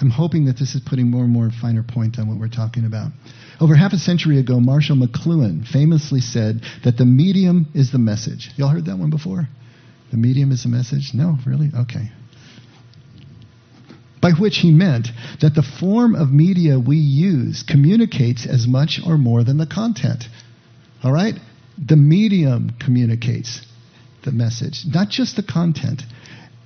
I'm 0.00 0.10
hoping 0.10 0.46
that 0.46 0.58
this 0.58 0.74
is 0.74 0.82
putting 0.84 1.08
more 1.10 1.22
and 1.22 1.32
more 1.32 1.48
finer 1.60 1.84
point 1.84 2.18
on 2.18 2.28
what 2.28 2.38
we're 2.38 2.48
talking 2.48 2.84
about. 2.84 3.12
Over 3.60 3.76
half 3.76 3.92
a 3.92 3.98
century 3.98 4.40
ago, 4.40 4.58
Marshall 4.58 4.96
McLuhan 4.96 5.66
famously 5.66 6.20
said 6.20 6.62
that 6.84 6.96
the 6.96 7.04
medium 7.06 7.68
is 7.72 7.92
the 7.92 7.98
message. 7.98 8.50
Y'all 8.56 8.68
heard 8.68 8.86
that 8.86 8.98
one 8.98 9.10
before? 9.10 9.48
The 10.10 10.16
medium 10.16 10.50
is 10.50 10.64
the 10.64 10.68
message? 10.68 11.12
No, 11.14 11.38
really? 11.46 11.70
Okay 11.82 12.10
by 14.22 14.30
which 14.30 14.58
he 14.58 14.70
meant 14.70 15.08
that 15.40 15.54
the 15.56 15.64
form 15.80 16.14
of 16.14 16.30
media 16.30 16.78
we 16.78 16.96
use 16.96 17.64
communicates 17.68 18.46
as 18.46 18.68
much 18.68 19.00
or 19.04 19.18
more 19.18 19.42
than 19.42 19.58
the 19.58 19.66
content. 19.66 20.24
All 21.02 21.12
right? 21.12 21.34
The 21.76 21.96
medium 21.96 22.70
communicates 22.78 23.66
the 24.24 24.32
message, 24.32 24.84
not 24.86 25.08
just 25.08 25.36
the 25.36 25.42
content. 25.42 26.02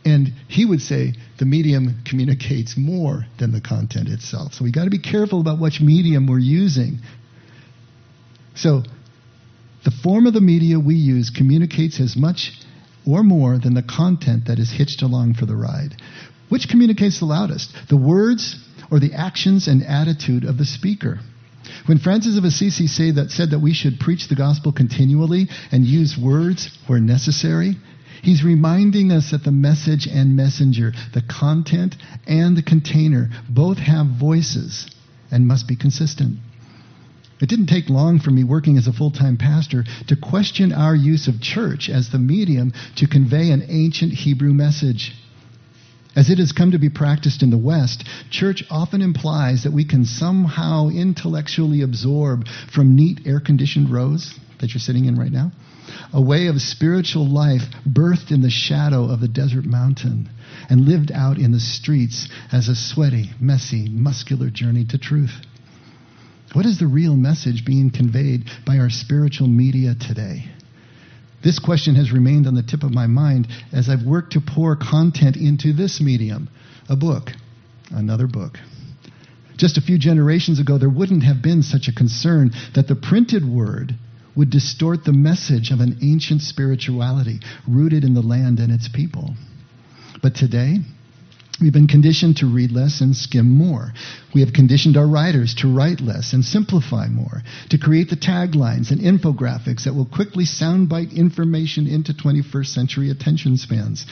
And 0.05 0.33
he 0.49 0.65
would 0.65 0.81
say 0.81 1.15
the 1.39 1.47
medium 1.47 2.03
communicates 2.05 2.77
more 2.77 3.27
than 3.39 3.53
the 3.53 3.61
content 3.61 4.09
itself. 4.09 4.55
So 4.55 4.65
we 4.65 4.71
got 4.71 4.85
to 4.85 4.91
be 4.91 5.01
careful 5.01 5.41
about 5.41 5.61
which 5.61 5.81
medium 5.81 6.27
we're 6.27 6.39
using. 6.39 7.01
So 8.55 8.83
the 9.85 9.91
form 9.91 10.27
of 10.27 10.35
the 10.35 10.41
media 10.41 10.79
we 10.79 10.95
use 10.95 11.31
communicates 11.31 12.01
as 12.01 12.17
much 12.17 12.53
or 13.07 13.23
more 13.23 13.59
than 13.59 13.75
the 13.75 13.83
content 13.83 14.47
that 14.47 14.59
is 14.59 14.71
hitched 14.71 15.03
along 15.03 15.35
for 15.35 15.47
the 15.47 15.57
ride. 15.57 15.97
Which 16.49 16.69
communicates 16.69 17.19
the 17.19 17.27
loudest, 17.27 17.75
the 17.89 17.97
words 17.97 18.57
or 18.91 19.01
the 19.01 19.15
actions 19.15 19.67
and 19.67 19.83
attitude 19.83 20.45
of 20.45 20.59
the 20.59 20.65
speaker? 20.65 21.19
When 21.87 21.99
Francis 21.99 22.37
of 22.37 22.45
Assisi 22.45 22.87
say 22.87 23.11
that, 23.13 23.31
said 23.31 23.51
that 23.51 23.61
we 23.61 23.73
should 23.73 24.01
preach 24.01 24.29
the 24.29 24.35
gospel 24.35 24.73
continually 24.73 25.49
and 25.71 25.85
use 25.85 26.17
words 26.19 26.71
where 26.87 27.01
necessary, 27.01 27.77
he's 28.23 28.45
reminding 28.45 29.13
us 29.13 29.31
that 29.31 29.45
the 29.45 29.53
message 29.53 30.07
and 30.07 30.37
messenger, 30.37 30.93
the 31.15 31.23
content 31.23 31.97
and 32.27 32.57
the 32.57 32.63
container, 32.63 33.31
both 33.49 33.79
have 33.79 34.07
voices 34.07 34.89
and 35.31 35.47
must 35.47 35.69
be 35.69 35.77
consistent. 35.77 36.39
It 37.41 37.49
didn't 37.49 37.67
take 37.67 37.91
long 37.91 38.19
for 38.19 38.31
me 38.31 38.45
working 38.45 38.79
as 38.79 38.87
a 38.87 38.93
full 38.93 39.11
time 39.11 39.37
pastor 39.37 39.85
to 40.07 40.17
question 40.17 40.73
our 40.73 40.97
use 40.97 41.29
of 41.29 41.41
church 41.41 41.91
as 41.91 42.09
the 42.11 42.19
medium 42.19 42.73
to 42.97 43.07
convey 43.07 43.51
an 43.51 43.67
ancient 43.69 44.13
Hebrew 44.13 44.55
message. 44.55 45.15
As 46.17 46.31
it 46.31 46.39
has 46.39 46.53
come 46.53 46.71
to 46.71 46.79
be 46.79 46.89
practiced 46.89 47.43
in 47.43 47.51
the 47.51 47.59
West, 47.59 48.05
church 48.31 48.65
often 48.71 49.03
implies 49.03 49.63
that 49.63 49.73
we 49.73 49.85
can 49.85 50.07
somehow 50.07 50.89
intellectually 50.89 51.83
absorb 51.83 52.49
from 52.73 52.97
neat 52.97 53.21
air 53.27 53.39
conditioned 53.39 53.91
rows 53.91 54.35
that 54.61 54.73
you're 54.73 54.81
sitting 54.81 55.05
in 55.05 55.17
right 55.17 55.31
now 55.31 55.53
a 56.13 56.21
way 56.21 56.47
of 56.47 56.61
spiritual 56.61 57.29
life 57.29 57.63
birthed 57.87 58.31
in 58.31 58.41
the 58.41 58.51
shadow 58.51 59.05
of 59.05 59.21
the 59.21 59.29
desert 59.29 59.65
mountain 59.65 60.29
and 60.69 60.87
lived 60.87 61.13
out 61.13 61.39
in 61.39 61.53
the 61.53 61.61
streets 61.61 62.29
as 62.53 62.69
a 62.69 62.75
sweaty, 62.75 63.31
messy, 63.41 63.89
muscular 63.89 64.51
journey 64.51 64.85
to 64.85 64.99
truth. 64.99 65.35
What 66.53 66.67
is 66.67 66.79
the 66.79 66.87
real 66.87 67.17
message 67.17 67.65
being 67.65 67.91
conveyed 67.91 68.45
by 68.65 68.79
our 68.79 68.91
spiritual 68.91 69.49
media 69.49 69.95
today? 69.95 70.51
This 71.43 71.59
question 71.59 71.95
has 71.95 72.13
remained 72.13 72.47
on 72.47 72.55
the 72.55 72.63
tip 72.63 72.83
of 72.83 72.93
my 72.93 73.07
mind 73.07 73.49
as 73.73 73.89
I've 73.89 74.03
worked 74.03 74.33
to 74.33 74.41
pour 74.41 74.77
content 74.77 75.37
into 75.37 75.73
this 75.73 76.01
medium 76.01 76.49
a 76.89 76.97
book, 76.97 77.31
another 77.91 78.27
book. 78.27 78.59
Just 79.57 79.79
a 79.79 79.81
few 79.81 79.99
generations 79.99 80.61
ago, 80.61 80.79
there 80.79 80.91
wouldn't 80.91 81.23
have 81.23 81.43
been 81.43 81.63
such 81.63 81.89
a 81.89 81.93
concern 81.93 82.51
that 82.75 82.89
the 82.89 82.95
printed 82.95 83.45
word 83.45 83.95
would 84.35 84.51
distort 84.51 85.05
the 85.05 85.13
message 85.13 85.71
of 85.71 85.81
an 85.81 85.99
ancient 86.03 86.43
spirituality 86.43 87.41
rooted 87.67 88.05
in 88.05 88.13
the 88.13 88.21
land 88.21 88.59
and 88.61 88.71
its 88.71 88.89
people. 88.89 89.35
But 90.23 90.35
today, 90.35 90.81
We've 91.59 91.73
been 91.73 91.87
conditioned 91.87 92.37
to 92.39 92.47
read 92.47 92.71
less 92.71 93.01
and 93.01 93.17
skim 93.17 93.49
more. 93.49 93.95
We 94.35 94.43
have 94.43 94.53
conditioned 94.53 94.99
our 94.99 95.07
writers 95.07 95.55
to 95.57 95.75
write 95.75 96.03
less 96.03 96.35
and 96.35 96.45
simplify 96.45 97.09
more, 97.09 97.43
to 97.71 97.79
create 97.79 98.11
the 98.11 98.17
taglines 98.17 98.91
and 98.91 99.01
infographics 99.01 99.85
that 99.85 99.95
will 99.95 100.05
quickly 100.05 100.45
soundbite 100.45 101.17
information 101.17 101.87
into 101.87 102.13
21st 102.13 102.67
century 102.67 103.09
attention 103.09 103.57
spans. 103.57 104.05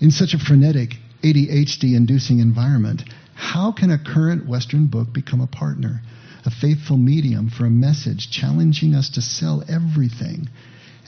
In 0.00 0.12
such 0.12 0.34
a 0.34 0.38
frenetic, 0.38 0.94
ADHD 1.24 1.96
inducing 1.96 2.38
environment, 2.38 3.02
how 3.34 3.72
can 3.72 3.90
a 3.90 3.98
current 3.98 4.46
Western 4.46 4.86
book 4.86 5.12
become 5.12 5.40
a 5.40 5.48
partner, 5.48 6.00
a 6.44 6.50
faithful 6.50 6.96
medium 6.96 7.50
for 7.50 7.66
a 7.66 7.70
message 7.70 8.30
challenging 8.30 8.94
us 8.94 9.10
to 9.10 9.20
sell 9.20 9.64
everything 9.68 10.48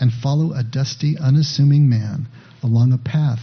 and 0.00 0.12
follow 0.12 0.52
a 0.52 0.64
dusty, 0.64 1.16
unassuming 1.16 1.88
man 1.88 2.26
along 2.60 2.92
a 2.92 2.98
path 2.98 3.40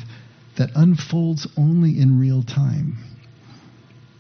that 0.58 0.72
unfolds 0.76 1.48
only 1.58 2.00
in 2.00 2.20
real 2.20 2.44
time. 2.44 2.98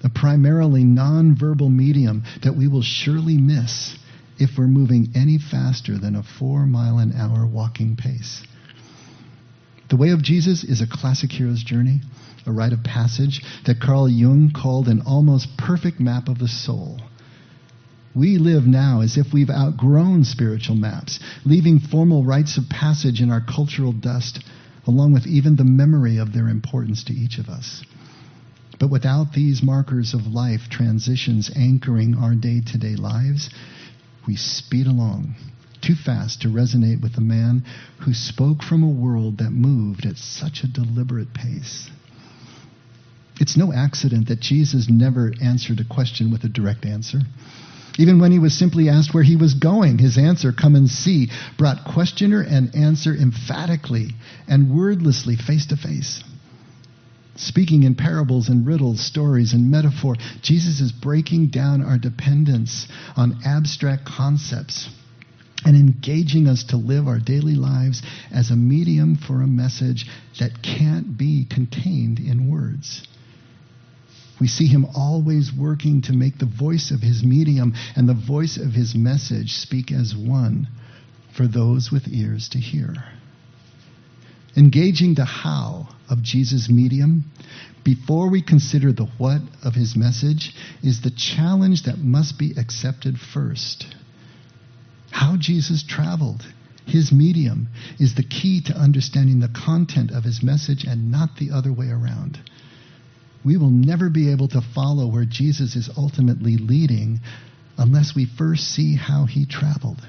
A 0.04 0.10
primarily 0.10 0.84
nonverbal 0.84 1.72
medium 1.72 2.24
that 2.44 2.56
we 2.56 2.68
will 2.68 2.84
surely 2.84 3.38
miss 3.38 3.98
if 4.40 4.52
we're 4.58 4.68
moving 4.68 5.12
any 5.16 5.40
faster 5.40 5.98
than 5.98 6.16
a 6.16 6.24
four 6.24 6.66
mile 6.66 7.00
an 7.00 7.14
hour 7.14 7.46
walking 7.46 7.96
pace. 7.96 8.44
The 9.90 9.98
Way 9.98 10.10
of 10.10 10.22
Jesus 10.22 10.64
is 10.64 10.82
a 10.82 10.88
classic 10.88 11.32
hero's 11.32 11.64
journey, 11.64 12.02
a 12.46 12.52
rite 12.52 12.74
of 12.74 12.84
passage 12.84 13.42
that 13.66 13.80
Carl 13.80 14.08
Jung 14.08 14.52
called 14.56 14.88
an 14.88 15.02
almost 15.02 15.58
perfect 15.58 16.00
map 16.00 16.28
of 16.28 16.40
the 16.40 16.48
soul. 16.48 17.00
We 18.14 18.38
live 18.38 18.66
now 18.66 19.02
as 19.02 19.18
if 19.18 19.28
we've 19.34 19.50
outgrown 19.50 20.24
spiritual 20.24 20.76
maps, 20.76 21.20
leaving 21.46 21.80
formal 21.80 22.24
rites 22.24 22.58
of 22.58 22.70
passage 22.70 23.22
in 23.22 23.32
our 23.32 23.42
cultural 23.42 23.94
dust 23.94 24.44
along 24.88 25.14
with 25.14 25.28
even 25.28 25.56
the 25.56 25.64
memory 25.64 26.18
of 26.18 26.34
their 26.34 26.48
importance 26.48 27.04
to 27.04 27.14
each 27.14 27.38
of 27.38 27.50
us. 27.50 27.84
But 28.80 28.90
without 28.90 29.34
these 29.34 29.62
markers 29.62 30.14
of 30.14 30.28
life 30.28 30.70
transitions 30.70 31.52
anchoring 31.56 32.16
our 32.16 32.36
day 32.36 32.62
to 32.62 32.78
day 32.78 32.96
lives, 32.96 33.50
we 34.26 34.36
speed 34.36 34.88
along 34.88 35.36
too 35.82 35.96
fast 35.96 36.42
to 36.42 36.48
resonate 36.48 37.02
with 37.02 37.14
the 37.14 37.22
man 37.22 37.64
who 38.06 38.14
spoke 38.14 38.64
from 38.64 38.84
a 38.84 38.90
world 38.90 39.38
that 39.38 39.52
moved 39.52 40.06
at 40.06 40.18
such 40.18 40.64
a 40.64 40.68
deliberate 40.68 41.34
pace. 41.34 41.90
It's 43.40 43.56
no 43.56 43.72
accident 43.72 44.28
that 44.28 44.40
Jesus 44.40 44.88
never 44.90 45.32
answered 45.42 45.80
a 45.80 45.94
question 45.94 46.32
with 46.32 46.44
a 46.44 46.50
direct 46.50 46.86
answer. 46.86 47.20
Even 47.98 48.20
when 48.20 48.32
he 48.32 48.40
was 48.40 48.58
simply 48.58 48.90
asked 48.90 49.14
where 49.14 49.24
he 49.24 49.36
was 49.36 49.56
going, 49.56 49.98
his 49.98 50.18
answer, 50.18 50.52
come 50.52 50.76
and 50.76 50.90
see, 50.90 51.30
brought 51.58 51.84
questioner 51.84 52.42
and 52.42 52.76
answer 52.76 53.16
emphatically 53.16 54.10
and 54.48 54.76
wordlessly 54.76 55.36
face 55.36 55.66
to 55.68 55.78
face. 55.78 56.24
Speaking 57.36 57.84
in 57.84 57.96
parables 57.96 58.50
and 58.50 58.66
riddles, 58.66 59.00
stories 59.00 59.54
and 59.54 59.70
metaphor, 59.70 60.16
Jesus 60.42 60.80
is 60.80 60.92
breaking 60.92 61.48
down 61.48 61.84
our 61.84 61.98
dependence 61.98 62.88
on 63.16 63.40
abstract 63.46 64.06
concepts 64.06 64.90
and 65.66 65.76
engaging 65.76 66.48
us 66.48 66.64
to 66.66 66.78
live 66.78 67.08
our 67.08 67.20
daily 67.20 67.56
lives 67.56 68.02
as 68.32 68.50
a 68.50 68.56
medium 68.56 69.16
for 69.16 69.42
a 69.42 69.48
message 69.48 70.08
that 70.40 70.62
can't 70.62 71.18
be 71.18 71.46
contained 71.46 72.20
in 72.20 72.50
words. 72.50 73.04
We 74.40 74.48
see 74.48 74.68
him 74.68 74.86
always 74.96 75.52
working 75.52 76.02
to 76.04 76.14
make 76.14 76.38
the 76.38 76.46
voice 76.46 76.92
of 76.92 77.02
his 77.02 77.24
medium 77.24 77.74
and 77.96 78.08
the 78.08 78.14
voice 78.14 78.58
of 78.58 78.74
his 78.74 78.94
message 78.94 79.54
speak 79.54 79.92
as 79.92 80.16
one 80.16 80.68
for 81.36 81.48
those 81.48 81.92
with 81.92 82.08
ears 82.08 82.50
to 82.50 82.60
hear. 82.60 82.94
Engaging 84.56 85.16
the 85.16 85.26
how 85.26 85.90
of 86.10 86.22
Jesus' 86.22 86.70
medium 86.70 87.26
before 87.84 88.30
we 88.30 88.42
consider 88.42 88.92
the 88.92 89.06
what 89.18 89.42
of 89.64 89.76
his 89.76 89.96
message 89.96 90.54
is 90.84 91.02
the 91.02 91.12
challenge 91.12 91.84
that 91.84 91.98
must 91.98 92.38
be 92.38 92.54
accepted 92.58 93.20
first. 93.20 93.86
How 95.10 95.38
Jesus 95.38 95.84
traveled, 95.84 96.46
his 96.86 97.12
medium, 97.12 97.70
is 98.00 98.16
the 98.16 98.24
key 98.24 98.62
to 98.62 98.78
understanding 98.78 99.40
the 99.40 99.48
content 99.48 100.12
of 100.12 100.24
his 100.24 100.44
message 100.44 100.84
and 100.84 101.12
not 101.12 101.38
the 101.38 101.52
other 101.52 101.72
way 101.72 101.90
around 101.90 102.40
we 103.44 103.58
will 103.58 103.70
never 103.70 104.10
be 104.10 104.32
able 104.32 104.48
to 104.50 104.62
follow 104.74 105.08
where 105.08 105.26
Jesus 105.26 105.76
is 105.76 105.90
ultimately 105.98 106.58
leading 106.58 107.20
unless 107.78 108.16
we 108.16 108.26
first 108.26 108.64
see 108.64 108.96
how 108.96 109.26
he 109.26 109.46
traveled. 109.46 110.02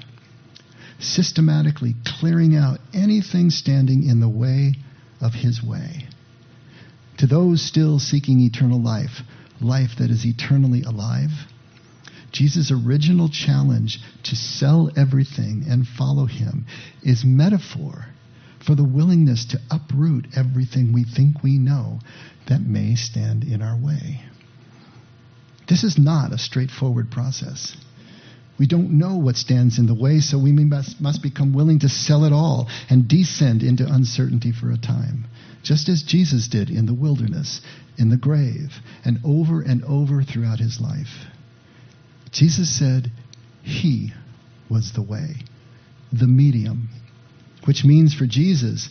Systematically 0.99 1.95
clearing 2.05 2.55
out 2.55 2.79
anything 2.93 3.49
standing 3.49 4.03
in 4.03 4.19
the 4.19 4.29
way 4.29 4.75
of 5.21 5.33
his 5.33 5.63
way. 5.63 6.07
To 7.19 7.27
those 7.27 7.61
still 7.61 7.99
seeking 7.99 8.39
eternal 8.39 8.81
life, 8.81 9.21
life 9.61 9.91
that 9.99 10.09
is 10.09 10.25
eternally 10.25 10.83
alive, 10.83 11.31
Jesus' 12.31 12.71
original 12.71 13.29
challenge 13.29 13.99
to 14.23 14.35
sell 14.35 14.91
everything 14.95 15.65
and 15.69 15.87
follow 15.87 16.25
him 16.25 16.65
is 17.03 17.23
metaphor 17.25 18.05
for 18.65 18.75
the 18.75 18.83
willingness 18.83 19.45
to 19.45 19.59
uproot 19.71 20.27
everything 20.35 20.93
we 20.93 21.03
think 21.03 21.43
we 21.43 21.57
know 21.57 21.99
that 22.47 22.61
may 22.61 22.95
stand 22.95 23.43
in 23.43 23.61
our 23.61 23.77
way. 23.77 24.21
This 25.67 25.83
is 25.83 25.97
not 25.97 26.33
a 26.33 26.37
straightforward 26.37 27.11
process. 27.11 27.75
We 28.57 28.67
don't 28.67 28.97
know 28.97 29.17
what 29.17 29.37
stands 29.37 29.79
in 29.79 29.85
the 29.85 29.95
way, 29.95 30.19
so 30.19 30.37
we 30.37 30.51
must, 30.51 30.99
must 30.99 31.23
become 31.23 31.53
willing 31.53 31.79
to 31.79 31.89
sell 31.89 32.25
it 32.25 32.33
all 32.33 32.67
and 32.89 33.07
descend 33.07 33.63
into 33.63 33.85
uncertainty 33.87 34.51
for 34.51 34.69
a 34.71 34.77
time, 34.77 35.27
just 35.63 35.87
as 35.87 36.03
Jesus 36.03 36.49
did 36.49 36.69
in 36.69 36.85
the 36.85 36.93
wilderness, 36.93 37.61
in 37.97 38.09
the 38.09 38.17
grave, 38.17 38.73
and 39.05 39.19
over 39.23 39.61
and 39.61 39.83
over 39.85 40.23
throughout 40.23 40.59
his 40.59 40.81
life. 40.81 41.27
Jesus 42.31 42.77
said 42.77 43.11
he 43.63 44.11
was 44.69 44.91
the 44.91 45.01
way, 45.01 45.35
the 46.11 46.27
medium, 46.27 46.89
which 47.65 47.83
means 47.83 48.13
for 48.13 48.25
Jesus, 48.25 48.89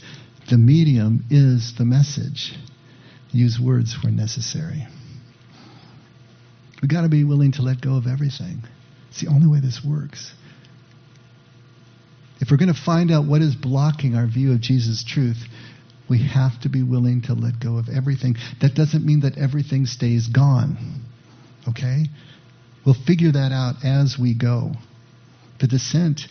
the 0.48 0.58
medium 0.58 1.24
is 1.30 1.74
the 1.76 1.84
message. 1.84 2.54
Use 3.30 3.58
words 3.62 3.96
where 4.02 4.12
necessary. 4.12 4.86
We've 6.80 6.90
got 6.90 7.02
to 7.02 7.08
be 7.08 7.24
willing 7.24 7.52
to 7.52 7.62
let 7.62 7.80
go 7.80 7.96
of 7.96 8.06
everything. 8.06 8.62
It's 9.10 9.20
the 9.20 9.28
only 9.28 9.46
way 9.48 9.60
this 9.60 9.82
works. 9.84 10.32
If 12.40 12.50
we're 12.50 12.56
going 12.56 12.72
to 12.72 12.80
find 12.80 13.10
out 13.10 13.26
what 13.26 13.42
is 13.42 13.56
blocking 13.56 14.14
our 14.14 14.26
view 14.26 14.52
of 14.52 14.60
Jesus' 14.60 15.04
truth, 15.04 15.38
we 16.08 16.26
have 16.28 16.58
to 16.62 16.68
be 16.68 16.82
willing 16.82 17.22
to 17.22 17.34
let 17.34 17.60
go 17.60 17.78
of 17.78 17.88
everything. 17.88 18.36
That 18.60 18.74
doesn't 18.74 19.04
mean 19.04 19.20
that 19.20 19.36
everything 19.36 19.86
stays 19.86 20.28
gone. 20.28 21.02
Okay? 21.68 22.04
We'll 22.86 22.94
figure 22.94 23.32
that 23.32 23.52
out 23.52 23.84
as 23.84 24.16
we 24.18 24.34
go. 24.34 24.72
The 25.60 25.66
descent 25.66 26.22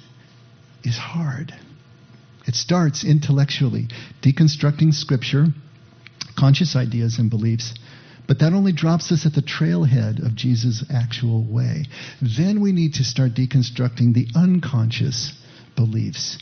is 0.83 0.97
hard. 0.97 1.53
It 2.47 2.55
starts 2.55 3.03
intellectually, 3.03 3.89
deconstructing 4.21 4.93
Scripture, 4.93 5.47
conscious 6.37 6.75
ideas 6.75 7.19
and 7.19 7.29
beliefs, 7.29 7.73
but 8.27 8.39
that 8.39 8.53
only 8.53 8.71
drops 8.71 9.11
us 9.11 9.25
at 9.25 9.33
the 9.33 9.41
trailhead 9.41 10.25
of 10.25 10.35
Jesus' 10.35 10.83
actual 10.89 11.43
way. 11.43 11.85
Then 12.21 12.61
we 12.61 12.71
need 12.71 12.95
to 12.95 13.03
start 13.03 13.33
deconstructing 13.33 14.13
the 14.13 14.27
unconscious 14.35 15.33
beliefs 15.75 16.37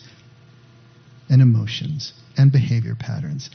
and 1.30 1.42
emotions 1.42 2.14
and 2.38 2.52
behavior 2.52 2.96
patterns. 2.96 3.50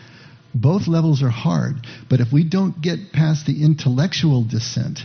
Both 0.54 0.88
levels 0.88 1.22
are 1.22 1.30
hard, 1.30 1.86
but 2.08 2.20
if 2.20 2.32
we 2.32 2.44
don't 2.44 2.80
get 2.80 3.12
past 3.12 3.46
the 3.46 3.62
intellectual 3.62 4.44
descent, 4.44 5.00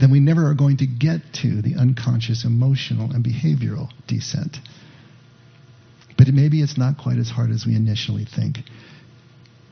then 0.00 0.10
we 0.10 0.20
never 0.20 0.48
are 0.48 0.54
going 0.54 0.78
to 0.78 0.86
get 0.86 1.20
to 1.34 1.62
the 1.62 1.76
unconscious 1.76 2.44
emotional 2.44 3.12
and 3.12 3.24
behavioral 3.24 3.90
descent. 4.06 4.58
But 6.18 6.28
maybe 6.28 6.60
it's 6.60 6.76
not 6.76 6.98
quite 6.98 7.16
as 7.16 7.30
hard 7.30 7.50
as 7.50 7.64
we 7.64 7.74
initially 7.76 8.26
think. 8.26 8.58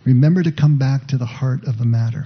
Remember 0.07 0.43
to 0.45 0.53
come 0.53 0.79
back 0.79 1.09
to 1.09 1.19
the 1.19 1.27
heart 1.27 1.65
of 1.67 1.77
the 1.77 1.85
matter. 1.85 2.25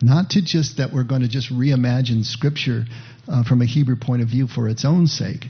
Not 0.00 0.30
to 0.30 0.42
just 0.42 0.78
that 0.78 0.92
we're 0.92 1.04
going 1.04 1.22
to 1.22 1.28
just 1.28 1.52
reimagine 1.52 2.24
Scripture 2.24 2.84
uh, 3.28 3.42
from 3.42 3.60
a 3.60 3.66
Hebrew 3.66 3.96
point 3.96 4.22
of 4.22 4.28
view 4.28 4.46
for 4.46 4.68
its 4.68 4.84
own 4.84 5.08
sake, 5.08 5.46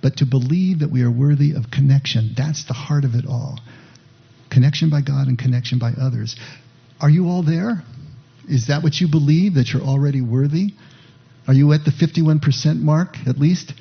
but 0.00 0.16
to 0.18 0.26
believe 0.26 0.78
that 0.78 0.90
we 0.90 1.02
are 1.02 1.10
worthy 1.10 1.52
of 1.52 1.70
connection. 1.72 2.34
That's 2.36 2.64
the 2.66 2.74
heart 2.74 3.04
of 3.04 3.14
it 3.14 3.26
all. 3.26 3.58
Connection 4.50 4.90
by 4.90 5.02
God 5.02 5.26
and 5.26 5.38
connection 5.38 5.78
by 5.78 5.92
others. 6.00 6.36
Are 7.00 7.10
you 7.10 7.26
all 7.26 7.42
there? 7.42 7.82
Is 8.48 8.68
that 8.68 8.82
what 8.82 9.00
you 9.00 9.08
believe, 9.08 9.54
that 9.54 9.72
you're 9.72 9.82
already 9.82 10.20
worthy? 10.20 10.74
Are 11.46 11.54
you 11.54 11.72
at 11.72 11.84
the 11.84 11.90
51% 11.90 12.80
mark 12.80 13.16
at 13.26 13.38
least? 13.38 13.72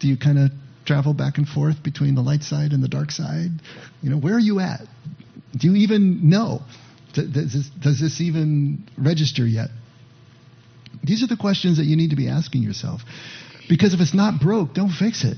Do 0.00 0.08
you 0.08 0.16
kind 0.16 0.38
of 0.38 0.50
travel 0.86 1.14
back 1.14 1.38
and 1.38 1.46
forth 1.48 1.82
between 1.82 2.14
the 2.14 2.22
light 2.22 2.42
side 2.42 2.72
and 2.72 2.82
the 2.82 2.88
dark 2.88 3.10
side? 3.10 3.50
You 4.02 4.10
know, 4.10 4.18
where 4.18 4.34
are 4.34 4.40
you 4.40 4.60
at? 4.60 4.82
Do 5.56 5.68
you 5.68 5.76
even 5.76 6.28
know? 6.30 6.60
Does 7.14 8.00
this, 8.00 8.20
even 8.20 8.88
register 8.98 9.46
yet? 9.46 9.68
These 11.02 11.22
are 11.22 11.26
the 11.26 11.36
questions 11.36 11.78
that 11.78 11.84
you 11.84 11.96
need 11.96 12.10
to 12.10 12.16
be 12.16 12.28
asking 12.28 12.62
yourself. 12.62 13.00
Because 13.68 13.94
if 13.94 14.00
it's 14.00 14.14
not 14.14 14.40
broke, 14.40 14.74
don't 14.74 14.90
fix 14.90 15.24
it. 15.24 15.36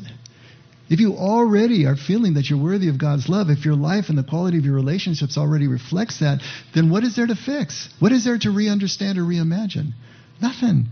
If 0.90 1.00
you 1.00 1.14
already 1.14 1.84
are 1.84 1.96
feeling 1.96 2.34
that 2.34 2.48
you're 2.48 2.62
worthy 2.62 2.88
of 2.88 2.98
God's 2.98 3.28
love, 3.28 3.50
if 3.50 3.64
your 3.64 3.74
life 3.74 4.06
and 4.08 4.16
the 4.16 4.24
quality 4.24 4.58
of 4.58 4.64
your 4.64 4.74
relationships 4.74 5.36
already 5.36 5.66
reflects 5.66 6.20
that, 6.20 6.40
then 6.74 6.90
what 6.90 7.04
is 7.04 7.14
there 7.14 7.26
to 7.26 7.36
fix? 7.36 7.88
What 7.98 8.10
is 8.10 8.24
there 8.24 8.38
to 8.38 8.50
re 8.50 8.68
understand 8.68 9.18
or 9.18 9.22
reimagine? 9.22 9.92
Nothing. 10.40 10.86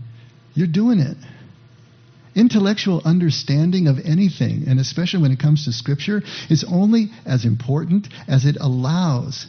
You're 0.53 0.67
doing 0.67 0.99
it. 0.99 1.17
Intellectual 2.37 3.01
understanding 3.03 3.87
of 3.87 3.97
anything, 4.05 4.65
and 4.67 4.79
especially 4.79 5.23
when 5.23 5.31
it 5.31 5.39
comes 5.39 5.65
to 5.65 5.71
Scripture, 5.73 6.21
is 6.51 6.63
only 6.69 7.09
as 7.25 7.45
important 7.45 8.07
as 8.27 8.45
it 8.45 8.57
allows 8.61 9.47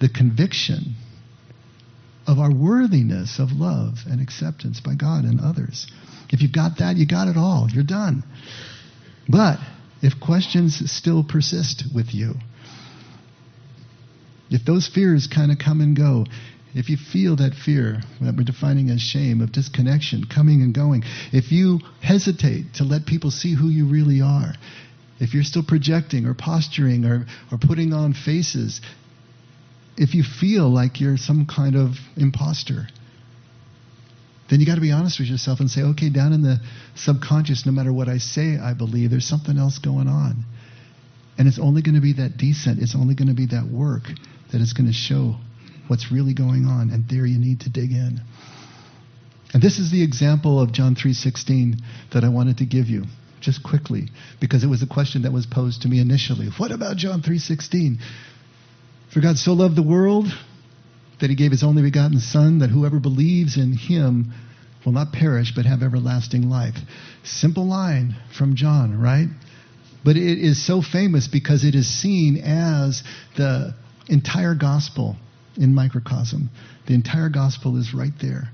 the 0.00 0.08
conviction 0.08 0.94
of 2.28 2.38
our 2.38 2.54
worthiness 2.54 3.40
of 3.40 3.50
love 3.50 3.98
and 4.08 4.20
acceptance 4.20 4.78
by 4.78 4.94
God 4.94 5.24
and 5.24 5.40
others. 5.40 5.88
If 6.30 6.40
you've 6.40 6.52
got 6.52 6.78
that, 6.78 6.96
you 6.96 7.06
got 7.06 7.26
it 7.26 7.36
all. 7.36 7.66
You're 7.72 7.82
done. 7.82 8.22
But 9.28 9.58
if 10.00 10.20
questions 10.20 10.80
still 10.92 11.24
persist 11.24 11.84
with 11.92 12.14
you, 12.14 12.34
if 14.48 14.64
those 14.64 14.86
fears 14.86 15.26
kind 15.26 15.50
of 15.50 15.58
come 15.58 15.80
and 15.80 15.96
go, 15.96 16.26
if 16.78 16.88
you 16.88 16.96
feel 16.96 17.34
that 17.36 17.54
fear 17.54 18.00
that 18.20 18.36
we're 18.36 18.44
defining 18.44 18.88
as 18.90 19.00
shame 19.00 19.40
of 19.40 19.50
disconnection 19.50 20.24
coming 20.32 20.62
and 20.62 20.72
going, 20.72 21.02
if 21.32 21.50
you 21.50 21.80
hesitate 22.00 22.74
to 22.74 22.84
let 22.84 23.04
people 23.04 23.32
see 23.32 23.54
who 23.54 23.68
you 23.68 23.90
really 23.90 24.20
are, 24.20 24.52
if 25.18 25.34
you're 25.34 25.42
still 25.42 25.64
projecting 25.66 26.24
or 26.24 26.34
posturing 26.34 27.04
or, 27.04 27.26
or 27.50 27.58
putting 27.58 27.92
on 27.92 28.14
faces, 28.14 28.80
if 29.96 30.14
you 30.14 30.22
feel 30.22 30.72
like 30.72 31.00
you're 31.00 31.16
some 31.16 31.46
kind 31.46 31.74
of 31.74 31.96
imposter, 32.16 32.86
then 34.48 34.60
you 34.60 34.66
got 34.66 34.76
to 34.76 34.80
be 34.80 34.92
honest 34.92 35.18
with 35.18 35.28
yourself 35.28 35.58
and 35.58 35.68
say, 35.68 35.82
okay, 35.82 36.10
down 36.10 36.32
in 36.32 36.42
the 36.42 36.60
subconscious, 36.94 37.66
no 37.66 37.72
matter 37.72 37.92
what 37.92 38.08
I 38.08 38.18
say, 38.18 38.56
I 38.56 38.74
believe, 38.74 39.10
there's 39.10 39.26
something 39.26 39.58
else 39.58 39.78
going 39.78 40.06
on. 40.06 40.44
And 41.36 41.48
it's 41.48 41.58
only 41.58 41.82
going 41.82 41.96
to 41.96 42.00
be 42.00 42.12
that 42.14 42.36
descent, 42.36 42.78
it's 42.80 42.94
only 42.94 43.16
going 43.16 43.28
to 43.28 43.34
be 43.34 43.46
that 43.46 43.66
work 43.66 44.04
that 44.52 44.60
is 44.60 44.72
going 44.72 44.86
to 44.86 44.92
show 44.92 45.36
what's 45.88 46.12
really 46.12 46.34
going 46.34 46.66
on. 46.66 46.90
And 46.90 47.08
there 47.08 47.26
you 47.26 47.38
need 47.38 47.60
to 47.60 47.70
dig 47.70 47.90
in. 47.90 48.20
And 49.52 49.62
this 49.62 49.78
is 49.78 49.90
the 49.90 50.02
example 50.02 50.60
of 50.60 50.72
John 50.72 50.94
3:16 50.94 51.80
that 52.12 52.24
I 52.24 52.28
wanted 52.28 52.58
to 52.58 52.66
give 52.66 52.88
you 52.88 53.04
just 53.40 53.62
quickly 53.62 54.10
because 54.40 54.64
it 54.64 54.66
was 54.66 54.82
a 54.82 54.86
question 54.86 55.22
that 55.22 55.32
was 55.32 55.46
posed 55.46 55.82
to 55.82 55.88
me 55.88 56.00
initially. 56.00 56.48
What 56.58 56.70
about 56.70 56.96
John 56.96 57.22
3:16? 57.22 57.98
For 59.10 59.20
God 59.20 59.38
so 59.38 59.54
loved 59.54 59.76
the 59.76 59.82
world 59.82 60.26
that 61.20 61.30
he 61.30 61.36
gave 61.36 61.50
his 61.50 61.64
only 61.64 61.82
begotten 61.82 62.20
Son, 62.20 62.58
that 62.58 62.70
whoever 62.70 63.00
believes 63.00 63.56
in 63.56 63.72
him 63.72 64.32
will 64.84 64.92
not 64.92 65.12
perish 65.12 65.52
but 65.54 65.64
have 65.64 65.82
everlasting 65.82 66.48
life. 66.48 66.76
Simple 67.24 67.66
line 67.66 68.14
from 68.36 68.54
John, 68.54 68.98
right? 68.98 69.28
But 70.04 70.16
it 70.16 70.38
is 70.38 70.64
so 70.64 70.82
famous 70.82 71.26
because 71.26 71.64
it 71.64 71.74
is 71.74 71.88
seen 71.88 72.36
as 72.36 73.02
the 73.36 73.74
entire 74.08 74.54
gospel 74.54 75.16
in 75.58 75.74
microcosm. 75.74 76.50
The 76.86 76.94
entire 76.94 77.28
gospel 77.28 77.76
is 77.76 77.92
right 77.94 78.12
there. 78.20 78.50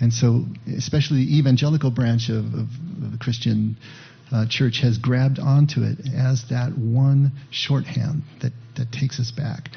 And 0.00 0.12
so, 0.12 0.44
especially 0.76 1.24
the 1.24 1.38
evangelical 1.38 1.90
branch 1.90 2.28
of, 2.28 2.44
of, 2.46 2.68
of 3.04 3.12
the 3.12 3.18
Christian 3.20 3.76
uh, 4.32 4.46
church 4.48 4.80
has 4.82 4.98
grabbed 4.98 5.38
onto 5.38 5.82
it 5.82 5.98
as 6.14 6.44
that 6.50 6.76
one 6.76 7.32
shorthand 7.50 8.22
that, 8.40 8.52
that 8.76 8.90
takes 8.90 9.20
us 9.20 9.30
back. 9.30 9.68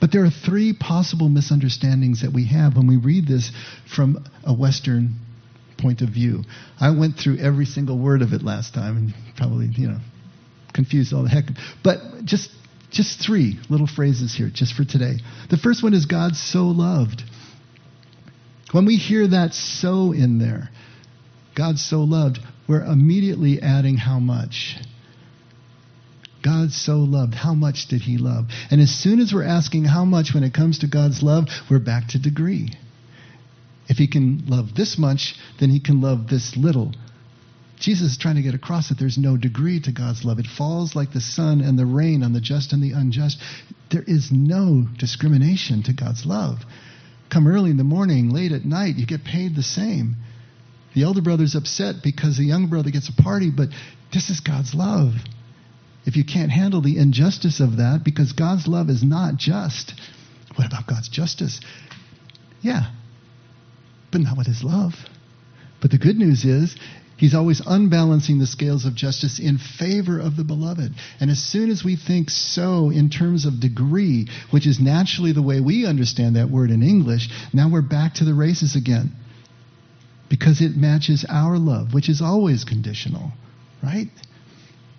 But 0.00 0.12
there 0.12 0.24
are 0.24 0.30
three 0.30 0.74
possible 0.74 1.28
misunderstandings 1.28 2.22
that 2.22 2.32
we 2.32 2.46
have 2.48 2.76
when 2.76 2.86
we 2.86 2.96
read 2.96 3.26
this 3.26 3.50
from 3.94 4.22
a 4.44 4.52
Western 4.52 5.14
point 5.78 6.02
of 6.02 6.10
view. 6.10 6.42
I 6.78 6.90
went 6.90 7.16
through 7.16 7.38
every 7.38 7.64
single 7.64 7.98
word 7.98 8.20
of 8.20 8.32
it 8.32 8.42
last 8.42 8.74
time 8.74 8.96
and 8.96 9.14
probably, 9.36 9.68
you 9.68 9.88
know, 9.88 10.00
confused 10.74 11.14
all 11.14 11.22
the 11.22 11.30
heck. 11.30 11.44
But 11.82 12.24
just 12.24 12.50
just 12.94 13.20
three 13.20 13.58
little 13.68 13.86
phrases 13.86 14.34
here, 14.34 14.50
just 14.52 14.74
for 14.74 14.84
today. 14.84 15.18
The 15.50 15.58
first 15.58 15.82
one 15.82 15.94
is 15.94 16.06
God 16.06 16.36
so 16.36 16.64
loved. 16.66 17.22
When 18.72 18.86
we 18.86 18.96
hear 18.96 19.28
that 19.28 19.52
so 19.52 20.12
in 20.12 20.38
there, 20.38 20.70
God 21.54 21.78
so 21.78 22.00
loved, 22.00 22.38
we're 22.68 22.84
immediately 22.84 23.60
adding 23.60 23.96
how 23.96 24.18
much. 24.18 24.76
God 26.42 26.72
so 26.72 26.98
loved. 26.98 27.34
How 27.34 27.54
much 27.54 27.88
did 27.88 28.02
he 28.02 28.18
love? 28.18 28.46
And 28.70 28.80
as 28.80 28.90
soon 28.90 29.20
as 29.20 29.32
we're 29.32 29.44
asking 29.44 29.84
how 29.84 30.04
much 30.04 30.34
when 30.34 30.44
it 30.44 30.52
comes 30.52 30.80
to 30.80 30.86
God's 30.86 31.22
love, 31.22 31.48
we're 31.70 31.78
back 31.78 32.08
to 32.08 32.18
degree. 32.18 32.70
If 33.88 33.96
he 33.96 34.06
can 34.06 34.44
love 34.46 34.74
this 34.74 34.98
much, 34.98 35.34
then 35.60 35.70
he 35.70 35.80
can 35.80 36.00
love 36.00 36.28
this 36.28 36.56
little. 36.56 36.92
Jesus 37.84 38.12
is 38.12 38.18
trying 38.18 38.36
to 38.36 38.42
get 38.42 38.54
across 38.54 38.88
that 38.88 38.98
there's 38.98 39.18
no 39.18 39.36
degree 39.36 39.78
to 39.80 39.92
God's 39.92 40.24
love. 40.24 40.38
It 40.38 40.46
falls 40.46 40.94
like 40.94 41.12
the 41.12 41.20
sun 41.20 41.60
and 41.60 41.78
the 41.78 41.84
rain 41.84 42.22
on 42.22 42.32
the 42.32 42.40
just 42.40 42.72
and 42.72 42.82
the 42.82 42.92
unjust. 42.92 43.38
There 43.90 44.04
is 44.06 44.30
no 44.32 44.86
discrimination 44.98 45.82
to 45.84 45.92
God's 45.92 46.24
love. 46.24 46.58
Come 47.30 47.46
early 47.46 47.70
in 47.70 47.76
the 47.76 47.84
morning, 47.84 48.30
late 48.30 48.52
at 48.52 48.64
night, 48.64 48.96
you 48.96 49.06
get 49.06 49.24
paid 49.24 49.54
the 49.54 49.62
same. 49.62 50.16
The 50.94 51.02
elder 51.02 51.20
brother's 51.20 51.54
upset 51.54 51.96
because 52.02 52.38
the 52.38 52.44
younger 52.44 52.68
brother 52.68 52.90
gets 52.90 53.10
a 53.10 53.22
party, 53.22 53.50
but 53.54 53.68
this 54.12 54.30
is 54.30 54.40
God's 54.40 54.74
love 54.74 55.12
if 56.06 56.16
you 56.16 56.24
can't 56.24 56.50
handle 56.50 56.82
the 56.82 56.98
injustice 56.98 57.60
of 57.60 57.78
that, 57.78 58.02
because 58.04 58.32
God's 58.32 58.66
love 58.66 58.90
is 58.90 59.02
not 59.02 59.36
just. 59.36 59.94
What 60.54 60.66
about 60.66 60.86
God's 60.86 61.08
justice? 61.08 61.60
Yeah, 62.60 62.92
but 64.12 64.20
not 64.20 64.36
with 64.36 64.46
his 64.46 64.62
love. 64.62 64.92
But 65.80 65.90
the 65.90 65.98
good 65.98 66.16
news 66.16 66.44
is, 66.44 66.76
He's 67.16 67.34
always 67.34 67.62
unbalancing 67.64 68.38
the 68.38 68.46
scales 68.46 68.84
of 68.84 68.94
justice 68.94 69.38
in 69.38 69.58
favor 69.58 70.18
of 70.18 70.36
the 70.36 70.44
beloved. 70.44 70.94
And 71.20 71.30
as 71.30 71.38
soon 71.38 71.70
as 71.70 71.84
we 71.84 71.96
think 71.96 72.28
so 72.28 72.90
in 72.90 73.08
terms 73.08 73.44
of 73.44 73.60
degree, 73.60 74.28
which 74.50 74.66
is 74.66 74.80
naturally 74.80 75.32
the 75.32 75.42
way 75.42 75.60
we 75.60 75.86
understand 75.86 76.36
that 76.36 76.50
word 76.50 76.70
in 76.70 76.82
English, 76.82 77.28
now 77.52 77.70
we're 77.70 77.82
back 77.82 78.14
to 78.14 78.24
the 78.24 78.34
races 78.34 78.74
again. 78.74 79.12
Because 80.28 80.60
it 80.60 80.76
matches 80.76 81.24
our 81.28 81.58
love, 81.58 81.94
which 81.94 82.08
is 82.08 82.20
always 82.20 82.64
conditional, 82.64 83.30
right? 83.82 84.08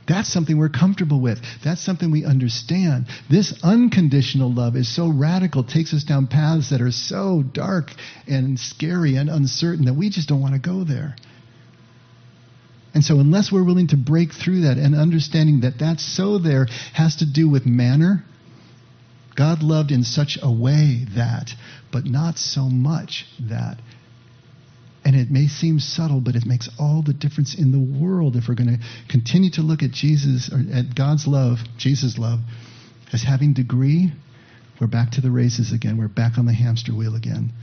That's 0.07 0.31
something 0.31 0.57
we're 0.57 0.69
comfortable 0.69 1.19
with. 1.19 1.39
That's 1.63 1.81
something 1.81 2.11
we 2.11 2.25
understand. 2.25 3.07
This 3.29 3.59
unconditional 3.63 4.53
love 4.53 4.75
is 4.75 4.93
so 4.93 5.09
radical, 5.09 5.63
takes 5.63 5.93
us 5.93 6.03
down 6.03 6.27
paths 6.27 6.69
that 6.69 6.79
are 6.79 6.91
so 6.91 7.43
dark 7.43 7.91
and 8.27 8.57
scary 8.59 9.15
and 9.15 9.29
uncertain 9.29 9.85
that 9.85 9.95
we 9.95 10.09
just 10.09 10.29
don't 10.29 10.41
want 10.41 10.53
to 10.53 10.59
go 10.59 10.83
there. 10.83 11.15
And 12.95 13.03
so, 13.03 13.19
unless 13.19 13.51
we're 13.51 13.65
willing 13.65 13.89
to 13.89 13.97
break 13.97 14.33
through 14.33 14.61
that 14.61 14.77
and 14.77 14.95
understanding 14.95 15.61
that 15.61 15.79
that 15.79 15.99
so 15.99 16.39
there 16.39 16.65
has 16.93 17.17
to 17.17 17.25
do 17.31 17.47
with 17.47 17.65
manner, 17.65 18.23
God 19.35 19.61
loved 19.61 19.91
in 19.91 20.03
such 20.03 20.39
a 20.41 20.51
way 20.51 21.05
that, 21.15 21.51
but 21.91 22.05
not 22.05 22.37
so 22.37 22.69
much 22.69 23.25
that 23.49 23.77
and 25.05 25.15
it 25.15 25.29
may 25.29 25.47
seem 25.47 25.79
subtle, 25.79 26.19
but 26.19 26.35
it 26.35 26.47
makes 26.47 26.67
all 26.79 27.03
the 27.03 27.13
difference 27.13 27.55
in 27.55 27.71
the 27.71 28.01
world 28.01 28.35
if 28.35 28.45
we're 28.49 28.55
going 28.55 28.79
to 28.79 28.83
continue 29.07 29.51
to 29.51 29.61
look 29.61 29.83
at 29.83 29.91
Jesus 29.91 30.49
or 30.51 30.57
at 30.73 30.95
God's 30.95 31.27
love, 31.27 31.59
Jesus' 31.77 32.17
love, 32.17 32.39
as 33.13 33.21
having 33.21 33.53
degree. 33.53 34.11
We're 34.81 34.87
back 34.87 35.11
to 35.11 35.21
the 35.21 35.29
races 35.29 35.71
again. 35.71 35.97
We're 35.97 36.07
back 36.07 36.39
on 36.39 36.47
the 36.47 36.53
hamster 36.53 36.91
wheel 36.91 37.15
again. 37.15 37.53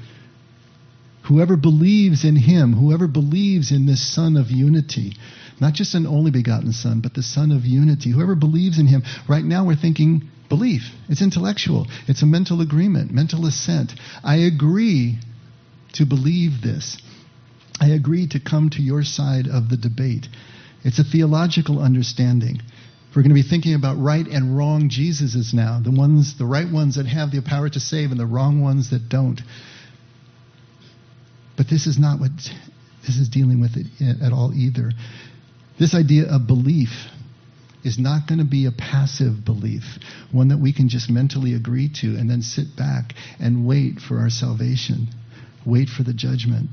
Whoever 1.24 1.56
believes 1.56 2.24
in 2.24 2.36
him, 2.36 2.72
whoever 2.72 3.06
believes 3.06 3.70
in 3.70 3.86
this 3.86 4.00
Son 4.00 4.36
of 4.36 4.50
unity, 4.50 5.16
not 5.60 5.72
just 5.72 5.94
an 5.94 6.06
only 6.06 6.30
begotten 6.30 6.72
Son, 6.72 7.00
but 7.00 7.14
the 7.14 7.22
Son 7.22 7.52
of 7.52 7.64
unity, 7.64 8.10
whoever 8.10 8.34
believes 8.34 8.78
in 8.78 8.86
him, 8.86 9.02
right 9.28 9.44
now 9.44 9.64
we're 9.64 9.76
thinking 9.76 10.28
belief. 10.48 10.82
It's 11.08 11.22
intellectual, 11.22 11.86
it's 12.08 12.22
a 12.22 12.26
mental 12.26 12.60
agreement, 12.60 13.12
mental 13.12 13.46
assent. 13.46 13.92
I 14.24 14.36
agree 14.36 15.18
to 15.94 16.06
believe 16.06 16.60
this. 16.62 16.98
I 17.80 17.90
agree 17.90 18.26
to 18.28 18.40
come 18.40 18.70
to 18.70 18.82
your 18.82 19.02
side 19.02 19.46
of 19.46 19.68
the 19.68 19.76
debate. 19.76 20.28
It's 20.84 20.98
a 20.98 21.04
theological 21.04 21.80
understanding. 21.80 22.60
We're 23.14 23.22
going 23.22 23.34
to 23.34 23.42
be 23.42 23.48
thinking 23.48 23.74
about 23.74 23.98
right 23.98 24.26
and 24.26 24.56
wrong 24.56 24.88
Jesuses 24.88 25.52
now, 25.52 25.80
the 25.82 25.90
ones, 25.90 26.36
the 26.38 26.46
right 26.46 26.70
ones 26.70 26.96
that 26.96 27.06
have 27.06 27.30
the 27.30 27.42
power 27.42 27.68
to 27.68 27.80
save 27.80 28.10
and 28.10 28.18
the 28.18 28.26
wrong 28.26 28.62
ones 28.62 28.90
that 28.90 29.08
don't. 29.08 29.40
But 31.56 31.68
this 31.68 31.86
is 31.86 31.98
not 31.98 32.20
what 32.20 32.30
this 33.06 33.16
is 33.16 33.28
dealing 33.28 33.60
with 33.60 33.76
it 33.76 34.22
at 34.22 34.32
all 34.32 34.52
either. 34.54 34.92
This 35.78 35.94
idea 35.94 36.26
of 36.28 36.46
belief 36.46 36.90
is 37.84 37.98
not 37.98 38.28
going 38.28 38.38
to 38.38 38.44
be 38.44 38.66
a 38.66 38.72
passive 38.72 39.44
belief, 39.44 39.82
one 40.30 40.48
that 40.48 40.58
we 40.58 40.72
can 40.72 40.88
just 40.88 41.10
mentally 41.10 41.54
agree 41.54 41.90
to 42.00 42.16
and 42.16 42.30
then 42.30 42.42
sit 42.42 42.76
back 42.76 43.14
and 43.40 43.66
wait 43.66 43.98
for 44.00 44.18
our 44.18 44.30
salvation, 44.30 45.08
wait 45.66 45.88
for 45.88 46.04
the 46.04 46.14
judgment. 46.14 46.70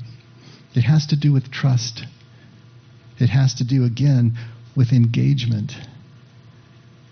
It 0.76 0.82
has 0.82 1.08
to 1.08 1.16
do 1.16 1.34
with 1.34 1.52
trust. 1.52 2.04
It 3.20 3.30
has 3.30 3.56
to 3.56 3.64
do, 3.64 3.86
again, 3.86 4.38
with 4.76 4.92
engagement. 4.92 5.74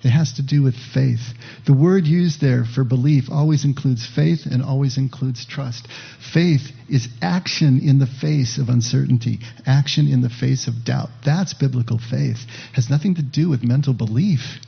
It 0.08 0.12
has 0.12 0.32
to 0.34 0.42
do 0.42 0.64
with 0.64 0.76
faith. 0.94 1.34
The 1.66 1.74
word 1.74 2.08
used 2.08 2.40
there 2.40 2.64
for 2.64 2.86
belief 2.86 3.26
always 3.30 3.66
includes 3.66 4.08
faith 4.08 4.46
and 4.46 4.64
always 4.64 4.98
includes 4.98 5.46
trust. 5.46 5.86
Faith 6.32 6.72
is 6.88 7.10
action 7.22 7.82
in 7.82 8.00
the 8.00 8.08
face 8.08 8.58
of 8.58 8.70
uncertainty, 8.70 9.42
action 9.66 10.08
in 10.08 10.22
the 10.22 10.30
face 10.30 10.70
of 10.70 10.86
doubt. 10.86 11.10
That's 11.26 11.54
biblical 11.54 11.98
faith. 11.98 12.38
It 12.38 12.76
has 12.76 12.90
nothing 12.90 13.16
to 13.16 13.22
do 13.22 13.50
with 13.50 13.66
mental 13.66 13.94
belief. 13.94 14.60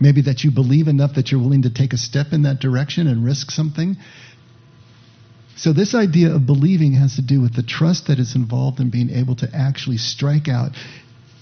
Maybe 0.00 0.22
that 0.22 0.42
you 0.42 0.50
believe 0.50 0.88
enough 0.88 1.14
that 1.14 1.30
you're 1.30 1.40
willing 1.40 1.62
to 1.62 1.70
take 1.72 1.92
a 1.92 1.98
step 1.98 2.32
in 2.32 2.42
that 2.42 2.58
direction 2.58 3.06
and 3.06 3.24
risk 3.24 3.52
something. 3.52 3.96
So, 5.54 5.72
this 5.72 5.94
idea 5.94 6.34
of 6.34 6.46
believing 6.46 6.94
has 6.94 7.14
to 7.14 7.22
do 7.22 7.40
with 7.40 7.54
the 7.54 7.62
trust 7.62 8.08
that 8.08 8.18
is 8.18 8.34
involved 8.34 8.80
in 8.80 8.90
being 8.90 9.10
able 9.10 9.36
to 9.36 9.48
actually 9.54 9.98
strike 9.98 10.48
out 10.48 10.72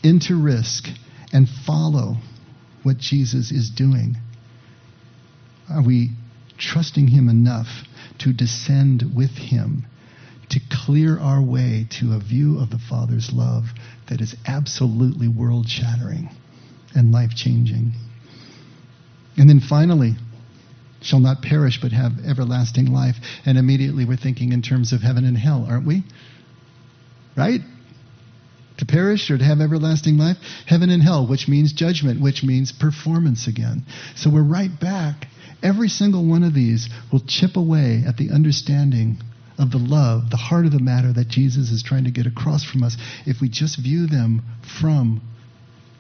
into 0.03 0.39
risk 0.39 0.87
and 1.35 1.49
follow 1.67 2.17
what 2.85 2.97
Jesus 2.97 3.51
is 3.51 3.69
doing. 3.69 4.17
Are 5.69 5.83
we 5.83 6.11
trusting 6.57 7.09
Him 7.09 7.29
enough 7.29 7.67
to 8.21 8.33
descend 8.33 9.03
with 9.15 9.33
Him, 9.33 9.85
to 10.51 10.61
clear 10.71 11.19
our 11.19 11.43
way 11.43 11.89
to 11.99 12.15
a 12.15 12.21
view 12.21 12.61
of 12.61 12.71
the 12.71 12.79
Father's 12.79 13.31
love 13.33 13.65
that 14.09 14.21
is 14.21 14.37
absolutely 14.47 15.27
world 15.27 15.69
shattering 15.69 16.31
and 16.95 17.11
life 17.11 17.35
changing? 17.35 17.93
And 19.37 19.51
then 19.51 19.61
finally, 19.61 20.15
shall 21.03 21.21
not 21.21 21.43
perish 21.43 21.81
but 21.83 21.91
have 21.91 22.13
everlasting 22.25 22.93
life. 22.93 23.17
And 23.45 23.59
immediately 23.59 24.05
we're 24.05 24.17
thinking 24.17 24.53
in 24.53 24.63
terms 24.63 24.93
of 24.93 25.01
heaven 25.01 25.25
and 25.25 25.37
hell, 25.37 25.67
aren't 25.69 25.87
we? 25.87 26.05
Right? 27.37 27.61
To 28.79 28.87
perish 28.87 29.31
or 29.31 29.39
to 29.39 29.45
have 29.45 29.61
everlasting 29.61 30.19
life? 30.19 30.37
Heaven 30.67 30.91
and 30.91 31.03
hell, 31.03 31.27
which 31.27 31.47
means 31.49 31.73
judgment, 31.73 32.21
which 32.21 32.43
means 32.43 32.73
performance 32.73 33.47
again. 33.47 33.85
So 34.17 34.31
we're 34.31 34.43
right 34.43 34.71
back. 34.81 35.29
Every 35.63 35.89
single 35.89 36.27
one 36.27 36.43
of 36.43 36.55
these 36.55 36.89
will 37.13 37.23
chip 37.27 37.57
away 37.57 38.03
at 38.07 38.17
the 38.17 38.31
understanding 38.31 39.19
of 39.59 39.71
the 39.71 39.79
love, 39.79 40.31
the 40.31 40.37
heart 40.37 40.67
of 40.67 40.73
the 40.73 40.81
matter 40.81 41.13
that 41.13 41.29
Jesus 41.29 41.71
is 41.71 41.83
trying 41.83 42.05
to 42.05 42.11
get 42.11 42.27
across 42.27 42.65
from 42.65 42.83
us 42.83 42.97
if 43.25 43.41
we 43.41 43.49
just 43.49 43.79
view 43.79 44.07
them 44.07 44.43
from 44.81 45.23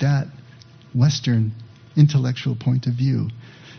that 0.01 0.27
Western 0.95 1.53
intellectual 1.97 2.57
point 2.57 2.87
of 2.87 2.95
view. 2.95 3.29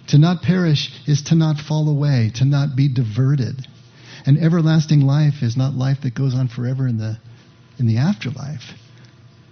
To 0.10 0.18
not 0.18 0.41
perish 0.41 0.91
is 1.08 1.24
to 1.24 1.36
not 1.36 1.58
fall 1.58 1.89
away, 1.89 2.32
to 2.36 2.46
not 2.46 2.76
be 2.76 2.88
diverted. 2.88 3.68
And 4.26 4.38
everlasting 4.38 5.02
life 5.02 5.41
is 5.41 5.58
not 5.58 5.74
life 5.74 5.98
that 6.04 6.16
goes 6.16 6.34
on 6.34 6.48
forever 6.48 6.88
in 6.88 6.98
the, 6.98 7.18
in 7.78 7.88
the 7.88 7.98
afterlife, 7.98 8.62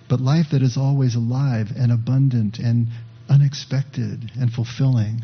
but 0.10 0.20
life 0.20 0.48
that 0.52 0.62
is 0.62 0.78
always 0.78 1.16
alive 1.16 1.68
and 1.76 1.92
abundant 1.92 2.60
and 2.60 2.88
unexpected 3.30 4.32
and 4.40 4.52
fulfilling 4.52 5.22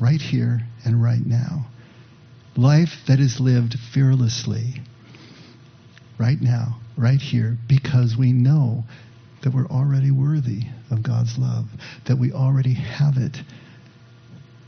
right 0.00 0.20
here 0.20 0.60
and 0.84 1.02
right 1.02 1.24
now. 1.24 1.66
Life 2.56 2.94
that 3.08 3.20
is 3.20 3.40
lived 3.40 3.76
fearlessly 3.92 4.80
right 6.18 6.40
now, 6.40 6.80
right 6.96 7.20
here, 7.20 7.58
because 7.68 8.16
we 8.16 8.32
know 8.32 8.84
that 9.42 9.52
we're 9.52 9.66
already 9.66 10.10
worthy 10.10 10.62
of 10.90 11.02
God's 11.02 11.36
love, 11.36 11.66
that 12.06 12.16
we 12.16 12.32
already 12.32 12.74
have 12.74 13.16
it. 13.16 13.36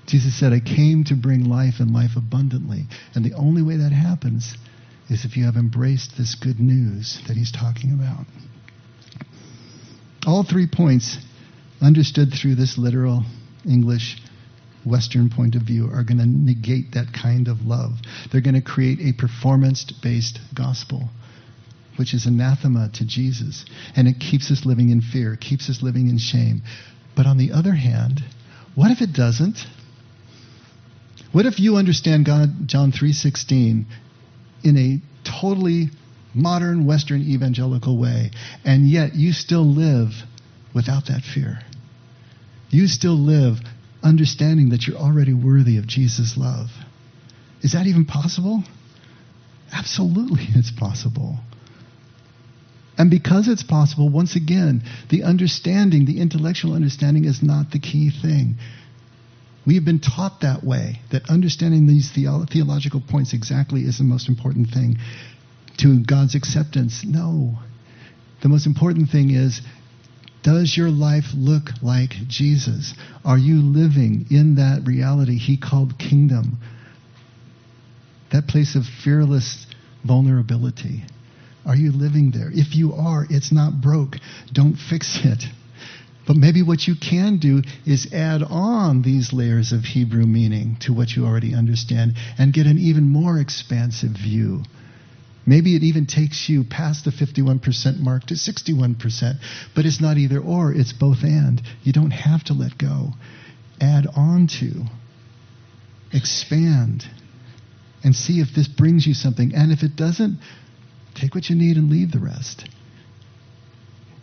Jesus 0.07 0.39
said, 0.39 0.53
I 0.53 0.61
came 0.61 1.05
to 1.05 1.15
bring 1.15 1.45
life 1.45 1.75
and 1.79 1.93
life 1.93 2.17
abundantly. 2.17 2.85
And 3.15 3.25
the 3.25 3.35
only 3.35 3.63
way 3.63 3.77
that 3.77 3.93
happens 3.93 4.57
is 5.09 5.25
if 5.25 5.37
you 5.37 5.45
have 5.45 5.57
embraced 5.57 6.17
this 6.19 6.35
good 6.35 6.61
news 6.61 7.21
that 7.27 7.37
he's 7.37 7.53
talking 7.53 7.93
about. 7.93 8.27
All 10.27 10.43
three 10.43 10.67
points, 10.67 11.17
understood 11.81 12.33
through 12.33 12.57
this 12.57 12.77
literal 12.77 13.25
English 13.65 14.21
Western 14.85 15.31
point 15.31 15.55
of 15.55 15.63
view, 15.63 15.87
are 15.87 16.05
going 16.05 16.19
to 16.19 16.27
negate 16.27 16.93
that 16.93 17.13
kind 17.13 17.49
of 17.49 17.63
love. 17.63 17.93
They're 18.31 18.41
going 18.41 18.55
to 18.55 18.61
create 18.61 18.99
a 19.01 19.13
performance 19.13 19.85
based 20.03 20.39
gospel 20.55 21.09
which 21.97 22.15
is 22.15 22.27
anathema 22.27 22.91
to 22.95 23.07
Jesus. 23.07 23.65
And 23.95 24.07
it 24.07 24.21
keeps 24.21 24.51
us 24.51 24.65
living 24.65 24.91
in 24.91 25.01
fear, 25.01 25.35
it 25.35 25.41
keeps 25.41 25.69
us 25.69 25.83
living 25.83 26.09
in 26.09 26.19
shame. 26.19 26.63
But 27.15 27.27
on 27.27 27.39
the 27.39 27.53
other 27.53 27.75
hand, 27.75 28.23
what 28.75 28.91
if 28.91 29.01
it 29.01 29.13
doesn't? 29.13 29.59
What 31.33 31.47
if 31.47 31.59
you 31.59 31.77
understand 31.77 32.27
God, 32.27 32.69
John 32.69 32.93
3:16 32.93 33.87
in 34.63 34.77
a 34.77 35.01
totally 35.25 35.91
modern 36.37 36.87
western 36.87 37.23
evangelical 37.23 37.99
way 37.99 38.31
and 38.65 38.89
yet 38.89 39.15
you 39.15 39.33
still 39.33 39.65
live 39.65 40.11
without 40.75 41.07
that 41.07 41.23
fear? 41.23 41.59
You 42.71 42.87
still 42.87 43.19
live 43.19 43.59
understanding 44.03 44.71
that 44.71 44.87
you're 44.87 44.99
already 44.99 45.35
worthy 45.35 45.79
of 45.79 45.87
Jesus' 45.87 46.37
love. 46.37 46.69
Is 47.63 47.73
that 47.73 47.87
even 47.87 48.05
possible? 48.05 48.63
Absolutely, 49.73 50.45
it's 50.55 50.71
possible. 50.71 51.39
And 52.99 53.11
because 53.11 53.49
it's 53.49 53.63
possible, 53.63 54.09
once 54.09 54.37
again, 54.37 54.83
the 55.11 55.23
understanding, 55.25 56.07
the 56.07 56.21
intellectual 56.21 56.73
understanding 56.73 57.25
is 57.25 57.43
not 57.43 57.71
the 57.71 57.79
key 57.79 58.11
thing. 58.11 58.57
We 59.67 59.75
have 59.75 59.85
been 59.85 60.01
taught 60.01 60.41
that 60.43 60.65
way, 60.65 61.01
that 61.11 61.29
understanding 61.29 61.87
these 61.87 62.11
theo- 62.11 62.47
theological 62.51 63.03
points 63.07 63.35
exactly 63.35 63.83
is 63.83 63.99
the 63.99 64.05
most 64.05 64.29
important 64.29 64.71
thing 64.71 64.97
to 65.79 66.03
God's 66.05 66.35
acceptance. 66.35 67.05
No. 67.05 67.59
The 68.43 68.49
most 68.49 68.67
important 68.67 69.11
thing 69.11 69.31
is 69.31 69.61
does 70.43 70.77
your 70.77 70.91
life 70.91 71.25
look 71.35 71.71
like 71.83 72.11
Jesus? 72.29 72.95
Are 73.25 73.39
you 73.39 73.57
living 73.61 74.27
in 74.31 74.55
that 74.57 74.87
reality 74.87 75.39
he 75.39 75.57
called 75.57 75.99
kingdom? 75.99 76.59
That 78.31 78.47
place 78.47 78.77
of 78.77 78.85
fearless 79.03 79.67
vulnerability. 80.05 81.03
Are 81.65 81.75
you 81.75 81.91
living 81.91 82.31
there? 82.31 82.51
If 82.53 82.77
you 82.77 82.93
are, 82.93 83.27
it's 83.29 83.51
not 83.53 83.81
broke. 83.81 84.17
Don't 84.53 84.77
fix 84.77 85.19
it. 85.25 85.43
But 86.27 86.37
maybe 86.37 86.63
what 86.63 86.87
you 86.87 86.95
can 86.95 87.39
do 87.39 87.63
is 87.85 88.13
add 88.13 88.43
on 88.43 89.03
these 89.03 89.33
layers 89.33 89.73
of 89.73 89.83
Hebrew 89.83 90.27
meaning 90.27 90.77
to 90.81 90.93
what 90.93 91.11
you 91.11 91.25
already 91.25 91.55
understand 91.55 92.15
and 92.39 92.53
get 92.53 92.67
an 92.67 92.79
even 92.79 93.09
more 93.09 93.39
expansive 93.39 94.13
view. 94.13 94.63
Maybe 95.47 95.77
it 95.77 95.83
even 95.83 96.07
takes 96.07 96.49
you 96.49 96.65
past 96.65 97.05
the 97.05 97.13
51% 97.13 98.01
mark 98.01 98.25
to 98.27 98.35
61%, 98.35 99.35
but 99.75 99.87
it's 99.87 100.01
not 100.01 100.19
either 100.19 100.41
or, 100.41 100.73
it's 100.73 100.93
both 100.93 101.23
and. 101.23 101.63
You 101.83 101.93
don't 101.93 102.11
have 102.11 102.43
to 102.45 102.53
let 102.53 102.77
go. 102.77 103.13
Add 103.81 104.07
on 104.17 104.49
to, 104.61 104.87
expand, 106.13 107.05
and 108.03 108.15
see 108.15 108.41
if 108.41 108.49
this 108.57 108.67
brings 108.67 109.07
you 109.07 109.15
something. 109.15 109.53
And 109.55 109.71
if 109.71 109.83
it 109.83 109.95
doesn't, 109.95 110.41
Take 111.17 111.35
what 111.35 111.49
you 111.49 111.57
need 111.57 111.77
and 111.79 111.91
leave 111.91 112.13
the 112.13 112.19
rest. 112.19 112.69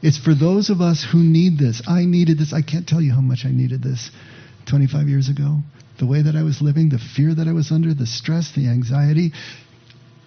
It's 0.01 0.17
for 0.17 0.35
those 0.35 0.69
of 0.69 0.79
us 0.79 1.05
who 1.11 1.17
need 1.17 1.57
this. 1.57 1.81
I 1.87 2.05
needed 2.05 2.37
this. 2.37 2.53
I 2.53 2.61
can't 2.61 2.87
tell 2.87 3.01
you 3.01 3.13
how 3.13 3.21
much 3.21 3.45
I 3.45 3.51
needed 3.51 3.81
this 3.81 4.11
25 4.67 5.07
years 5.07 5.29
ago. 5.29 5.59
The 5.97 6.05
way 6.05 6.21
that 6.21 6.35
I 6.35 6.43
was 6.43 6.61
living, 6.61 6.89
the 6.89 6.99
fear 6.99 7.33
that 7.33 7.47
I 7.47 7.53
was 7.53 7.71
under, 7.71 7.93
the 7.93 8.05
stress, 8.05 8.51
the 8.55 8.67
anxiety. 8.67 9.31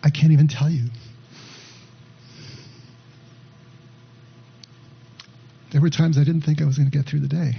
I 0.07 0.11
can't 0.11 0.30
even 0.30 0.46
tell 0.46 0.70
you. 0.70 0.84
There 5.72 5.80
were 5.80 5.90
times 5.90 6.16
I 6.16 6.22
didn't 6.22 6.42
think 6.42 6.62
I 6.62 6.64
was 6.64 6.78
going 6.78 6.88
to 6.88 6.96
get 6.96 7.07
through 7.07 7.20
the 7.20 7.28
day. 7.28 7.54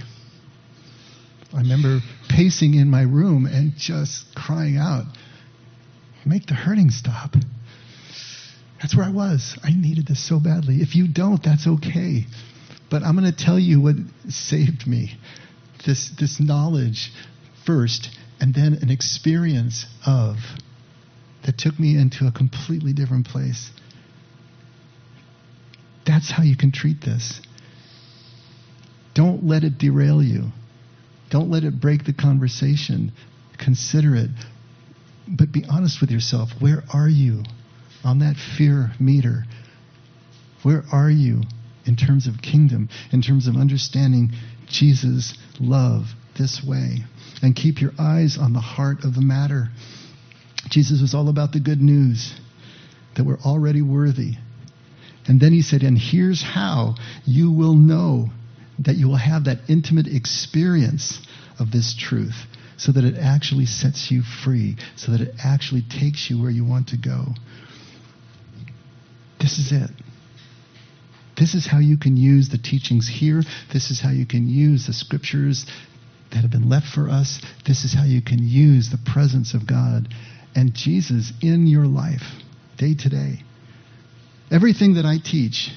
I 1.52 1.58
remember 1.58 2.00
pacing 2.30 2.72
in 2.72 2.88
my 2.88 3.02
room 3.02 3.44
and 3.44 3.74
just 3.76 4.34
crying 4.34 4.78
out, 4.78 5.04
Make 6.24 6.46
the 6.46 6.54
hurting 6.54 6.90
stop. 6.90 7.34
That's 8.80 8.96
where 8.96 9.04
I 9.04 9.10
was. 9.10 9.58
I 9.62 9.70
needed 9.70 10.06
this 10.06 10.26
so 10.26 10.40
badly. 10.40 10.76
If 10.76 10.96
you 10.96 11.06
don't, 11.06 11.42
that's 11.42 11.66
okay. 11.66 12.24
But 12.90 13.02
I'm 13.02 13.14
going 13.14 13.30
to 13.30 13.44
tell 13.44 13.58
you 13.58 13.82
what 13.82 13.96
saved 14.30 14.86
me. 14.86 15.18
This, 15.86 16.10
this 16.18 16.40
knowledge 16.40 17.12
first, 17.66 18.08
and 18.40 18.54
then 18.54 18.78
an 18.80 18.90
experience 18.90 19.84
of 20.06 20.36
that 21.48 21.56
took 21.58 21.80
me 21.80 21.96
into 21.96 22.26
a 22.26 22.30
completely 22.30 22.92
different 22.92 23.26
place. 23.26 23.70
That's 26.06 26.30
how 26.30 26.42
you 26.42 26.56
can 26.56 26.70
treat 26.70 27.00
this. 27.00 27.40
Don't 29.14 29.44
let 29.44 29.64
it 29.64 29.78
derail 29.78 30.22
you. 30.22 30.52
Don't 31.30 31.50
let 31.50 31.64
it 31.64 31.80
break 31.80 32.04
the 32.04 32.12
conversation. 32.12 33.12
Consider 33.58 34.14
it. 34.14 34.30
But 35.26 35.50
be 35.50 35.64
honest 35.68 36.00
with 36.00 36.10
yourself. 36.10 36.50
Where 36.60 36.84
are 36.92 37.08
you? 37.08 37.42
on 38.04 38.20
that 38.20 38.36
fear 38.56 38.92
meter. 39.00 39.44
Where 40.62 40.84
are 40.92 41.10
you 41.10 41.42
in 41.86 41.96
terms 41.96 42.26
of 42.26 42.42
kingdom, 42.42 42.88
in 43.12 43.22
terms 43.22 43.46
of 43.46 43.56
understanding 43.56 44.32
Jesus' 44.66 45.36
love 45.60 46.06
this 46.38 46.62
way? 46.64 46.98
And 47.42 47.54
keep 47.54 47.80
your 47.80 47.92
eyes 47.98 48.36
on 48.40 48.52
the 48.52 48.60
heart 48.60 49.04
of 49.04 49.14
the 49.14 49.20
matter. 49.20 49.68
Jesus 50.68 51.00
was 51.00 51.14
all 51.14 51.28
about 51.28 51.52
the 51.52 51.60
good 51.60 51.80
news 51.80 52.34
that 53.16 53.24
we're 53.24 53.40
already 53.40 53.82
worthy. 53.82 54.34
And 55.26 55.40
then 55.40 55.52
he 55.52 55.62
said, 55.62 55.82
And 55.82 55.98
here's 55.98 56.42
how 56.42 56.96
you 57.24 57.52
will 57.52 57.74
know 57.74 58.30
that 58.80 58.96
you 58.96 59.08
will 59.08 59.16
have 59.16 59.44
that 59.44 59.58
intimate 59.68 60.06
experience 60.06 61.20
of 61.58 61.70
this 61.70 61.94
truth 61.98 62.46
so 62.76 62.92
that 62.92 63.04
it 63.04 63.16
actually 63.18 63.66
sets 63.66 64.10
you 64.10 64.22
free, 64.22 64.76
so 64.96 65.12
that 65.12 65.20
it 65.20 65.34
actually 65.44 65.82
takes 65.82 66.30
you 66.30 66.40
where 66.40 66.50
you 66.50 66.64
want 66.64 66.88
to 66.88 66.96
go. 66.96 67.26
This 69.40 69.58
is 69.58 69.72
it. 69.72 69.90
This 71.36 71.54
is 71.54 71.66
how 71.66 71.78
you 71.78 71.96
can 71.98 72.16
use 72.16 72.48
the 72.48 72.58
teachings 72.58 73.08
here. 73.08 73.42
This 73.72 73.90
is 73.90 74.00
how 74.00 74.10
you 74.10 74.26
can 74.26 74.48
use 74.48 74.86
the 74.86 74.92
scriptures 74.92 75.66
that 76.30 76.38
have 76.42 76.50
been 76.50 76.68
left 76.68 76.86
for 76.86 77.08
us. 77.08 77.40
This 77.66 77.84
is 77.84 77.94
how 77.94 78.04
you 78.04 78.22
can 78.22 78.38
use 78.40 78.90
the 78.90 78.98
presence 79.12 79.54
of 79.54 79.66
God 79.66 80.08
and 80.58 80.74
Jesus 80.74 81.32
in 81.40 81.68
your 81.68 81.86
life, 81.86 82.24
day 82.78 82.92
to 82.92 83.08
day. 83.08 83.44
Everything 84.50 84.94
that 84.94 85.04
I 85.04 85.18
teach 85.24 85.70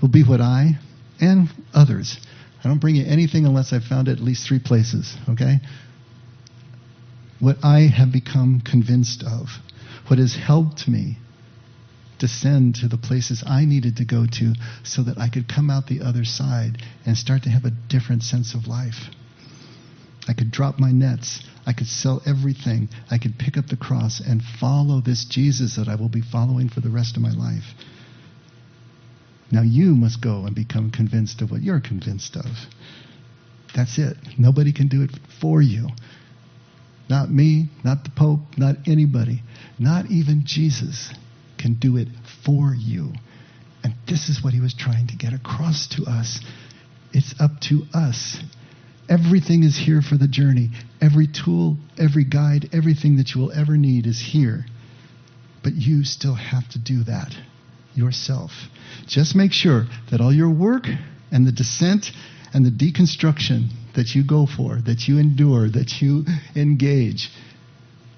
will 0.00 0.08
be 0.08 0.22
what 0.22 0.40
I 0.40 0.78
and 1.20 1.48
others. 1.74 2.16
I 2.62 2.68
don't 2.68 2.80
bring 2.80 2.94
you 2.94 3.04
anything 3.04 3.46
unless 3.46 3.72
I've 3.72 3.82
found 3.82 4.06
it 4.06 4.12
at 4.12 4.20
least 4.20 4.46
three 4.46 4.60
places, 4.60 5.12
okay? 5.28 5.56
What 7.40 7.56
I 7.64 7.80
have 7.80 8.12
become 8.12 8.60
convinced 8.60 9.24
of, 9.24 9.48
what 10.06 10.20
has 10.20 10.36
helped 10.36 10.86
me 10.86 11.18
descend 12.20 12.76
to 12.76 12.88
the 12.88 12.98
places 12.98 13.42
I 13.44 13.64
needed 13.64 13.96
to 13.96 14.04
go 14.04 14.24
to 14.24 14.54
so 14.84 15.02
that 15.02 15.18
I 15.18 15.28
could 15.28 15.48
come 15.48 15.68
out 15.68 15.88
the 15.88 16.02
other 16.02 16.24
side 16.24 16.80
and 17.04 17.18
start 17.18 17.42
to 17.42 17.50
have 17.50 17.64
a 17.64 17.72
different 17.88 18.22
sense 18.22 18.54
of 18.54 18.68
life. 18.68 19.10
I 20.28 20.32
could 20.32 20.50
drop 20.50 20.78
my 20.78 20.90
nets. 20.90 21.42
I 21.66 21.72
could 21.72 21.86
sell 21.86 22.22
everything. 22.26 22.88
I 23.10 23.18
could 23.18 23.38
pick 23.38 23.56
up 23.56 23.66
the 23.66 23.76
cross 23.76 24.20
and 24.24 24.42
follow 24.60 25.00
this 25.00 25.24
Jesus 25.24 25.76
that 25.76 25.88
I 25.88 25.94
will 25.96 26.08
be 26.08 26.20
following 26.20 26.68
for 26.68 26.80
the 26.80 26.90
rest 26.90 27.16
of 27.16 27.22
my 27.22 27.30
life. 27.30 27.64
Now 29.50 29.62
you 29.62 29.94
must 29.94 30.20
go 30.20 30.44
and 30.44 30.54
become 30.54 30.90
convinced 30.90 31.40
of 31.42 31.50
what 31.50 31.62
you're 31.62 31.80
convinced 31.80 32.36
of. 32.36 32.46
That's 33.74 33.98
it. 33.98 34.16
Nobody 34.38 34.72
can 34.72 34.88
do 34.88 35.02
it 35.02 35.10
for 35.40 35.62
you. 35.62 35.88
Not 37.08 37.30
me, 37.30 37.70
not 37.84 38.02
the 38.04 38.10
Pope, 38.10 38.40
not 38.56 38.76
anybody. 38.86 39.42
Not 39.78 40.06
even 40.10 40.42
Jesus 40.44 41.12
can 41.58 41.74
do 41.74 41.96
it 41.96 42.08
for 42.44 42.74
you. 42.74 43.12
And 43.84 43.94
this 44.08 44.28
is 44.28 44.42
what 44.42 44.52
he 44.52 44.60
was 44.60 44.74
trying 44.74 45.06
to 45.08 45.16
get 45.16 45.32
across 45.32 45.86
to 45.96 46.04
us. 46.04 46.40
It's 47.12 47.34
up 47.40 47.60
to 47.62 47.82
us. 47.94 48.38
Everything 49.08 49.62
is 49.62 49.76
here 49.76 50.02
for 50.02 50.16
the 50.16 50.28
journey. 50.28 50.70
Every 51.00 51.28
tool, 51.28 51.76
every 51.98 52.24
guide, 52.24 52.70
everything 52.72 53.16
that 53.16 53.34
you 53.34 53.40
will 53.40 53.52
ever 53.52 53.76
need 53.76 54.06
is 54.06 54.20
here. 54.20 54.66
But 55.62 55.74
you 55.74 56.04
still 56.04 56.34
have 56.34 56.68
to 56.70 56.78
do 56.78 57.04
that 57.04 57.32
yourself. 57.94 58.50
Just 59.06 59.34
make 59.34 59.52
sure 59.52 59.86
that 60.10 60.20
all 60.20 60.32
your 60.32 60.50
work 60.50 60.86
and 61.30 61.46
the 61.46 61.52
descent 61.52 62.10
and 62.52 62.64
the 62.64 62.70
deconstruction 62.70 63.68
that 63.94 64.14
you 64.14 64.24
go 64.24 64.46
for, 64.46 64.80
that 64.86 65.08
you 65.08 65.18
endure, 65.18 65.68
that 65.68 66.00
you 66.00 66.24
engage, 66.54 67.30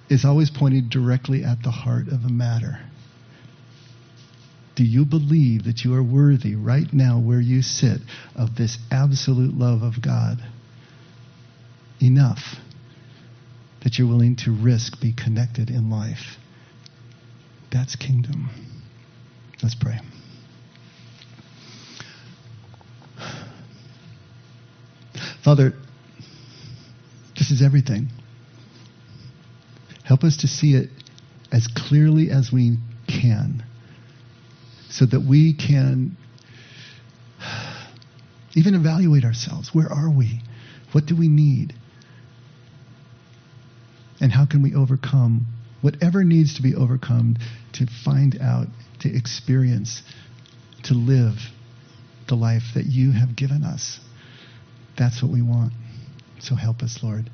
is 0.09 0.25
always 0.25 0.51
pointed 0.51 0.91
directly 0.91 1.45
at 1.45 1.63
the 1.63 1.71
heart 1.71 2.09
of 2.09 2.23
the 2.23 2.29
matter. 2.29 2.81
Do 4.75 4.85
you 4.85 5.05
believe 5.05 5.65
that 5.65 5.85
you 5.85 5.95
are 5.95 6.03
worthy 6.03 6.55
right 6.55 6.93
now 6.93 7.19
where 7.19 7.41
you 7.41 7.63
sit 7.63 8.01
of 8.37 8.55
this 8.57 8.79
absolute 8.91 9.57
love 9.57 9.83
of 9.83 10.01
God? 10.01 10.39
Enough 12.01 12.57
that 13.83 13.99
you're 13.99 14.09
willing 14.09 14.37
to 14.37 14.53
risk 14.53 15.01
be 15.01 15.13
connected 15.13 15.71
in 15.71 15.91
life. 15.91 16.37
That's 17.73 17.97
kingdom. 17.97 18.51
Let's 19.63 19.75
pray. 19.75 20.01
Father, 25.43 25.73
this 27.37 27.51
is 27.51 27.63
everything. 27.63 28.09
Help 30.05 30.25
us 30.25 30.39
to 30.39 30.49
see 30.49 30.75
it 30.75 30.91
as 31.53 31.67
clearly 31.67 32.31
as 32.31 32.53
we 32.53 32.77
can 33.07 33.65
so 34.91 35.07
that 35.07 35.21
we 35.21 35.55
can 35.55 36.17
even 38.55 38.75
evaluate 38.75 39.25
ourselves. 39.25 39.75
Where 39.75 39.91
are 39.91 40.11
we? 40.11 40.43
What 40.93 41.07
do 41.07 41.15
we 41.17 41.29
need? 41.29 41.75
And 44.21 44.33
how 44.33 44.47
can 44.47 44.63
we 44.63 44.75
overcome 44.75 45.47
whatever 45.81 46.25
needs 46.25 46.57
to 46.57 46.63
be 46.63 46.75
overcome 46.75 47.37
to 47.75 47.87
find 48.05 48.39
out 48.41 48.67
to 49.01 49.15
experience, 49.15 50.03
to 50.85 50.95
live 50.95 51.37
the 52.29 52.35
life 52.35 52.75
that 52.75 52.87
you 52.87 53.13
have 53.13 53.37
given 53.37 53.65
us. 53.65 54.01
That's 54.99 55.23
what 55.23 55.33
we 55.33 55.43
want. 55.43 55.73
So 56.41 56.55
help 56.55 56.83
us, 56.83 56.99
Lord. 57.03 57.31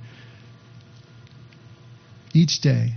Each 2.32 2.60
day, 2.60 2.94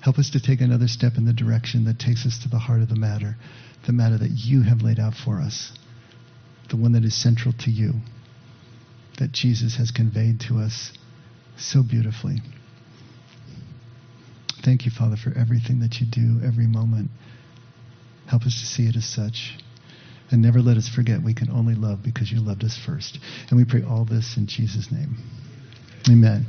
help 0.00 0.18
us 0.18 0.30
to 0.30 0.40
take 0.40 0.60
another 0.60 0.88
step 0.88 1.12
in 1.16 1.24
the 1.24 1.32
direction 1.32 1.84
that 1.86 1.98
takes 1.98 2.26
us 2.26 2.38
to 2.42 2.48
the 2.48 2.58
heart 2.58 2.80
of 2.80 2.88
the 2.88 2.96
matter, 2.96 3.36
the 3.86 3.92
matter 3.92 4.18
that 4.18 4.30
you 4.30 4.62
have 4.62 4.82
laid 4.82 4.98
out 4.98 5.14
for 5.14 5.40
us, 5.40 5.72
the 6.70 6.76
one 6.76 6.92
that 6.92 7.04
is 7.04 7.20
central 7.20 7.54
to 7.60 7.70
you, 7.70 7.94
that 9.18 9.32
Jesus 9.32 9.76
has 9.76 9.90
conveyed 9.90 10.40
to 10.40 10.58
us 10.58 10.92
so 11.56 11.82
beautifully. 11.82 12.40
Thank 14.68 14.84
you, 14.84 14.90
Father, 14.90 15.16
for 15.16 15.32
everything 15.34 15.80
that 15.80 15.98
you 15.98 16.06
do 16.06 16.46
every 16.46 16.66
moment. 16.66 17.08
Help 18.26 18.42
us 18.42 18.52
to 18.60 18.66
see 18.66 18.82
it 18.86 18.96
as 18.96 19.06
such. 19.06 19.56
And 20.30 20.42
never 20.42 20.60
let 20.60 20.76
us 20.76 20.86
forget 20.86 21.22
we 21.24 21.32
can 21.32 21.48
only 21.48 21.74
love 21.74 22.02
because 22.04 22.30
you 22.30 22.38
loved 22.38 22.62
us 22.64 22.78
first. 22.84 23.18
And 23.48 23.58
we 23.58 23.64
pray 23.64 23.82
all 23.82 24.04
this 24.04 24.36
in 24.36 24.46
Jesus' 24.46 24.92
name. 24.92 25.16
Amen. 26.10 26.44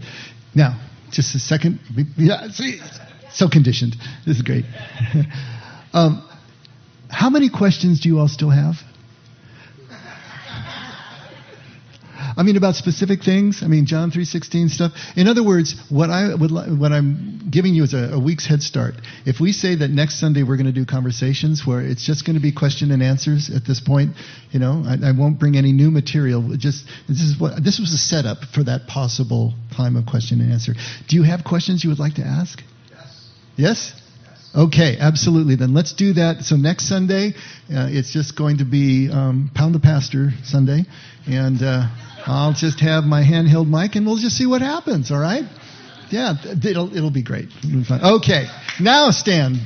Now, 0.53 0.85
just 1.13 1.33
a 1.33 1.39
second. 1.39 1.79
Yeah, 2.17 2.49
see, 2.49 2.81
so 3.31 3.47
conditioned. 3.47 3.95
This 4.25 4.35
is 4.35 4.41
great. 4.41 4.65
um, 5.93 6.27
how 7.09 7.29
many 7.29 7.49
questions 7.49 8.01
do 8.01 8.09
you 8.09 8.19
all 8.19 8.27
still 8.27 8.49
have? 8.49 8.75
I 12.39 12.43
mean, 12.43 12.55
about 12.55 12.75
specific 12.75 13.21
things. 13.21 13.63
I 13.63 13.67
mean, 13.67 13.85
John 13.85 14.11
three 14.11 14.23
sixteen 14.23 14.69
stuff. 14.69 14.93
In 15.17 15.27
other 15.27 15.43
words, 15.43 15.75
what 15.89 16.09
I 16.09 16.33
would 16.33 16.51
what 16.51 16.93
I'm 16.93 17.49
giving 17.51 17.73
you 17.73 17.83
is 17.83 17.93
a, 17.93 18.13
a 18.13 18.19
week's 18.19 18.47
head 18.47 18.61
start. 18.61 18.93
If 19.25 19.41
we 19.41 19.51
say 19.51 19.75
that 19.75 19.89
next 19.89 20.21
Sunday 20.21 20.43
we're 20.43 20.55
going 20.55 20.73
to 20.73 20.79
do 20.81 20.85
conversations 20.85 21.67
where 21.67 21.81
it's 21.81 22.05
just 22.05 22.25
going 22.25 22.37
to 22.37 22.41
be 22.41 22.53
question 22.53 22.91
and 22.91 23.03
answers 23.03 23.49
at 23.53 23.65
this 23.65 23.81
point, 23.81 24.15
you 24.51 24.59
know, 24.59 24.83
I, 24.85 25.09
I 25.09 25.11
won't 25.11 25.37
bring 25.37 25.57
any 25.57 25.73
new 25.73 25.91
material. 25.91 26.55
Just 26.55 26.85
this 27.09 27.19
is 27.19 27.37
what 27.37 27.61
this 27.61 27.77
was 27.77 27.91
a 27.93 27.97
setup 27.97 28.37
for 28.55 28.63
that 28.63 28.87
possible 28.87 29.53
time 29.75 29.97
of 29.97 30.05
question 30.05 30.39
and 30.39 30.49
answer. 30.53 30.75
Do 31.09 31.17
you 31.17 31.23
have 31.23 31.43
questions 31.43 31.83
you 31.83 31.89
would 31.89 31.99
like 31.99 32.13
to 32.15 32.23
ask? 32.23 32.63
Yes. 32.89 33.29
Yes. 33.57 33.98
Okay, 34.55 34.97
absolutely. 34.99 35.55
Then 35.55 35.73
let's 35.73 35.93
do 35.93 36.13
that. 36.13 36.43
So 36.43 36.55
next 36.55 36.89
Sunday, 36.89 37.33
uh, 37.69 37.87
it's 37.89 38.11
just 38.11 38.35
going 38.35 38.57
to 38.57 38.65
be 38.65 39.09
um, 39.11 39.51
Pound 39.53 39.75
the 39.75 39.79
Pastor 39.79 40.31
Sunday, 40.43 40.85
and 41.27 41.61
uh, 41.61 41.87
I'll 42.25 42.53
just 42.53 42.79
have 42.79 43.03
my 43.03 43.21
handheld 43.21 43.69
mic, 43.69 43.95
and 43.95 44.05
we'll 44.05 44.17
just 44.17 44.37
see 44.37 44.47
what 44.47 44.61
happens. 44.61 45.11
All 45.11 45.19
right? 45.19 45.43
Yeah, 46.09 46.33
it'll 46.65 46.95
it'll 46.95 47.11
be 47.11 47.21
great. 47.21 47.49
It'll 47.63 47.81
be 47.81 48.05
okay, 48.15 48.45
now 48.79 49.11
stand. 49.11 49.57